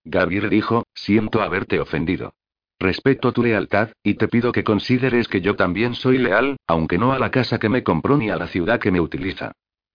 [0.04, 2.34] Gabir dijo, siento haberte ofendido.
[2.78, 7.12] Respeto tu lealtad, y te pido que consideres que yo también soy leal, aunque no
[7.12, 9.52] a la casa que me compró ni a la ciudad que me utiliza.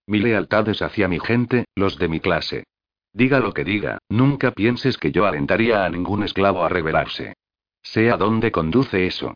[0.07, 2.63] Mi lealtad es hacia mi gente, los de mi clase.
[3.13, 7.33] Diga lo que diga, nunca pienses que yo alentaría a ningún esclavo a rebelarse.
[7.83, 9.33] Sé a dónde conduce eso.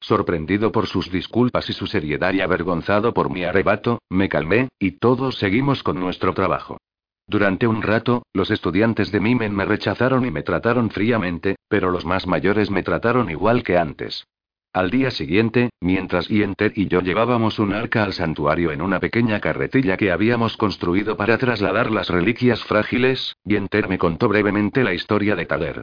[0.00, 4.92] Sorprendido por sus disculpas y su seriedad y avergonzado por mi arrebato, me calmé, y
[4.98, 6.78] todos seguimos con nuestro trabajo.
[7.26, 12.04] Durante un rato, los estudiantes de Mimen me rechazaron y me trataron fríamente, pero los
[12.04, 14.26] más mayores me trataron igual que antes.
[14.74, 19.38] Al día siguiente, mientras Ienter y yo llevábamos un arca al santuario en una pequeña
[19.38, 25.36] carretilla que habíamos construido para trasladar las reliquias frágiles, Ienter me contó brevemente la historia
[25.36, 25.82] de Tader.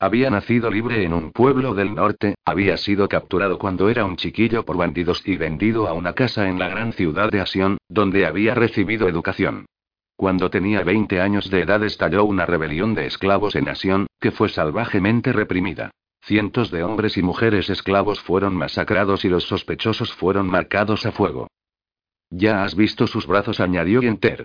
[0.00, 4.64] Había nacido libre en un pueblo del norte, había sido capturado cuando era un chiquillo
[4.64, 8.56] por bandidos y vendido a una casa en la gran ciudad de Asión, donde había
[8.56, 9.66] recibido educación.
[10.16, 14.48] Cuando tenía 20 años de edad estalló una rebelión de esclavos en Asión, que fue
[14.48, 15.92] salvajemente reprimida.
[16.24, 21.48] Cientos de hombres y mujeres esclavos fueron masacrados y los sospechosos fueron marcados a fuego.
[22.30, 24.44] Ya has visto sus brazos, añadió Yenter.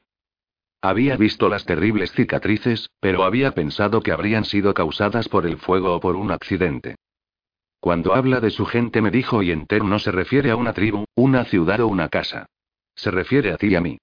[0.82, 5.95] Había visto las terribles cicatrices, pero había pensado que habrían sido causadas por el fuego
[5.95, 6.95] o por un accidente.
[7.80, 11.45] Cuando habla de su gente, me dijo Yenter, no se refiere a una tribu, una
[11.45, 12.48] ciudad o una casa.
[12.95, 13.99] Se refiere a ti y a mí.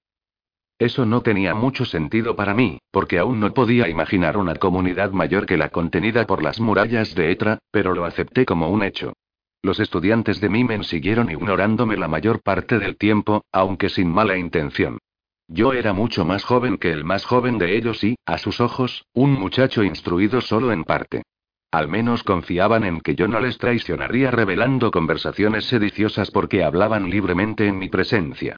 [0.77, 5.45] Eso no tenía mucho sentido para mí, porque aún no podía imaginar una comunidad mayor
[5.45, 9.13] que la contenida por las murallas de Etra, pero lo acepté como un hecho.
[9.61, 14.99] Los estudiantes de Mimen siguieron ignorándome la mayor parte del tiempo, aunque sin mala intención.
[15.47, 19.05] Yo era mucho más joven que el más joven de ellos y, a sus ojos,
[19.13, 21.23] un muchacho instruido solo en parte.
[21.71, 27.67] Al menos confiaban en que yo no les traicionaría revelando conversaciones sediciosas porque hablaban libremente
[27.67, 28.57] en mi presencia.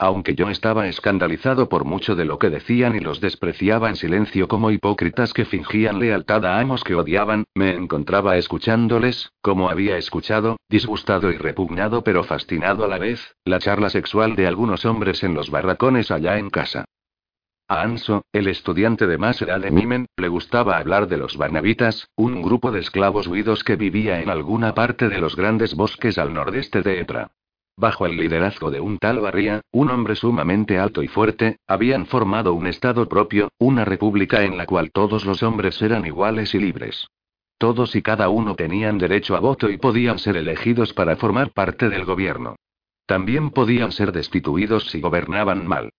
[0.00, 4.46] Aunque yo estaba escandalizado por mucho de lo que decían y los despreciaba en silencio
[4.46, 10.56] como hipócritas que fingían lealtad a amos que odiaban, me encontraba escuchándoles, como había escuchado,
[10.68, 15.34] disgustado y repugnado pero fascinado a la vez, la charla sexual de algunos hombres en
[15.34, 16.84] los barracones allá en casa.
[17.66, 22.08] A Anso, el estudiante de más edad de Mimen, le gustaba hablar de los Barnabitas,
[22.14, 26.32] un grupo de esclavos huidos que vivía en alguna parte de los grandes bosques al
[26.32, 27.32] nordeste de Etra.
[27.78, 32.52] Bajo el liderazgo de un tal Barría, un hombre sumamente alto y fuerte, habían formado
[32.52, 37.06] un Estado propio, una república en la cual todos los hombres eran iguales y libres.
[37.56, 41.88] Todos y cada uno tenían derecho a voto y podían ser elegidos para formar parte
[41.88, 42.56] del gobierno.
[43.06, 45.92] También podían ser destituidos si gobernaban mal.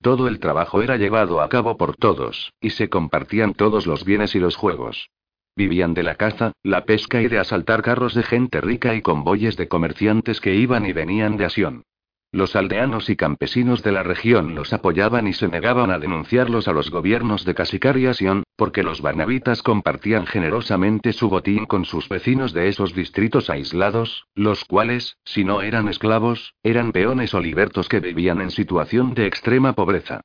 [0.00, 4.34] Todo el trabajo era llevado a cabo por todos, y se compartían todos los bienes
[4.34, 5.10] y los juegos.
[5.56, 9.56] Vivían de la caza, la pesca y de asaltar carros de gente rica y convoyes
[9.56, 11.84] de comerciantes que iban y venían de Asión.
[12.30, 16.72] Los aldeanos y campesinos de la región los apoyaban y se negaban a denunciarlos a
[16.72, 22.10] los gobiernos de Casicar y Asión, porque los barnabitas compartían generosamente su botín con sus
[22.10, 27.88] vecinos de esos distritos aislados, los cuales, si no eran esclavos, eran peones o libertos
[27.88, 30.20] que vivían en situación de extrema pobreza.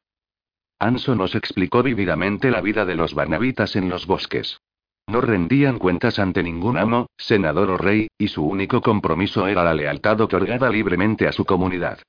[0.80, 4.60] Anso nos explicó vividamente la vida de los barnabitas en los bosques.
[5.11, 9.73] No rendían cuentas ante ningún amo, senador o rey, y su único compromiso era la
[9.73, 11.99] lealtad otorgada libremente a su comunidad.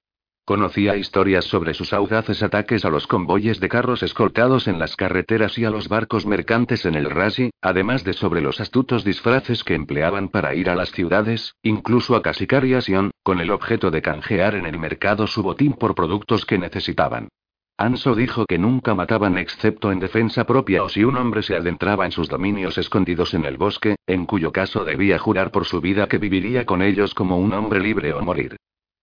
[0.44, 5.58] Conocía historias sobre sus audaces ataques a los convoyes de carros escoltados en las carreteras
[5.58, 9.74] y a los barcos mercantes en el Rasi, además de sobre los astutos disfraces que
[9.74, 12.76] empleaban para ir a las ciudades, incluso a Casicar y
[13.24, 17.30] con el objeto de canjear en el mercado su botín por productos que necesitaban.
[17.82, 22.06] Anso dijo que nunca mataban excepto en defensa propia o si un hombre se adentraba
[22.06, 26.06] en sus dominios escondidos en el bosque, en cuyo caso debía jurar por su vida
[26.06, 28.54] que viviría con ellos como un hombre libre o morir.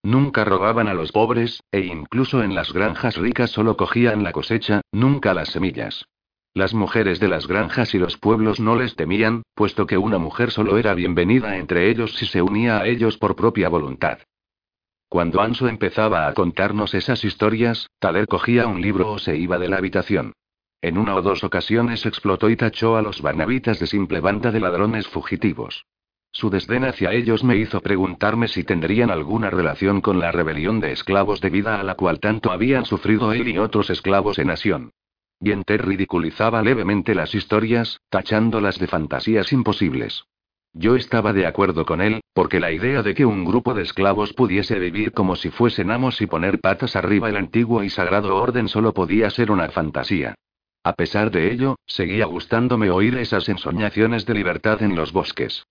[0.01, 4.79] Nunca robaban a los pobres, e incluso en las granjas ricas solo cogían la cosecha,
[4.93, 6.05] nunca las semillas.
[6.53, 10.51] Las mujeres de las granjas y los pueblos no les temían, puesto que una mujer
[10.51, 14.19] solo era bienvenida entre ellos si se unía a ellos por propia voluntad.
[15.09, 19.67] Cuando Anso empezaba a contarnos esas historias, Tader cogía un libro o se iba de
[19.67, 20.33] la habitación.
[20.81, 24.59] En una o dos ocasiones explotó y tachó a los barnabitas de simple banda de
[24.59, 25.87] ladrones fugitivos.
[26.31, 30.91] Su desdén hacia ellos me hizo preguntarme si tendrían alguna relación con la rebelión de
[30.91, 34.91] esclavos debida a la cual tanto habían sufrido él y otros esclavos en Asión.
[35.41, 40.25] Enter ridiculizaba levemente las historias, tachándolas de fantasías imposibles.
[40.73, 44.33] Yo estaba de acuerdo con él, porque la idea de que un grupo de esclavos
[44.33, 48.67] pudiese vivir como si fuesen amos y poner patas arriba el antiguo y sagrado orden
[48.67, 50.35] solo podía ser una fantasía.
[50.83, 55.63] A pesar de ello, seguía gustándome oír esas ensoñaciones de libertad en los bosques.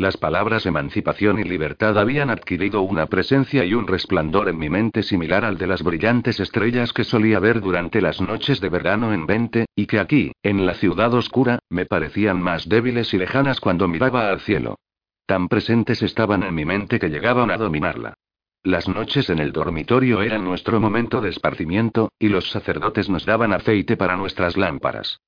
[0.00, 5.02] Las palabras emancipación y libertad habían adquirido una presencia y un resplandor en mi mente
[5.02, 9.26] similar al de las brillantes estrellas que solía ver durante las noches de verano en
[9.26, 13.88] Vente, y que aquí, en la ciudad oscura, me parecían más débiles y lejanas cuando
[13.88, 14.78] miraba al cielo.
[15.26, 18.14] Tan presentes estaban en mi mente que llegaban a dominarla.
[18.62, 23.52] Las noches en el dormitorio eran nuestro momento de esparcimiento, y los sacerdotes nos daban
[23.52, 25.20] aceite para nuestras lámparas.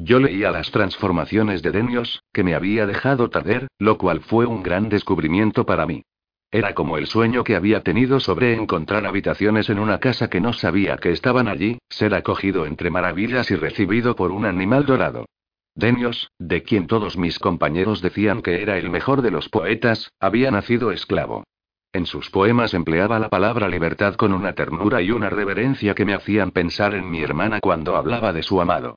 [0.00, 4.62] Yo leía las transformaciones de Denios, que me había dejado Tader, lo cual fue un
[4.62, 6.02] gran descubrimiento para mí.
[6.50, 10.52] Era como el sueño que había tenido sobre encontrar habitaciones en una casa que no
[10.52, 15.26] sabía que estaban allí, ser acogido entre maravillas y recibido por un animal dorado.
[15.74, 20.50] Denios, de quien todos mis compañeros decían que era el mejor de los poetas, había
[20.50, 21.44] nacido esclavo.
[21.92, 26.14] En sus poemas empleaba la palabra libertad con una ternura y una reverencia que me
[26.14, 28.96] hacían pensar en mi hermana cuando hablaba de su amado.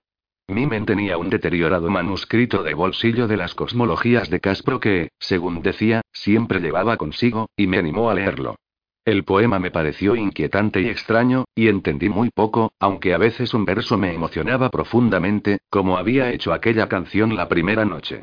[0.52, 6.02] Mimen tenía un deteriorado manuscrito de bolsillo de las cosmologías de Caspro que, según decía,
[6.11, 8.56] siempre llevaba consigo, y me animó a leerlo.
[9.03, 13.65] El poema me pareció inquietante y extraño, y entendí muy poco, aunque a veces un
[13.65, 18.22] verso me emocionaba profundamente, como había hecho aquella canción la primera noche.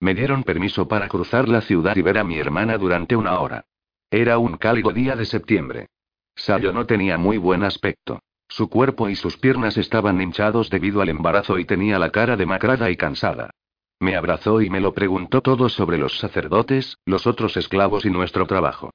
[0.00, 3.64] Me dieron permiso para cruzar la ciudad y ver a mi hermana durante una hora.
[4.10, 5.86] Era un cálido día de septiembre.
[6.34, 8.20] Sayo no tenía muy buen aspecto.
[8.48, 12.90] Su cuerpo y sus piernas estaban hinchados debido al embarazo y tenía la cara demacrada
[12.90, 13.50] y cansada.
[13.98, 18.46] Me abrazó y me lo preguntó todo sobre los sacerdotes, los otros esclavos y nuestro
[18.46, 18.90] trabajo.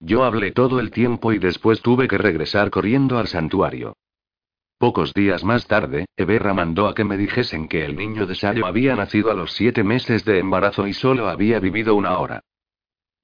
[0.00, 3.94] Yo hablé todo el tiempo y después tuve que regresar corriendo al santuario.
[4.78, 8.66] Pocos días más tarde, Eberra mandó a que me dijesen que el niño de Sayo
[8.66, 12.42] había nacido a los siete meses de embarazo y solo había vivido una hora.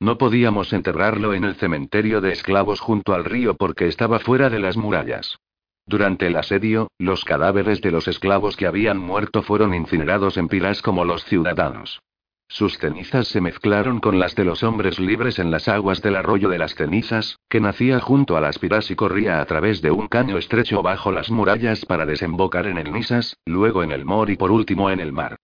[0.00, 4.60] No podíamos enterrarlo en el cementerio de esclavos junto al río porque estaba fuera de
[4.60, 5.38] las murallas.
[5.86, 10.80] Durante el asedio, los cadáveres de los esclavos que habían muerto fueron incinerados en pilas
[10.80, 12.00] como los ciudadanos.
[12.48, 16.50] Sus cenizas se mezclaron con las de los hombres libres en las aguas del arroyo
[16.50, 20.06] de las cenizas, que nacía junto a las pilas y corría a través de un
[20.06, 24.36] caño estrecho bajo las murallas para desembocar en el Nisas, luego en el Mor y
[24.36, 25.38] por último en el mar.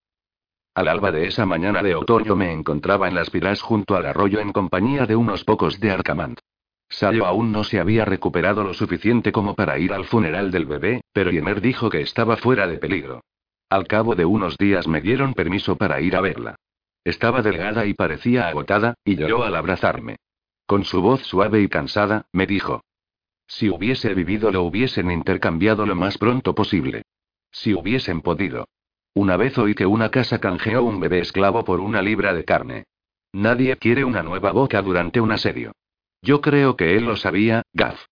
[0.75, 4.39] Al alba de esa mañana de otoño me encontraba en las pilas junto al arroyo
[4.39, 6.39] en compañía de unos pocos de Arcamant.
[6.89, 11.03] Sayo aún no se había recuperado lo suficiente como para ir al funeral del bebé,
[11.13, 13.23] pero Yemer dijo que estaba fuera de peligro.
[13.69, 16.57] Al cabo de unos días me dieron permiso para ir a verla.
[17.05, 20.17] Estaba delgada y parecía agotada, y lloró al abrazarme.
[20.67, 22.83] Con su voz suave y cansada, me dijo.
[23.47, 27.03] Si hubiese vivido lo hubiesen intercambiado lo más pronto posible.
[27.51, 28.69] Si hubiesen podido.
[29.15, 32.85] Una vez oí que una casa canjeó un bebé esclavo por una libra de carne.
[33.33, 35.73] Nadie quiere una nueva boca durante un asedio.
[36.23, 38.05] Yo creo que él lo sabía, Gaff.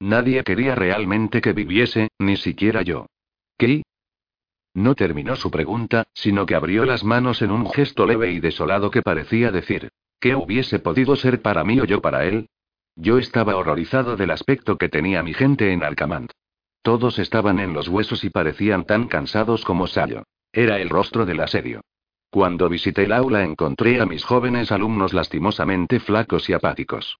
[0.00, 3.06] Nadie quería realmente que viviese, ni siquiera yo.
[3.56, 3.82] ¿Qué?
[4.74, 8.90] No terminó su pregunta, sino que abrió las manos en un gesto leve y desolado
[8.90, 12.48] que parecía decir, ¿qué hubiese podido ser para mí o yo para él?
[12.96, 16.32] Yo estaba horrorizado del aspecto que tenía mi gente en Alcamant.
[16.82, 20.24] Todos estaban en los huesos y parecían tan cansados como Sayo.
[20.52, 21.80] Era el rostro del asedio.
[22.30, 27.18] Cuando visité el aula encontré a mis jóvenes alumnos lastimosamente flacos y apáticos.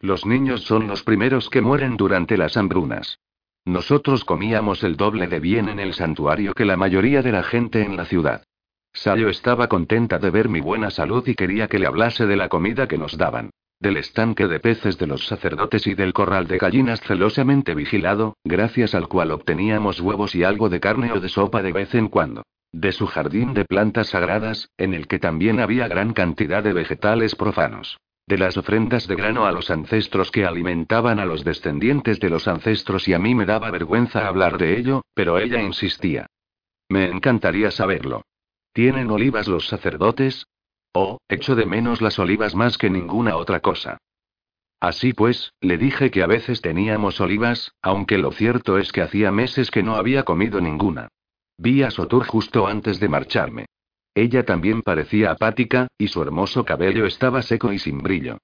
[0.00, 3.18] Los niños son los primeros que mueren durante las hambrunas.
[3.64, 7.82] Nosotros comíamos el doble de bien en el santuario que la mayoría de la gente
[7.82, 8.44] en la ciudad.
[8.92, 12.48] Sayo estaba contenta de ver mi buena salud y quería que le hablase de la
[12.48, 13.50] comida que nos daban.
[13.80, 18.94] Del estanque de peces de los sacerdotes y del corral de gallinas celosamente vigilado, gracias
[18.94, 22.42] al cual obteníamos huevos y algo de carne o de sopa de vez en cuando.
[22.70, 27.34] De su jardín de plantas sagradas, en el que también había gran cantidad de vegetales
[27.34, 32.28] profanos de las ofrendas de grano a los ancestros que alimentaban a los descendientes de
[32.28, 36.26] los ancestros y a mí me daba vergüenza hablar de ello, pero ella insistía.
[36.88, 38.22] Me encantaría saberlo.
[38.72, 40.46] ¿Tienen olivas los sacerdotes?
[40.92, 43.98] Oh, echo de menos las olivas más que ninguna otra cosa.
[44.80, 49.30] Así pues, le dije que a veces teníamos olivas, aunque lo cierto es que hacía
[49.30, 51.08] meses que no había comido ninguna.
[51.58, 53.66] Vi a Sotur justo antes de marcharme.
[54.16, 58.38] Ella también parecía apática, y su hermoso cabello estaba seco y sin brillo.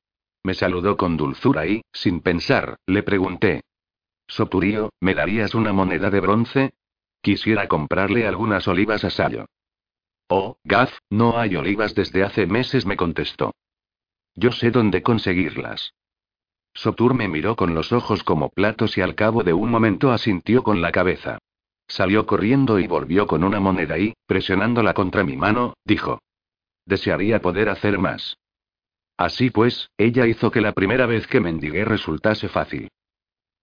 [0.44, 3.62] Me saludó con dulzura y, sin pensar, le pregunté.
[4.28, 6.74] Soturío, ¿me darías una moneda de bronce?
[7.22, 9.46] Quisiera comprarle algunas olivas a Sayo.
[10.28, 13.54] Oh, Gaz, no hay olivas desde hace meses, me contestó.
[14.34, 15.94] Yo sé dónde conseguirlas.
[16.74, 20.62] Sotur me miró con los ojos como platos y al cabo de un momento asintió
[20.62, 21.38] con la cabeza.
[21.92, 26.22] Salió corriendo y volvió con una moneda y, presionándola contra mi mano, dijo.
[26.86, 28.38] Desearía poder hacer más.
[29.18, 32.88] Así pues, ella hizo que la primera vez que mendigué resultase fácil.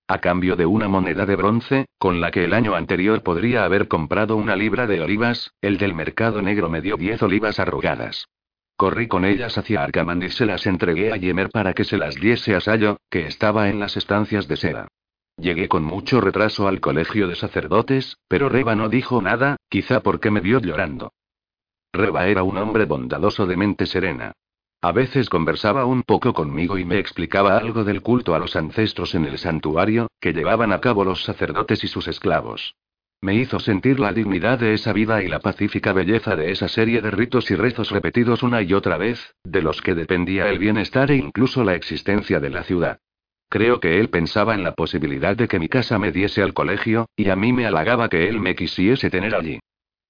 [0.07, 3.87] A cambio de una moneda de bronce, con la que el año anterior podría haber
[3.87, 8.27] comprado una libra de olivas, el del mercado negro me dio diez olivas arrugadas.
[8.77, 12.13] Corrí con ellas hacia Arcamand y se las entregué a Yemer para que se las
[12.13, 14.87] diese a Sayo, que estaba en las estancias de seda.
[15.41, 20.31] Llegué con mucho retraso al colegio de sacerdotes, pero Reba no dijo nada, quizá porque
[20.31, 21.13] me vio llorando.
[21.93, 24.33] Reba era un hombre bondadoso de mente serena.
[24.81, 29.15] A veces conversaba un poco conmigo y me explicaba algo del culto a los ancestros
[29.15, 32.75] en el santuario, que llevaban a cabo los sacerdotes y sus esclavos.
[33.21, 37.01] Me hizo sentir la dignidad de esa vida y la pacífica belleza de esa serie
[37.01, 41.11] de ritos y rezos repetidos una y otra vez, de los que dependía el bienestar
[41.11, 42.99] e incluso la existencia de la ciudad.
[43.49, 47.07] Creo que él pensaba en la posibilidad de que mi casa me diese al colegio,
[47.15, 49.59] y a mí me halagaba que él me quisiese tener allí.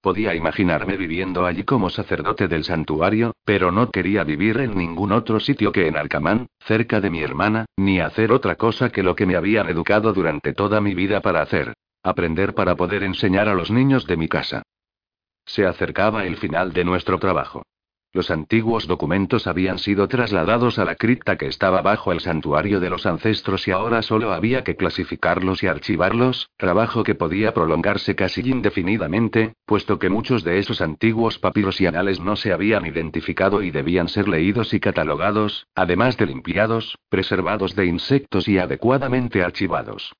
[0.02, 5.40] Podía imaginarme viviendo allí como sacerdote del santuario, pero no quería vivir en ningún otro
[5.40, 9.26] sitio que en Alcamán, cerca de mi hermana, ni hacer otra cosa que lo que
[9.26, 11.74] me habían educado durante toda mi vida para hacer.
[12.02, 14.62] Aprender para poder enseñar a los niños de mi casa.
[15.44, 17.62] Se acercaba el final de nuestro trabajo.
[18.12, 22.90] Los antiguos documentos habían sido trasladados a la cripta que estaba bajo el santuario de
[22.90, 28.40] los ancestros y ahora solo había que clasificarlos y archivarlos, trabajo que podía prolongarse casi
[28.40, 33.70] indefinidamente, puesto que muchos de esos antiguos papiros y anales no se habían identificado y
[33.70, 40.12] debían ser leídos y catalogados, además de limpiados, preservados de insectos y adecuadamente archivados.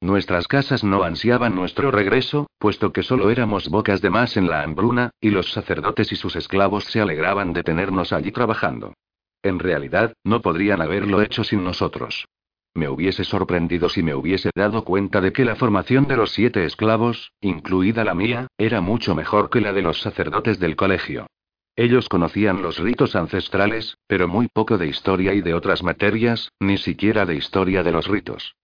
[0.00, 4.62] Nuestras casas no ansiaban nuestro regreso, puesto que solo éramos bocas de más en la
[4.62, 8.94] hambruna, y los sacerdotes y sus esclavos se alegraban de tenernos allí trabajando.
[9.42, 12.26] En realidad, no podrían haberlo hecho sin nosotros.
[12.74, 16.64] Me hubiese sorprendido si me hubiese dado cuenta de que la formación de los siete
[16.64, 21.26] esclavos, incluida la mía, era mucho mejor que la de los sacerdotes del colegio.
[21.74, 26.76] Ellos conocían los ritos ancestrales, pero muy poco de historia y de otras materias, ni
[26.76, 28.54] siquiera de historia de los ritos.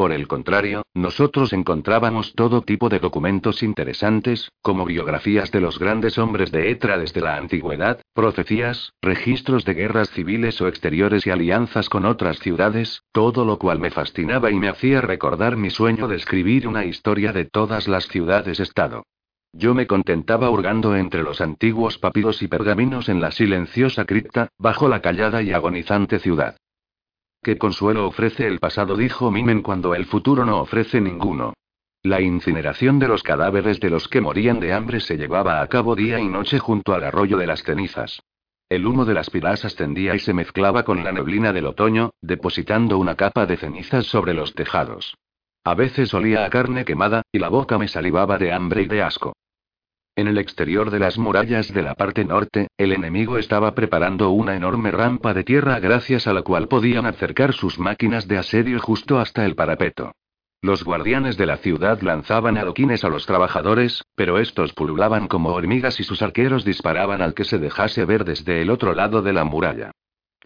[0.00, 6.16] Por el contrario, nosotros encontrábamos todo tipo de documentos interesantes, como biografías de los grandes
[6.16, 11.90] hombres de Etra desde la antigüedad, profecías, registros de guerras civiles o exteriores y alianzas
[11.90, 16.16] con otras ciudades, todo lo cual me fascinaba y me hacía recordar mi sueño de
[16.16, 19.04] escribir una historia de todas las ciudades-estado.
[19.52, 24.88] Yo me contentaba hurgando entre los antiguos papiros y pergaminos en la silenciosa cripta, bajo
[24.88, 26.56] la callada y agonizante ciudad.
[27.42, 28.96] ¿Qué consuelo ofrece el pasado?
[28.96, 31.54] dijo Mimen cuando el futuro no ofrece ninguno.
[32.02, 35.96] La incineración de los cadáveres de los que morían de hambre se llevaba a cabo
[35.96, 38.20] día y noche junto al arroyo de las cenizas.
[38.68, 42.98] El humo de las pilas ascendía y se mezclaba con la neblina del otoño, depositando
[42.98, 45.16] una capa de cenizas sobre los tejados.
[45.64, 49.02] A veces olía a carne quemada, y la boca me salivaba de hambre y de
[49.02, 49.34] asco.
[50.20, 54.54] En el exterior de las murallas de la parte norte, el enemigo estaba preparando una
[54.54, 59.18] enorme rampa de tierra gracias a la cual podían acercar sus máquinas de asedio justo
[59.18, 60.12] hasta el parapeto.
[60.60, 65.98] Los guardianes de la ciudad lanzaban adoquines a los trabajadores, pero estos pululaban como hormigas
[66.00, 69.44] y sus arqueros disparaban al que se dejase ver desde el otro lado de la
[69.44, 69.92] muralla.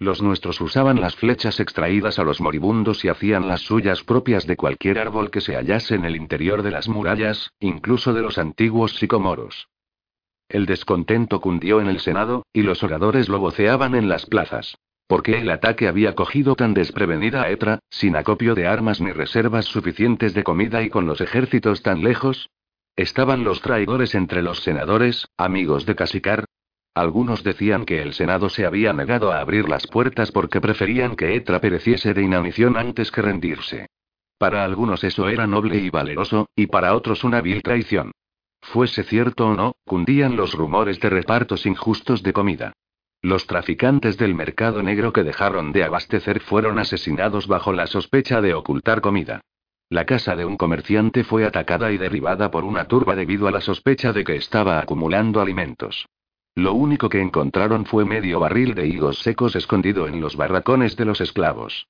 [0.04, 4.54] Los nuestros usaban las flechas extraídas a los moribundos y hacían las suyas propias de
[4.54, 8.96] cualquier árbol que se hallase en el interior de las murallas, incluso de los antiguos
[8.98, 9.70] sicomoros.
[10.50, 14.76] El descontento cundió en el Senado, y los oradores lo voceaban en las plazas.
[15.06, 19.10] ¿Por qué el ataque había cogido tan desprevenida a Etra, sin acopio de armas ni
[19.10, 22.50] reservas suficientes de comida y con los ejércitos tan lejos?
[22.94, 26.44] ¿Estaban los traidores entre los senadores, amigos de Casicar?
[26.94, 31.34] Algunos decían que el Senado se había negado a abrir las puertas porque preferían que
[31.34, 33.88] Etra pereciese de inanición antes que rendirse.
[34.38, 38.12] Para algunos eso era noble y valeroso, y para otros una vil traición.
[38.62, 42.72] Fuese cierto o no, cundían los rumores de repartos injustos de comida.
[43.22, 48.54] Los traficantes del mercado negro que dejaron de abastecer fueron asesinados bajo la sospecha de
[48.54, 49.40] ocultar comida.
[49.88, 53.60] La casa de un comerciante fue atacada y derribada por una turba debido a la
[53.60, 56.06] sospecha de que estaba acumulando alimentos.
[56.56, 61.04] Lo único que encontraron fue medio barril de higos secos escondido en los barracones de
[61.04, 61.88] los esclavos.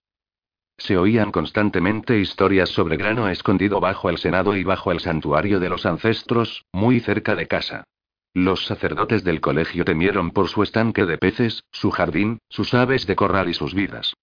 [0.79, 5.69] Se oían constantemente historias sobre grano escondido bajo el Senado y bajo el santuario de
[5.69, 7.85] los ancestros, muy cerca de casa.
[8.33, 13.15] Los sacerdotes del colegio temieron por su estanque de peces, su jardín, sus aves de
[13.15, 14.15] corral y sus vidas.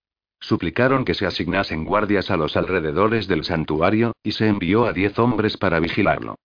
[0.41, 5.17] Suplicaron que se asignasen guardias a los alrededores del santuario, y se envió a diez
[5.19, 6.35] hombres para vigilarlo.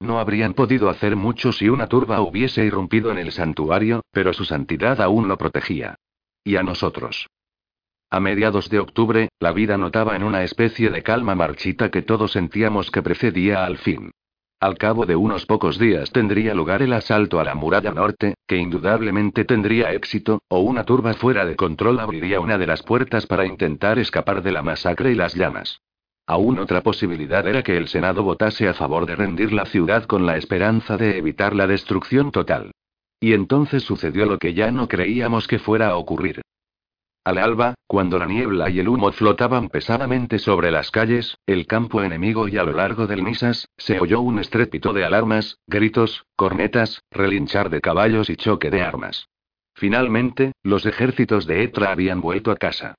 [0.00, 4.44] No habrían podido hacer mucho si una turba hubiese irrumpido en el santuario, pero su
[4.44, 5.96] santidad aún lo protegía.
[6.44, 7.28] Y a nosotros.
[8.10, 12.32] A mediados de octubre, la vida notaba en una especie de calma marchita que todos
[12.32, 14.12] sentíamos que precedía al fin.
[14.60, 18.56] Al cabo de unos pocos días tendría lugar el asalto a la muralla norte, que
[18.56, 23.46] indudablemente tendría éxito, o una turba fuera de control abriría una de las puertas para
[23.46, 25.80] intentar escapar de la masacre y las llamas.
[26.26, 30.26] Aún otra posibilidad era que el Senado votase a favor de rendir la ciudad con
[30.26, 32.72] la esperanza de evitar la destrucción total.
[33.20, 36.42] Y entonces sucedió lo que ya no creíamos que fuera a ocurrir.
[37.24, 42.02] Al alba, cuando la niebla y el humo flotaban pesadamente sobre las calles, el campo
[42.02, 47.02] enemigo y a lo largo del Misas, se oyó un estrépito de alarmas, gritos, cornetas,
[47.10, 49.28] relinchar de caballos y choque de armas.
[49.74, 52.94] Finalmente, los ejércitos de Etra habían vuelto a casa.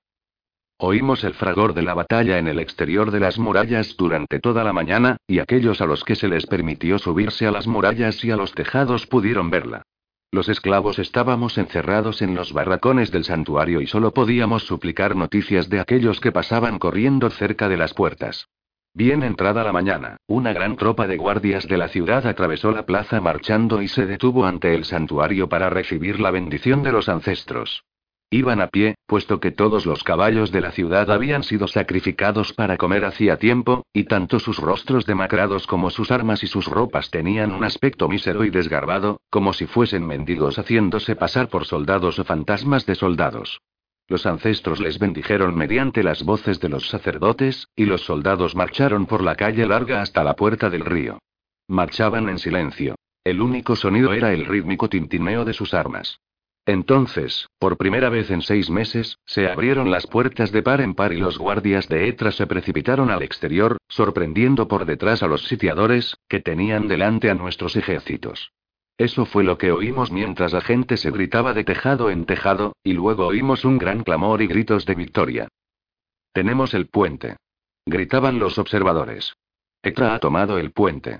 [0.79, 4.73] Oímos el fragor de la batalla en el exterior de las murallas durante toda la
[4.73, 8.35] mañana, y aquellos a los que se les permitió subirse a las murallas y a
[8.35, 9.81] los tejados pudieron verla.
[10.29, 15.79] Los esclavos estábamos encerrados en los barracones del santuario y solo podíamos suplicar noticias de
[15.79, 18.47] aquellos que pasaban corriendo cerca de las puertas.
[18.93, 23.19] Bien entrada la mañana, una gran tropa de guardias de la ciudad atravesó la plaza
[23.19, 27.83] marchando y se detuvo ante el santuario para recibir la bendición de los ancestros.
[28.29, 32.75] Iban a pie, puesto que todos los caballos de la ciudad habían sido sacrificados para
[32.75, 37.53] comer hacía tiempo, y tanto sus rostros demacrados como sus armas y sus ropas tenían
[37.53, 42.85] un aspecto mísero y desgarbado, como si fuesen mendigos haciéndose pasar por soldados o fantasmas
[42.85, 43.61] de soldados.
[44.09, 49.23] Los ancestros les bendijeron mediante las voces de los sacerdotes, y los soldados marcharon por
[49.23, 51.19] la calle larga hasta la puerta del río.
[51.69, 52.95] Marchaban en silencio.
[53.23, 56.19] El único sonido era el rítmico tintineo de sus armas.
[56.67, 61.13] Entonces, por primera vez en seis meses, se abrieron las puertas de par en par
[61.13, 66.17] y los guardias de Etra se precipitaron al exterior, sorprendiendo por detrás a los sitiadores,
[66.27, 68.51] que tenían delante a nuestros ejércitos.
[68.97, 72.91] Eso fue lo que oímos mientras la gente se gritaba de tejado en tejado, y
[72.91, 75.47] luego oímos un gran clamor y gritos de victoria.
[76.33, 77.37] Tenemos el puente.
[77.85, 79.31] Gritaban los observadores.
[79.81, 81.19] Etra ha tomado el puente.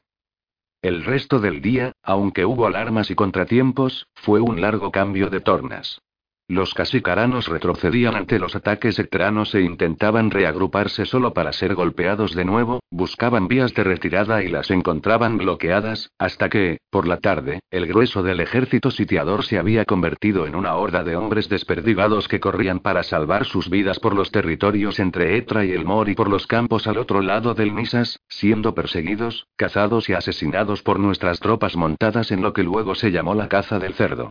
[0.81, 6.01] El resto del día, aunque hubo alarmas y contratiempos, fue un largo cambio de tornas.
[6.49, 12.45] Los casicaranos retrocedían ante los ataques ecteranos e intentaban reagruparse solo para ser golpeados de
[12.45, 17.85] nuevo, buscaban vías de retirada y las encontraban bloqueadas, hasta que, por la tarde, el
[17.85, 22.79] grueso del ejército sitiador se había convertido en una horda de hombres desperdigados que corrían
[22.79, 26.47] para salvar sus vidas por los territorios entre Etra y el Mor y por los
[26.47, 32.31] campos al otro lado del Misas, siendo perseguidos, cazados y asesinados por nuestras tropas montadas
[32.31, 34.29] en lo que luego se llamó la caza del cerdo.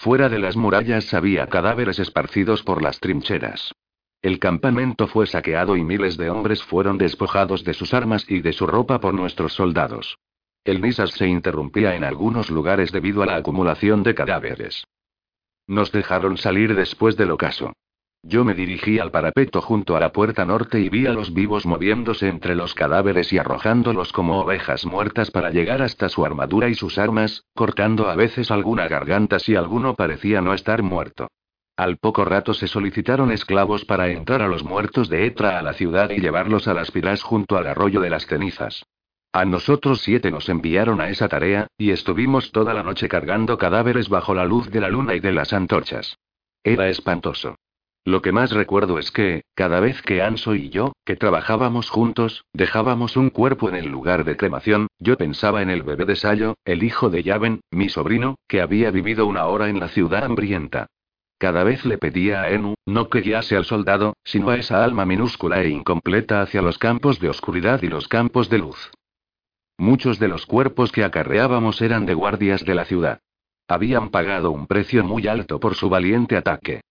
[0.00, 3.74] Fuera de las murallas había cadáveres esparcidos por las trincheras.
[4.22, 8.54] El campamento fue saqueado y miles de hombres fueron despojados de sus armas y de
[8.54, 10.16] su ropa por nuestros soldados.
[10.64, 14.84] El Misas se interrumpía en algunos lugares debido a la acumulación de cadáveres.
[15.66, 17.74] Nos dejaron salir después del ocaso.
[18.22, 21.64] Yo me dirigí al parapeto junto a la puerta norte y vi a los vivos
[21.64, 26.74] moviéndose entre los cadáveres y arrojándolos como ovejas muertas para llegar hasta su armadura y
[26.74, 31.28] sus armas, cortando a veces alguna garganta si alguno parecía no estar muerto.
[31.76, 35.72] Al poco rato se solicitaron esclavos para entrar a los muertos de Etra a la
[35.72, 38.84] ciudad y llevarlos a las pilas junto al arroyo de las cenizas.
[39.32, 44.10] A nosotros siete nos enviaron a esa tarea, y estuvimos toda la noche cargando cadáveres
[44.10, 46.18] bajo la luz de la luna y de las antorchas.
[46.62, 47.56] Era espantoso.
[48.04, 52.44] Lo que más recuerdo es que, cada vez que Anso y yo, que trabajábamos juntos,
[52.54, 56.54] dejábamos un cuerpo en el lugar de cremación, yo pensaba en el bebé de Sayo,
[56.64, 60.86] el hijo de Yaven, mi sobrino, que había vivido una hora en la ciudad hambrienta.
[61.38, 65.04] Cada vez le pedía a Enu, no que guiase al soldado, sino a esa alma
[65.04, 68.90] minúscula e incompleta hacia los campos de oscuridad y los campos de luz.
[69.78, 73.20] Muchos de los cuerpos que acarreábamos eran de guardias de la ciudad.
[73.68, 76.82] Habían pagado un precio muy alto por su valiente ataque.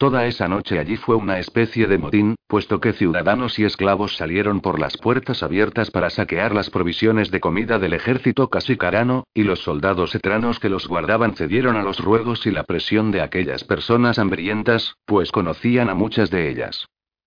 [0.00, 4.62] Toda esa noche allí fue una especie de motín, puesto que ciudadanos y esclavos salieron
[4.62, 9.58] por las puertas abiertas para saquear las provisiones de comida del ejército casicarano, y los
[9.58, 14.18] soldados etranos que los guardaban cedieron a los ruegos y la presión de aquellas personas
[14.18, 16.86] hambrientas, pues conocían a muchas de ellas.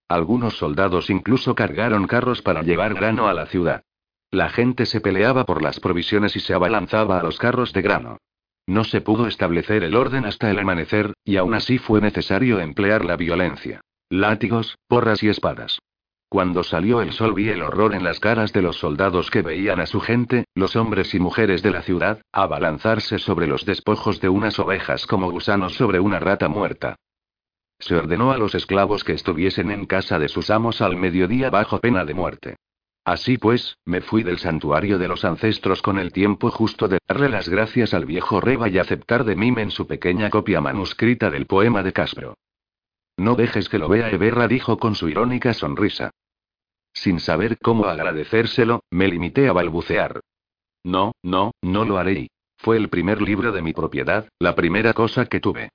[0.09, 3.83] Algunos soldados incluso cargaron carros para llevar grano a la ciudad.
[4.31, 8.17] La gente se peleaba por las provisiones y se abalanzaba a los carros de grano.
[8.67, 13.03] No se pudo establecer el orden hasta el amanecer, y aún así fue necesario emplear
[13.03, 13.81] la violencia.
[14.09, 15.79] Látigos, porras y espadas.
[16.29, 19.79] Cuando salió el sol vi el horror en las caras de los soldados que veían
[19.79, 24.29] a su gente, los hombres y mujeres de la ciudad, abalanzarse sobre los despojos de
[24.29, 26.95] unas ovejas como gusanos sobre una rata muerta.
[27.77, 31.79] Se ordenó a los esclavos que estuviesen en casa de sus amos al mediodía bajo
[31.79, 32.55] pena de muerte.
[33.05, 37.27] Así pues, me fui del santuario de los ancestros con el tiempo justo de darle
[37.27, 41.45] las gracias al viejo Reba y aceptar de mí en su pequeña copia manuscrita del
[41.45, 42.35] poema de Caspro.
[43.17, 46.11] No dejes que lo vea Eberra dijo con su irónica sonrisa.
[46.93, 50.21] Sin saber cómo agradecérselo, me limité a balbucear.
[50.83, 52.29] No, no, no lo haré.
[52.57, 55.69] Fue el primer libro de mi propiedad, la primera cosa que tuve.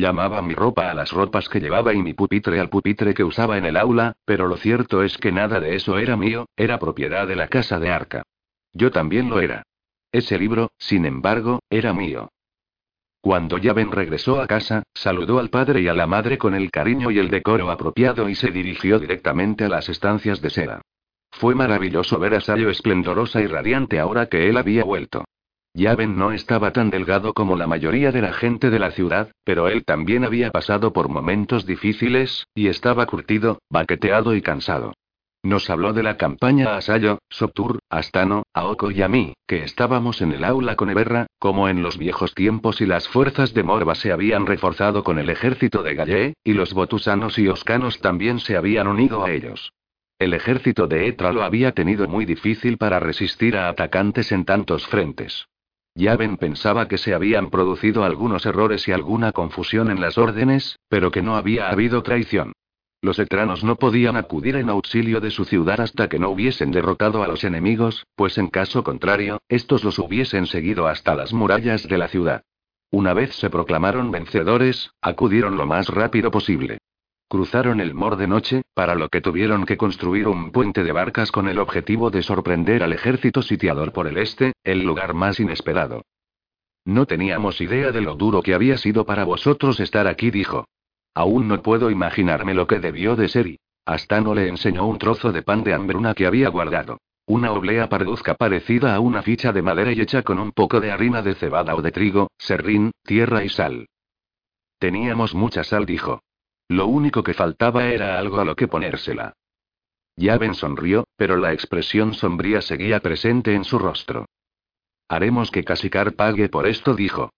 [0.00, 3.58] Llamaba mi ropa a las ropas que llevaba y mi pupitre al pupitre que usaba
[3.58, 7.28] en el aula, pero lo cierto es que nada de eso era mío, era propiedad
[7.28, 8.22] de la casa de Arca.
[8.72, 9.62] Yo también lo era.
[10.10, 12.30] Ese libro, sin embargo, era mío.
[13.20, 17.10] Cuando Yaven regresó a casa, saludó al padre y a la madre con el cariño
[17.10, 20.80] y el decoro apropiado y se dirigió directamente a las estancias de seda.
[21.30, 25.26] Fue maravilloso ver a Sayo esplendorosa y radiante ahora que él había vuelto.
[25.74, 29.68] Yaven no estaba tan delgado como la mayoría de la gente de la ciudad, pero
[29.68, 34.94] él también había pasado por momentos difíciles, y estaba curtido, baqueteado y cansado.
[35.42, 40.20] Nos habló de la campaña a Sayo, Sotur, Astano, Aoko y a mí, que estábamos
[40.20, 43.94] en el aula con Eberra, como en los viejos tiempos y las fuerzas de Morba
[43.94, 48.56] se habían reforzado con el ejército de Galle, y los botusanos y oscanos también se
[48.56, 49.72] habían unido a ellos.
[50.18, 54.86] El ejército de Etra lo había tenido muy difícil para resistir a atacantes en tantos
[54.86, 55.46] frentes.
[56.00, 61.10] Yaven pensaba que se habían producido algunos errores y alguna confusión en las órdenes, pero
[61.10, 62.52] que no había habido traición.
[63.02, 67.22] Los etranos no podían acudir en auxilio de su ciudad hasta que no hubiesen derrotado
[67.22, 71.98] a los enemigos, pues en caso contrario, estos los hubiesen seguido hasta las murallas de
[71.98, 72.44] la ciudad.
[72.90, 76.78] Una vez se proclamaron vencedores, acudieron lo más rápido posible.
[77.30, 81.30] Cruzaron el Mor de noche, para lo que tuvieron que construir un puente de barcas
[81.30, 86.02] con el objetivo de sorprender al ejército sitiador por el este, el lugar más inesperado.
[86.84, 90.66] No teníamos idea de lo duro que había sido para vosotros estar aquí, dijo.
[91.14, 93.60] Aún no puedo imaginarme lo que debió de ser y.
[93.86, 96.98] Hasta no le enseñó un trozo de pan de hambruna que había guardado.
[97.26, 100.90] Una oblea parduzca parecida a una ficha de madera y hecha con un poco de
[100.90, 103.86] harina de cebada o de trigo, serrín, tierra y sal.
[104.80, 106.20] Teníamos mucha sal, dijo.
[106.70, 109.34] Lo único que faltaba era algo a lo que ponérsela.
[110.14, 114.26] Yaven sonrió, pero la expresión sombría seguía presente en su rostro.
[115.08, 117.32] Haremos que Casicar pague por esto, dijo.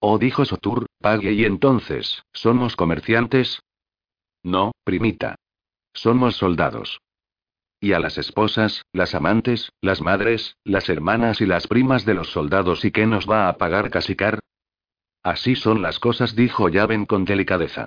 [0.00, 3.62] Oh, dijo Sotur, pague y entonces, ¿somos comerciantes?
[4.42, 5.36] No, primita.
[5.94, 6.98] Somos soldados.
[7.78, 12.32] Y a las esposas, las amantes, las madres, las hermanas y las primas de los
[12.32, 14.40] soldados, ¿y qué nos va a pagar Casicar?
[15.22, 17.86] Así son las cosas, dijo Yaven con delicadeza.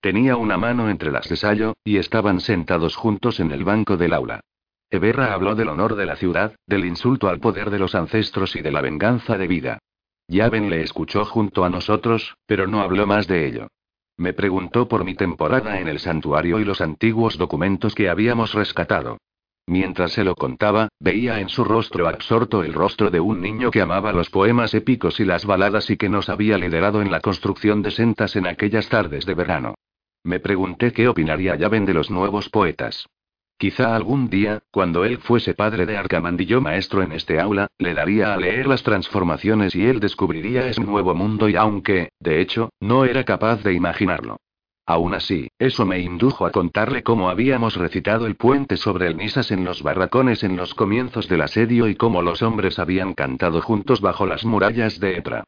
[0.00, 4.14] Tenía una mano entre las de Sayo, y estaban sentados juntos en el banco del
[4.14, 4.40] aula.
[4.88, 8.62] Eberra habló del honor de la ciudad, del insulto al poder de los ancestros y
[8.62, 9.78] de la venganza de vida.
[10.26, 13.68] Yaven le escuchó junto a nosotros, pero no habló más de ello.
[14.16, 19.18] Me preguntó por mi temporada en el santuario y los antiguos documentos que habíamos rescatado.
[19.66, 23.82] Mientras se lo contaba, veía en su rostro absorto el rostro de un niño que
[23.82, 27.82] amaba los poemas épicos y las baladas y que nos había liderado en la construcción
[27.82, 29.74] de sentas en aquellas tardes de verano.
[30.22, 33.08] Me pregunté qué opinaría Yaven de los nuevos poetas.
[33.56, 38.34] Quizá algún día, cuando él fuese padre de Arcamandillo maestro en este aula, le daría
[38.34, 43.04] a leer las transformaciones y él descubriría ese nuevo mundo y aunque, de hecho, no
[43.04, 44.36] era capaz de imaginarlo.
[44.86, 49.50] Aún así, eso me indujo a contarle cómo habíamos recitado el puente sobre el Nisas
[49.50, 54.00] en los barracones en los comienzos del asedio y cómo los hombres habían cantado juntos
[54.00, 55.44] bajo las murallas de Etra.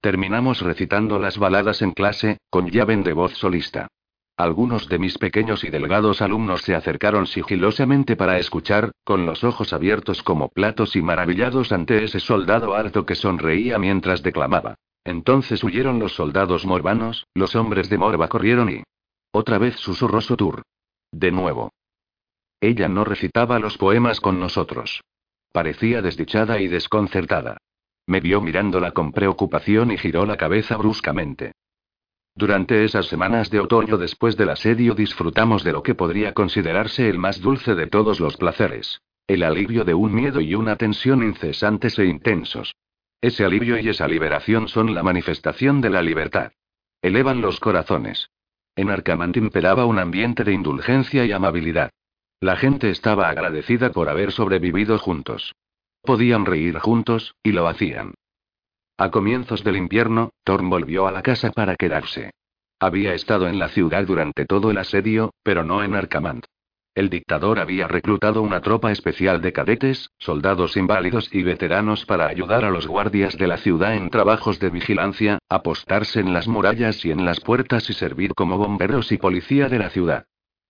[0.00, 3.88] Terminamos recitando las baladas en clase, con llave de voz solista.
[4.36, 9.72] Algunos de mis pequeños y delgados alumnos se acercaron sigilosamente para escuchar, con los ojos
[9.72, 14.74] abiertos como platos y maravillados ante ese soldado alto que sonreía mientras declamaba.
[15.04, 18.82] Entonces huyeron los soldados morbanos, los hombres de Morba corrieron y...
[19.32, 20.62] Otra vez susurró Sotur.
[21.12, 21.70] De nuevo.
[22.60, 25.00] Ella no recitaba los poemas con nosotros.
[25.52, 27.56] Parecía desdichada y desconcertada.
[28.06, 31.52] Me vio mirándola con preocupación y giró la cabeza bruscamente.
[32.36, 37.18] Durante esas semanas de otoño después del asedio disfrutamos de lo que podría considerarse el
[37.18, 39.00] más dulce de todos los placeres.
[39.26, 42.76] El alivio de un miedo y una tensión incesantes e intensos.
[43.22, 46.52] Ese alivio y esa liberación son la manifestación de la libertad.
[47.00, 48.28] Elevan los corazones.
[48.76, 51.90] En Arcamant imperaba un ambiente de indulgencia y amabilidad.
[52.40, 55.54] La gente estaba agradecida por haber sobrevivido juntos.
[56.02, 58.12] Podían reír juntos, y lo hacían.
[58.98, 62.30] A comienzos del invierno, Thorn volvió a la casa para quedarse.
[62.80, 66.46] Había estado en la ciudad durante todo el asedio, pero no en Arcamant.
[66.94, 72.64] El dictador había reclutado una tropa especial de cadetes, soldados inválidos y veteranos para ayudar
[72.64, 77.10] a los guardias de la ciudad en trabajos de vigilancia, apostarse en las murallas y
[77.10, 80.24] en las puertas y servir como bomberos y policía de la ciudad.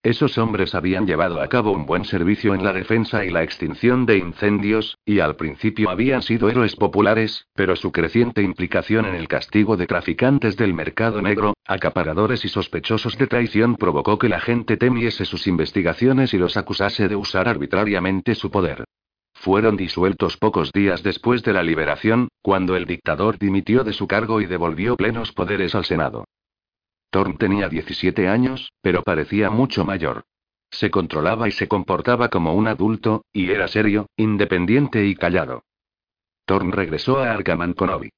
[0.06, 4.06] Esos hombres habían llevado a cabo un buen servicio en la defensa y la extinción
[4.06, 9.26] de incendios, y al principio habían sido héroes populares, pero su creciente implicación en el
[9.26, 14.76] castigo de traficantes del mercado negro, acaparadores y sospechosos de traición provocó que la gente
[14.76, 18.84] temiese sus investigaciones y los acusase de usar arbitrariamente su poder.
[19.34, 24.40] Fueron disueltos pocos días después de la liberación, cuando el dictador dimitió de su cargo
[24.40, 26.26] y devolvió plenos poderes al Senado.
[27.10, 30.24] Thorn tenía 17 años, pero parecía mucho mayor.
[30.70, 35.64] Se controlaba y se comportaba como un adulto, y era serio, independiente y callado.
[36.44, 38.10] Thorn regresó a Arkham con Obi.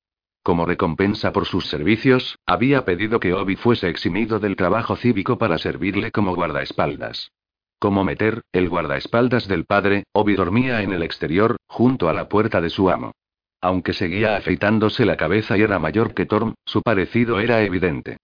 [0.42, 5.58] Como recompensa por sus servicios, había pedido que Obi fuese eximido del trabajo cívico para
[5.58, 7.32] servirle como guardaespaldas.
[7.78, 12.60] Como meter, el guardaespaldas del padre, Obi dormía en el exterior, junto a la puerta
[12.60, 13.12] de su amo.
[13.60, 18.16] Aunque seguía afeitándose la cabeza y era mayor que Thorn, su parecido era evidente.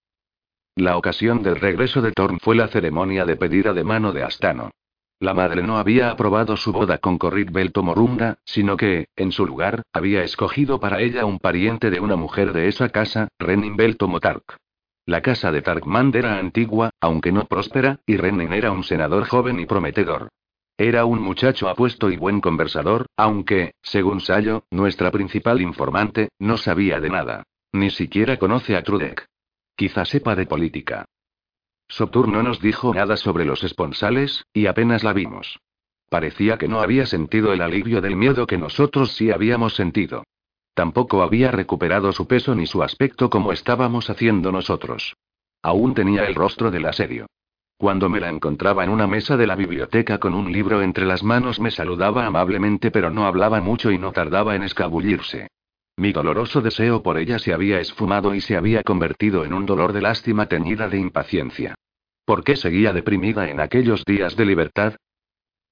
[0.76, 4.70] La ocasión del regreso de Thorn fue la ceremonia de pedida de mano de Astano.
[5.20, 9.46] La madre no había aprobado su boda con Corrit Belto Morunda, sino que, en su
[9.46, 14.08] lugar, había escogido para ella un pariente de una mujer de esa casa, Renin Belto
[14.08, 14.56] Motark.
[15.06, 19.60] La casa de Tarkmand era antigua, aunque no próspera, y Renin era un senador joven
[19.60, 20.28] y prometedor.
[20.76, 27.00] Era un muchacho apuesto y buen conversador, aunque, según Sayo, nuestra principal informante, no sabía
[27.00, 27.44] de nada.
[27.72, 29.28] Ni siquiera conoce a Trudek.
[29.76, 31.04] Quizá sepa de política.
[31.88, 35.58] Sotur no nos dijo nada sobre los esponsales, y apenas la vimos.
[36.08, 40.22] Parecía que no había sentido el alivio del miedo que nosotros sí habíamos sentido.
[40.74, 45.16] Tampoco había recuperado su peso ni su aspecto como estábamos haciendo nosotros.
[45.62, 47.26] Aún tenía el rostro del asedio.
[47.76, 51.22] Cuando me la encontraba en una mesa de la biblioteca con un libro entre las
[51.22, 55.48] manos me saludaba amablemente pero no hablaba mucho y no tardaba en escabullirse.
[55.96, 59.92] Mi doloroso deseo por ella se había esfumado y se había convertido en un dolor
[59.92, 61.76] de lástima teñida de impaciencia.
[62.24, 64.96] ¿Por qué seguía deprimida en aquellos días de libertad?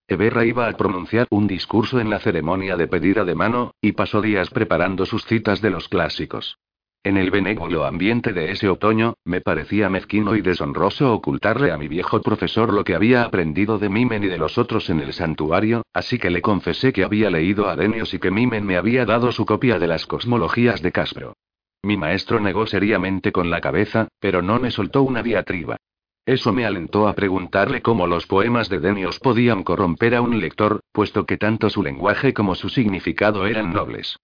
[0.07, 4.21] Eberra iba a pronunciar un discurso en la ceremonia de pedida de mano, y pasó
[4.21, 6.59] días preparando sus citas de los clásicos.
[7.05, 11.89] En el benévolo ambiente de ese otoño, me parecía mezquino y deshonroso ocultarle a mi
[11.89, 15.83] viejo profesor lo que había aprendido de Mimen y de los otros en el santuario,
[15.93, 19.33] así que le confesé que había leído a Denios y que Mimen me había dado
[19.33, 21.35] su copia de las cosmologías de Caspro.
[21.83, 25.79] Mi maestro negó seriamente con la cabeza, pero no me soltó una diatriba.
[26.25, 30.79] Eso me alentó a preguntarle cómo los poemas de Denios podían corromper a un lector,
[30.93, 34.17] puesto que tanto su lenguaje como su significado eran nobles.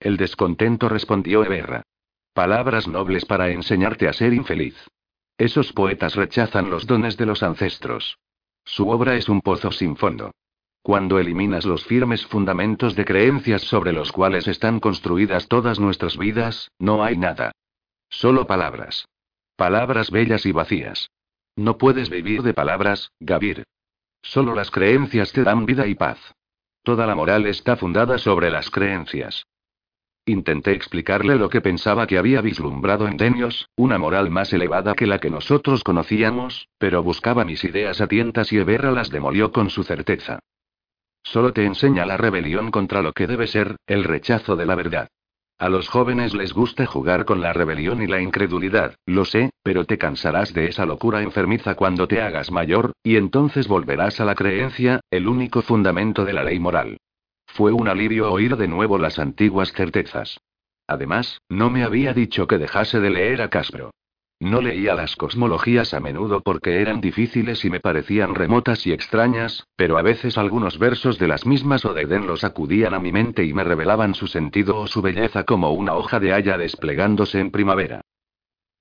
[0.00, 1.84] El descontento respondió Eberra.
[2.32, 4.74] Palabras nobles para enseñarte a ser infeliz.
[5.36, 8.18] Esos poetas rechazan los dones de los ancestros.
[8.64, 10.30] Su obra es un pozo sin fondo.
[10.82, 16.70] Cuando eliminas los firmes fundamentos de creencias sobre los cuales están construidas todas nuestras vidas,
[16.78, 17.52] no hay nada.
[18.08, 19.06] Solo palabras.
[19.56, 21.10] Palabras bellas y vacías.
[21.54, 23.64] No puedes vivir de palabras, Gavir.
[24.22, 26.18] Solo las creencias te dan vida y paz.
[26.82, 29.44] Toda la moral está fundada sobre las creencias.
[30.24, 35.08] Intenté explicarle lo que pensaba que había vislumbrado en Denios, una moral más elevada que
[35.08, 39.68] la que nosotros conocíamos, pero buscaba mis ideas a tientas y Eberra las demolió con
[39.68, 40.38] su certeza.
[41.24, 45.08] Solo te enseña la rebelión contra lo que debe ser, el rechazo de la verdad.
[45.58, 49.86] A los jóvenes les gusta jugar con la rebelión y la incredulidad, lo sé, pero
[49.86, 54.36] te cansarás de esa locura enfermiza cuando te hagas mayor, y entonces volverás a la
[54.36, 56.98] creencia, el único fundamento de la ley moral.
[57.54, 60.40] Fue un alivio oír de nuevo las antiguas certezas.
[60.86, 63.90] Además, no me había dicho que dejase de leer a Caspro.
[64.40, 69.66] No leía las cosmologías a menudo porque eran difíciles y me parecían remotas y extrañas,
[69.76, 73.44] pero a veces algunos versos de las mismas o de los acudían a mi mente
[73.44, 77.50] y me revelaban su sentido o su belleza como una hoja de haya desplegándose en
[77.50, 78.00] primavera.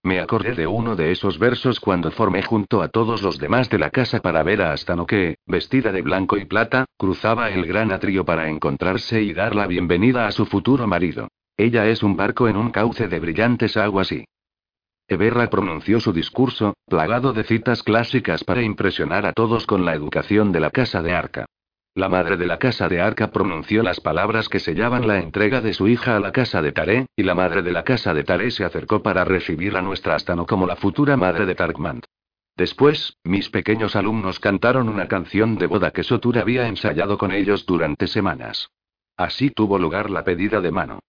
[0.04, 3.78] Me acordé de uno de esos versos cuando formé junto a todos los demás de
[3.78, 7.92] la casa para ver a Astano que, vestida de blanco y plata, cruzaba el gran
[7.92, 11.28] atrio para encontrarse y dar la bienvenida a su futuro marido.
[11.56, 14.26] Ella es un barco en un cauce de brillantes aguas y...
[15.08, 20.52] Eberra pronunció su discurso, plagado de citas clásicas para impresionar a todos con la educación
[20.52, 21.46] de la casa de Arca.
[21.94, 25.74] La madre de la casa de Arca pronunció las palabras que sellaban la entrega de
[25.74, 28.50] su hija a la casa de Taré, y la madre de la casa de Taré
[28.52, 32.06] se acercó para recibir a nuestra Astano como la futura madre de Tarkmand.
[32.56, 37.66] Después, mis pequeños alumnos cantaron una canción de boda que Sotur había ensayado con ellos
[37.66, 38.70] durante semanas.
[39.18, 41.00] Así tuvo lugar la pedida de mano.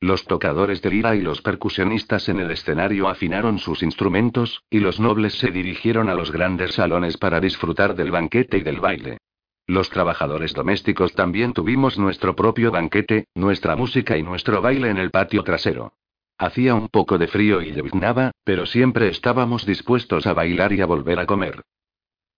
[0.00, 4.98] Los tocadores de lira y los percusionistas en el escenario afinaron sus instrumentos, y los
[4.98, 9.18] nobles se dirigieron a los grandes salones para disfrutar del banquete y del baile.
[9.66, 15.10] Los trabajadores domésticos también tuvimos nuestro propio banquete, nuestra música y nuestro baile en el
[15.10, 15.92] patio trasero.
[16.38, 20.86] Hacía un poco de frío y lloviznaba, pero siempre estábamos dispuestos a bailar y a
[20.86, 21.62] volver a comer.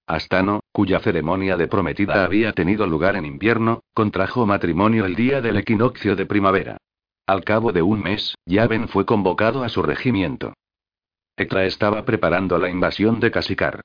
[0.07, 5.57] Astano, cuya ceremonia de prometida había tenido lugar en invierno, contrajo matrimonio el día del
[5.57, 6.77] equinoccio de primavera.
[7.27, 10.53] Al cabo de un mes, Yaven fue convocado a su regimiento.
[11.37, 13.81] Ekra estaba preparando la invasión de Casikar.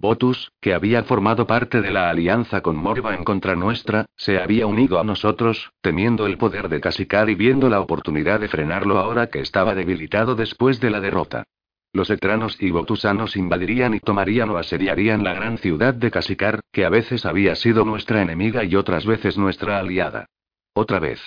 [0.00, 4.66] Botus, que había formado parte de la alianza con Morva en contra nuestra, se había
[4.66, 9.26] unido a nosotros, temiendo el poder de Casikar y viendo la oportunidad de frenarlo ahora
[9.26, 11.44] que estaba debilitado después de la derrota.
[11.92, 16.86] Los etranos y botusanos invadirían y tomarían o asediarían la gran ciudad de Casikar, que
[16.86, 20.30] a veces había sido nuestra enemiga y otras veces nuestra aliada.
[20.72, 21.20] Otra vez.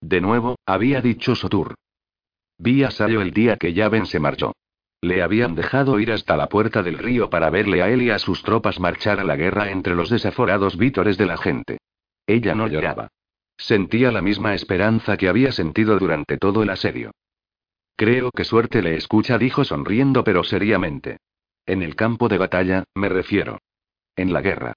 [0.00, 1.74] De nuevo, había dicho Sotur.
[2.56, 4.52] Vi a Sayo el día que Yaven se marchó.
[5.06, 8.18] Le habían dejado ir hasta la puerta del río para verle a él y a
[8.18, 11.78] sus tropas marchar a la guerra entre los desaforados vítores de la gente.
[12.26, 13.06] Ella no lloraba.
[13.56, 17.12] Sentía la misma esperanza que había sentido durante todo el asedio.
[17.94, 21.18] Creo que suerte le escucha, dijo sonriendo pero seriamente.
[21.66, 23.60] En el campo de batalla, me refiero.
[24.16, 24.72] En la guerra.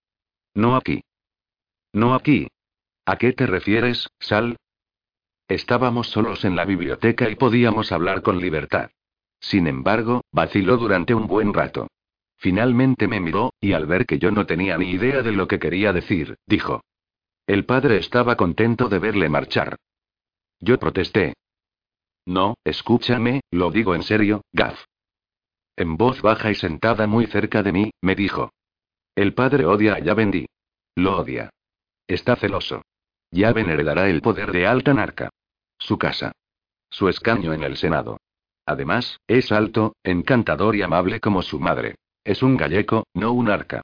[0.53, 1.01] No aquí.
[1.91, 2.49] No aquí.
[3.03, 4.57] ¿A qué te refieres, Sal?
[5.47, 8.91] Estábamos solos en la biblioteca y podíamos hablar con libertad.
[9.39, 11.87] Sin embargo, vaciló durante un buen rato.
[12.37, 15.59] Finalmente me miró, y al ver que yo no tenía ni idea de lo que
[15.59, 16.81] quería decir, dijo.
[17.47, 19.77] El padre estaba contento de verle marchar.
[20.59, 21.33] Yo protesté,
[22.29, 24.85] no, escúchame, lo digo en serio, Gaff.
[25.75, 28.51] En voz baja y sentada muy cerca de mí, me dijo.
[29.15, 30.45] El padre odia a Yavendi.
[30.93, 31.49] Lo odia.
[32.05, 32.83] Está celoso.
[33.31, 35.31] Yaven heredará el poder de Alta Narca.
[35.79, 36.31] Su casa.
[36.91, 38.19] Su escaño en el Senado.
[38.69, 41.95] Además, es alto, encantador y amable como su madre.
[42.23, 43.81] Es un galleco, no un arca.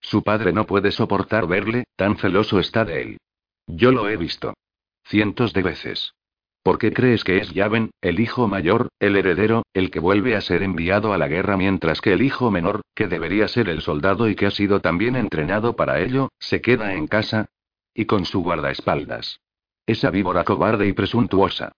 [0.00, 3.18] Su padre no puede soportar verle, tan celoso está de él.
[3.66, 4.54] Yo lo he visto.
[5.02, 6.14] Cientos de veces.
[6.62, 10.40] ¿Por qué crees que es Yaven, el hijo mayor, el heredero, el que vuelve a
[10.42, 14.28] ser enviado a la guerra mientras que el hijo menor, que debería ser el soldado
[14.28, 17.46] y que ha sido también entrenado para ello, se queda en casa?
[17.92, 19.40] Y con su guardaespaldas.
[19.86, 21.72] Esa víbora cobarde y presuntuosa.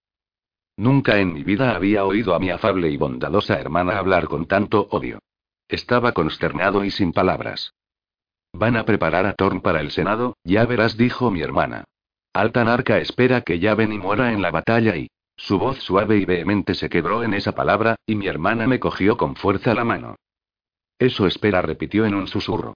[0.76, 4.88] Nunca en mi vida había oído a mi afable y bondadosa hermana hablar con tanto
[4.90, 5.18] odio.
[5.68, 7.74] Estaba consternado y sin palabras.
[8.52, 11.84] Van a preparar a Thorn para el Senado, ya verás, dijo mi hermana.
[12.32, 15.08] Altanarca espera que Yaven y muera en la batalla y...
[15.36, 19.16] Su voz suave y vehemente se quebró en esa palabra, y mi hermana me cogió
[19.16, 20.16] con fuerza la mano.
[20.98, 22.74] Eso espera, repitió en un susurro.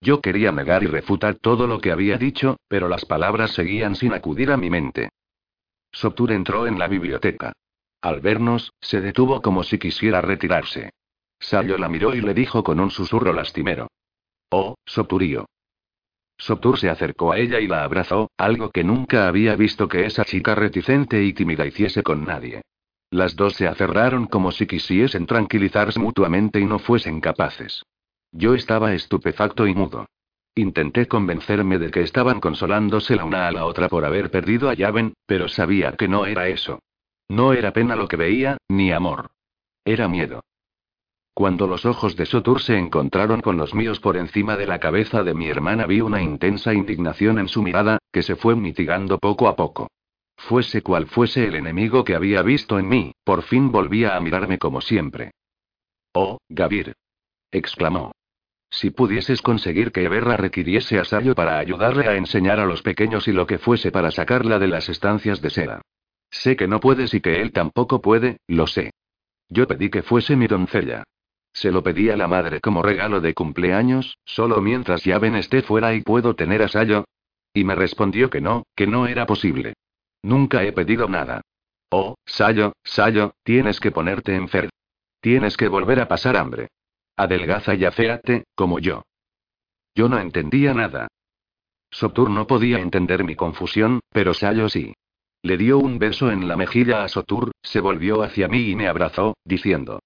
[0.00, 4.14] Yo quería negar y refutar todo lo que había dicho, pero las palabras seguían sin
[4.14, 5.10] acudir a mi mente.
[5.92, 7.52] Soptur entró en la biblioteca.
[8.02, 10.90] Al vernos, se detuvo como si quisiera retirarse.
[11.40, 13.88] Sayo la miró y le dijo con un susurro lastimero.
[14.50, 15.46] Oh, Sopturío.
[16.38, 20.24] Sotur se acercó a ella y la abrazó, algo que nunca había visto que esa
[20.24, 22.62] chica reticente y tímida hiciese con nadie.
[23.10, 27.82] Las dos se aferraron como si quisiesen tranquilizarse mutuamente y no fuesen capaces.
[28.32, 30.06] Yo estaba estupefacto y mudo.
[30.58, 34.74] Intenté convencerme de que estaban consolándose la una a la otra por haber perdido a
[34.74, 36.78] Yaven, pero sabía que no era eso.
[37.28, 39.32] No era pena lo que veía, ni amor.
[39.84, 40.40] Era miedo.
[41.34, 45.22] Cuando los ojos de Sotur se encontraron con los míos por encima de la cabeza
[45.22, 49.48] de mi hermana vi una intensa indignación en su mirada, que se fue mitigando poco
[49.48, 49.88] a poco.
[50.38, 54.56] Fuese cual fuese el enemigo que había visto en mí, por fin volvía a mirarme
[54.56, 55.32] como siempre.
[56.14, 56.94] Oh, Gavir.
[57.50, 58.12] exclamó.
[58.70, 63.28] Si pudieses conseguir que Eberra requiriese a Sayo para ayudarle a enseñar a los pequeños
[63.28, 65.82] y lo que fuese para sacarla de las estancias de seda.
[66.30, 68.90] Sé que no puedes y que él tampoco puede, lo sé.
[69.48, 71.04] Yo pedí que fuese mi doncella.
[71.52, 75.94] Se lo pedí a la madre como regalo de cumpleaños, solo mientras Yaven esté fuera
[75.94, 77.06] y puedo tener a Sayo.
[77.54, 79.74] Y me respondió que no, que no era posible.
[80.22, 81.40] Nunca he pedido nada.
[81.90, 84.70] Oh, Sayo, Sayo, tienes que ponerte enfermo.
[85.20, 86.68] Tienes que volver a pasar hambre.
[87.16, 89.02] Adelgaza y aféate, como yo.
[89.94, 91.08] Yo no entendía nada.
[91.90, 94.94] Sotur no podía entender mi confusión, pero Sayo sí.
[95.42, 98.88] Le dio un beso en la mejilla a Sotur, se volvió hacia mí y me
[98.88, 100.00] abrazó, diciendo: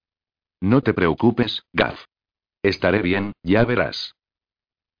[0.61, 2.05] no te preocupes, Gaff.
[2.61, 4.13] Estaré bien, ya verás.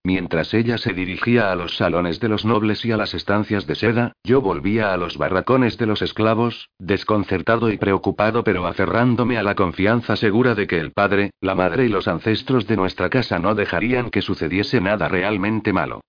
[0.03, 3.75] Mientras ella se dirigía a los salones de los nobles y a las estancias de
[3.75, 9.43] seda, yo volvía a los barracones de los esclavos, desconcertado y preocupado pero aferrándome a
[9.43, 13.37] la confianza segura de que el padre, la madre y los ancestros de nuestra casa
[13.37, 16.01] no dejarían que sucediese nada realmente malo.